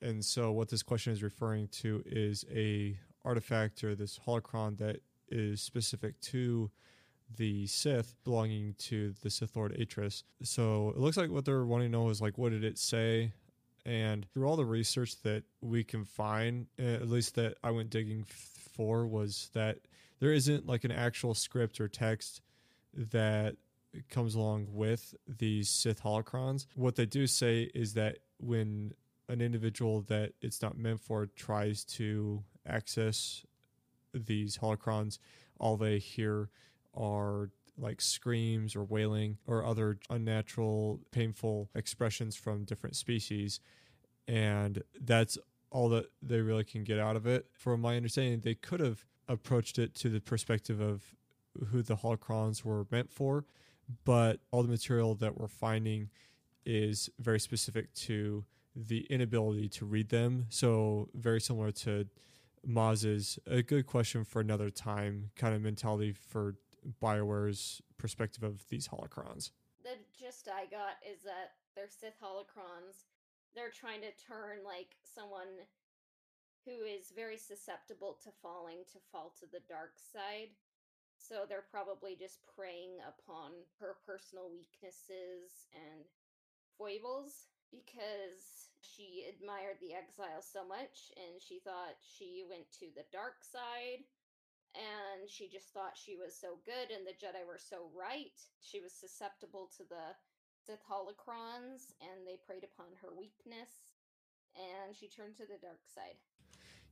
And 0.00 0.24
so 0.24 0.52
what 0.52 0.68
this 0.68 0.82
question 0.82 1.12
is 1.12 1.22
referring 1.22 1.68
to 1.68 2.02
is 2.06 2.44
a 2.52 2.98
artifact 3.24 3.82
or 3.82 3.94
this 3.94 4.18
holocron 4.26 4.78
that 4.78 5.00
is 5.28 5.60
specific 5.60 6.20
to 6.20 6.70
the 7.34 7.66
Sith 7.66 8.14
belonging 8.24 8.74
to 8.78 9.14
the 9.22 9.30
Sith 9.30 9.56
Lord 9.56 9.76
Atris. 9.76 10.22
So 10.42 10.90
it 10.90 10.98
looks 10.98 11.16
like 11.16 11.30
what 11.30 11.44
they're 11.44 11.64
wanting 11.64 11.90
to 11.90 11.98
know 11.98 12.08
is 12.10 12.20
like 12.20 12.38
what 12.38 12.52
did 12.52 12.64
it 12.64 12.78
say? 12.78 13.32
And 13.84 14.26
through 14.32 14.46
all 14.48 14.56
the 14.56 14.64
research 14.64 15.20
that 15.22 15.44
we 15.60 15.84
can 15.84 16.04
find, 16.04 16.66
uh, 16.78 16.82
at 16.82 17.08
least 17.08 17.36
that 17.36 17.56
I 17.62 17.70
went 17.70 17.90
digging 17.90 18.24
for, 18.76 19.06
was 19.06 19.50
that 19.54 19.78
there 20.18 20.32
isn't 20.32 20.66
like 20.66 20.84
an 20.84 20.90
actual 20.90 21.34
script 21.34 21.80
or 21.80 21.88
text 21.88 22.40
that 22.94 23.56
comes 24.10 24.34
along 24.34 24.68
with 24.70 25.14
these 25.26 25.68
Sith 25.68 26.02
holocrons. 26.02 26.66
What 26.74 26.96
they 26.96 27.06
do 27.06 27.26
say 27.26 27.70
is 27.74 27.94
that 27.94 28.18
when 28.38 28.92
an 29.28 29.40
individual 29.40 30.02
that 30.02 30.32
it's 30.40 30.62
not 30.62 30.78
meant 30.78 31.00
for 31.00 31.26
tries 31.26 31.84
to 31.84 32.42
access 32.66 33.44
these 34.14 34.58
holocrons, 34.58 35.18
all 35.58 35.76
they 35.76 35.98
hear 35.98 36.50
are 36.94 37.50
like 37.78 38.00
screams 38.00 38.74
or 38.74 38.84
wailing 38.84 39.36
or 39.46 39.64
other 39.64 39.98
unnatural, 40.08 41.00
painful 41.10 41.68
expressions 41.74 42.36
from 42.36 42.64
different 42.64 42.96
species. 42.96 43.60
And 44.26 44.82
that's 45.00 45.36
all 45.70 45.88
that 45.90 46.06
they 46.22 46.40
really 46.40 46.64
can 46.64 46.84
get 46.84 46.98
out 46.98 47.16
of 47.16 47.26
it. 47.26 47.46
From 47.52 47.80
my 47.80 47.96
understanding, 47.96 48.40
they 48.40 48.54
could 48.54 48.80
have 48.80 49.04
approached 49.28 49.78
it 49.78 49.94
to 49.96 50.08
the 50.08 50.20
perspective 50.20 50.80
of 50.80 51.02
who 51.68 51.82
the 51.82 51.96
holocrons 51.96 52.64
were 52.64 52.86
meant 52.90 53.10
for, 53.10 53.44
but 54.04 54.40
all 54.50 54.62
the 54.62 54.68
material 54.68 55.14
that 55.16 55.38
we're 55.38 55.48
finding 55.48 56.10
is 56.64 57.10
very 57.18 57.40
specific 57.40 57.92
to 57.94 58.44
the 58.76 59.06
inability 59.08 59.68
to 59.70 59.86
read 59.86 60.10
them. 60.10 60.46
So, 60.50 61.08
very 61.14 61.40
similar 61.40 61.72
to 61.72 62.06
Maz's 62.64 63.38
a 63.46 63.62
good 63.62 63.86
question 63.86 64.24
for 64.24 64.40
another 64.40 64.70
time 64.70 65.30
kind 65.36 65.54
of 65.54 65.62
mentality 65.62 66.12
for 66.12 66.56
BioWare's 67.02 67.80
perspective 67.96 68.42
of 68.42 68.68
these 68.68 68.88
holocrons. 68.88 69.50
The 69.82 69.96
gist 70.18 70.48
I 70.52 70.66
got 70.66 70.98
is 71.08 71.22
that 71.24 71.54
they're 71.74 71.88
Sith 71.88 72.20
holocrons. 72.22 73.06
They're 73.54 73.70
trying 73.70 74.02
to 74.02 74.12
turn 74.26 74.64
like 74.64 74.96
someone 75.02 75.64
who 76.66 76.84
is 76.84 77.12
very 77.14 77.38
susceptible 77.38 78.18
to 78.24 78.30
falling 78.42 78.82
to 78.92 78.98
fall 79.12 79.32
to 79.40 79.46
the 79.46 79.62
dark 79.68 79.94
side. 80.12 80.50
So 81.16 81.46
they're 81.48 81.64
probably 81.70 82.16
just 82.18 82.40
preying 82.54 82.98
upon 83.06 83.52
her 83.80 83.96
personal 84.04 84.50
weaknesses 84.50 85.70
and 85.72 86.04
foibles 86.76 87.46
because 87.70 88.70
she 88.80 89.26
admired 89.28 89.76
the 89.80 89.94
exile 89.94 90.40
so 90.40 90.66
much 90.66 91.12
and 91.16 91.42
she 91.42 91.60
thought 91.60 91.98
she 92.00 92.44
went 92.48 92.70
to 92.78 92.86
the 92.94 93.04
dark 93.12 93.42
side 93.42 94.06
and 94.76 95.28
she 95.28 95.48
just 95.48 95.72
thought 95.72 95.96
she 95.96 96.16
was 96.16 96.36
so 96.36 96.58
good 96.64 96.94
and 96.94 97.06
the 97.06 97.16
Jedi 97.16 97.46
were 97.46 97.60
so 97.60 97.88
right. 97.96 98.36
She 98.60 98.80
was 98.80 98.92
susceptible 98.92 99.70
to 99.76 99.84
the 99.88 100.14
Sith 100.64 100.82
holocrons 100.84 101.94
and 102.00 102.26
they 102.26 102.38
preyed 102.46 102.64
upon 102.64 102.92
her 103.00 103.10
weakness 103.16 103.96
and 104.56 104.94
she 104.96 105.08
turned 105.08 105.36
to 105.36 105.46
the 105.46 105.60
dark 105.60 105.80
side. 105.94 106.16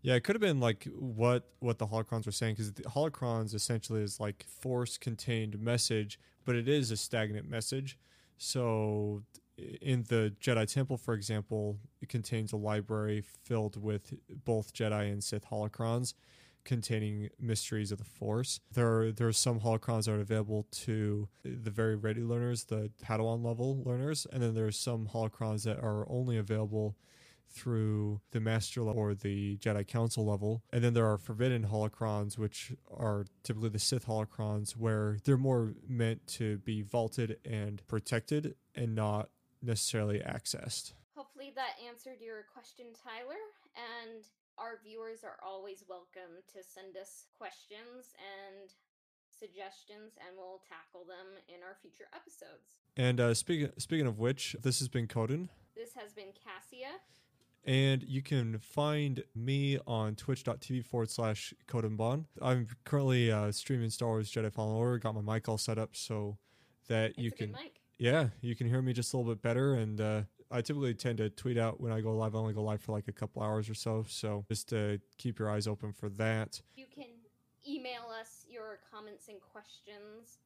Yeah, 0.03 0.15
it 0.15 0.25
could 0.25 0.37
have 0.37 0.43
been 0.43 0.61
like 0.61 0.87
what 0.99 1.49
what 1.61 1.79
the 1.79 1.87
holocrons 1.87 2.27
were 2.27 2.33
saying 2.33 2.55
because 2.55 2.73
the 2.73 2.83
holocrons 2.83 3.55
essentially 3.55 4.03
is 4.03 4.21
like 4.21 4.45
force 4.47 4.99
contained 4.99 5.59
message, 5.59 6.21
but 6.45 6.57
it 6.57 6.69
is 6.69 6.91
a 6.91 6.97
stagnant 6.97 7.49
message. 7.49 7.99
So 8.37 9.23
in 9.57 10.05
the 10.09 10.35
Jedi 10.41 10.73
Temple, 10.73 10.97
for 10.97 11.15
example, 11.15 11.79
it 12.01 12.09
contains 12.09 12.53
a 12.53 12.57
library 12.57 13.23
filled 13.45 13.81
with 13.81 14.15
both 14.45 14.73
Jedi 14.73 15.11
and 15.13 15.23
Sith 15.23 15.47
holocrons 15.47 16.15
containing 16.65 17.29
mysteries 17.39 17.93
of 17.93 17.99
the 17.99 18.05
Force. 18.05 18.61
There, 18.73 19.13
there 19.13 19.29
are 19.29 19.33
some 19.33 19.61
holocrons 19.61 20.07
that 20.07 20.13
are 20.13 20.21
available 20.21 20.67
to 20.73 21.29
the 21.45 21.71
very 21.71 21.95
ready 21.95 22.23
learners, 22.23 22.65
the 22.65 22.91
Padawan 23.05 23.45
level 23.45 23.83
learners, 23.85 24.27
and 24.33 24.43
then 24.43 24.55
there's 24.55 24.79
some 24.79 25.09
holocrons 25.13 25.65
that 25.65 25.79
are 25.79 26.07
only 26.09 26.39
available 26.39 26.97
through 27.47 28.21
the 28.33 28.41
Master 28.41 28.83
level 28.83 29.01
or 29.01 29.15
the 29.15 29.57
Jedi 29.59 29.87
Council 29.87 30.25
level. 30.25 30.63
And 30.73 30.83
then 30.83 30.95
there 30.95 31.07
are 31.07 31.19
forbidden 31.19 31.67
holocrons, 31.67 32.37
which 32.37 32.73
are 32.91 33.27
typically 33.45 33.69
the 33.69 33.79
Sith 33.79 34.07
holocrons, 34.07 34.73
where 34.73 35.19
they're 35.25 35.37
more 35.37 35.75
meant 35.87 36.27
to 36.29 36.59
be 36.59 36.83
vaulted 36.83 37.39
and 37.45 37.87
protected 37.87 38.57
and 38.75 38.95
not 38.95 39.29
necessarily 39.65 40.19
accessed. 40.21 40.93
Hopefully 41.17 41.53
that 41.55 41.77
answered 41.89 42.21
your 42.21 42.45
question, 42.53 42.87
Tyler. 42.95 43.41
And 43.77 44.25
our 44.59 44.79
viewers 44.85 45.25
are 45.25 45.37
always 45.45 45.85
welcome 45.89 46.43
to 46.53 46.63
send 46.63 46.97
us 46.97 47.27
questions 47.39 48.15
and 48.19 48.71
suggestions, 49.29 50.15
and 50.19 50.37
we'll 50.37 50.63
tackle 50.69 51.05
them 51.07 51.43
in 51.49 51.63
our 51.63 51.77
future 51.83 52.07
episodes. 52.15 52.79
And 52.97 53.21
uh, 53.21 53.35
speaking 53.35 53.71
speaking 53.79 54.07
of 54.07 54.19
which, 54.19 54.57
this 54.63 54.79
has 54.79 54.89
been 54.89 55.09
Coden. 55.09 55.49
This 55.77 55.95
has 55.95 56.13
been 56.13 56.33
Cassia. 56.33 57.01
And 57.67 58.03
you 58.03 58.21
can 58.21 58.59
find 58.59 59.25
me 59.35 59.79
on 59.87 60.17
twitch.tv 60.17 60.85
forward 60.85 61.11
slash 61.11 61.55
Codenbon. 61.67 62.27
I'm 62.43 62.69
currently 62.85 63.33
uh, 63.33 63.53
streaming 63.53 63.89
Star 63.89 64.09
Wars 64.09 64.31
Jedi 64.31 64.53
Fallen 64.53 64.77
Order, 64.77 64.99
got 64.99 65.15
my 65.15 65.35
mic 65.35 65.49
all 65.49 65.57
set 65.57 65.79
up 65.79 65.97
so 65.97 66.37
that 66.89 67.13
It's 67.13 67.19
you 67.19 67.33
can 67.33 67.53
mic. 67.53 67.81
Yeah 67.99 68.29
you 68.41 68.55
can 68.57 68.67
hear 68.69 68.83
me 68.83 68.93
just 68.93 69.13
a 69.13 69.17
little 69.17 69.33
bit 69.33 69.43
better 69.43 69.75
and 69.75 70.01
uh, 70.01 70.23
i 70.51 70.61
typically 70.61 70.95
tend 70.95 71.19
to 71.19 71.31
tweet 71.31 71.57
out 71.59 71.81
when 71.81 71.93
i 71.93 72.01
go 72.01 72.15
live 72.17 72.35
i 72.35 72.39
only 72.39 72.53
go 72.55 72.63
live 72.63 72.81
for 72.81 72.93
like 72.93 73.09
a 73.09 73.13
couple 73.13 73.43
hours 73.43 73.69
or 73.71 73.75
so 73.75 74.05
so 74.09 74.45
just 74.49 74.69
to 74.69 75.01
keep 75.19 75.39
your 75.39 75.51
eyes 75.51 75.67
open 75.67 75.93
for 75.93 76.09
that 76.09 76.61
You 76.77 76.87
can 76.93 77.07
email 77.67 78.09
us 78.21 78.45
your 78.49 78.81
comments 78.91 79.29
and 79.29 79.39
questions 79.41 80.39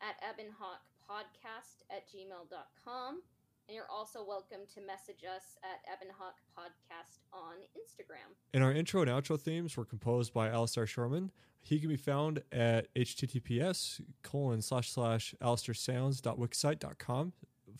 at 0.00 0.16
ebonhawkpodcast 0.22 1.84
at 1.90 2.08
gmail.com. 2.08 3.22
And 3.68 3.74
you're 3.76 3.90
also 3.90 4.24
welcome 4.26 4.60
to 4.74 4.80
message 4.80 5.24
us 5.24 5.56
at 5.62 5.80
Ebonhawk 5.90 6.34
Podcast 6.58 7.20
on 7.32 7.54
Instagram. 7.78 8.34
and 8.52 8.62
our 8.64 8.72
intro 8.72 9.02
and 9.02 9.10
outro 9.10 9.38
themes 9.40 9.76
were 9.76 9.84
composed 9.84 10.32
by 10.34 10.48
Alistair 10.48 10.86
Shorman. 10.86 11.30
He 11.60 11.78
can 11.78 11.88
be 11.88 11.96
found 11.96 12.42
at 12.50 12.92
https 12.94 14.00
colon 14.22 14.60
slash 14.62 14.90
slash 14.90 15.34
alistairsounds.wixsite.com 15.40 17.32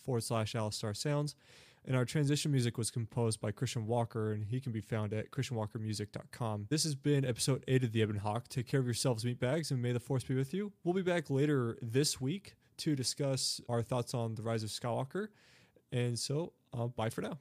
forward 0.05 0.23
slash 0.23 0.55
Alistair 0.55 0.95
Sounds. 0.95 1.35
And 1.85 1.97
our 1.97 2.05
transition 2.05 2.53
music 2.53 2.79
was 2.79 2.93
composed 2.93 3.41
by 3.41 3.51
Christian 3.51 3.89
Walker, 3.89 4.31
and 4.33 4.45
he 4.45 4.61
can 4.61 4.71
be 4.71 4.81
found 4.81 5.13
at 5.13 5.33
christianwalkermusic.com. 5.33 6.67
This 6.71 6.85
has 6.85 6.95
been 6.95 7.25
episode 7.25 7.65
8 7.67 7.83
of 7.83 7.91
The 7.91 8.03
Ebon 8.03 8.19
Hawk. 8.19 8.47
Take 8.47 8.69
care 8.69 8.79
of 8.79 8.87
yourselves, 8.87 9.25
meatbags, 9.25 9.73
and 9.73 9.83
may 9.83 9.91
the 9.91 9.99
force 9.99 10.23
be 10.23 10.37
with 10.37 10.55
you. 10.55 10.73
We'll 10.85 10.95
be 10.95 11.03
back 11.03 11.29
later 11.29 11.77
this 11.83 12.21
week 12.21 12.55
to 12.79 12.95
discuss 12.95 13.61
our 13.69 13.83
thoughts 13.83 14.15
on 14.15 14.37
The 14.37 14.43
Rise 14.43 14.63
of 14.63 14.71
Skywalker. 14.71 15.27
And 15.93 16.19
so, 16.19 16.55
uh, 16.73 16.87
bye 16.87 17.11
for 17.11 17.21
now. 17.21 17.39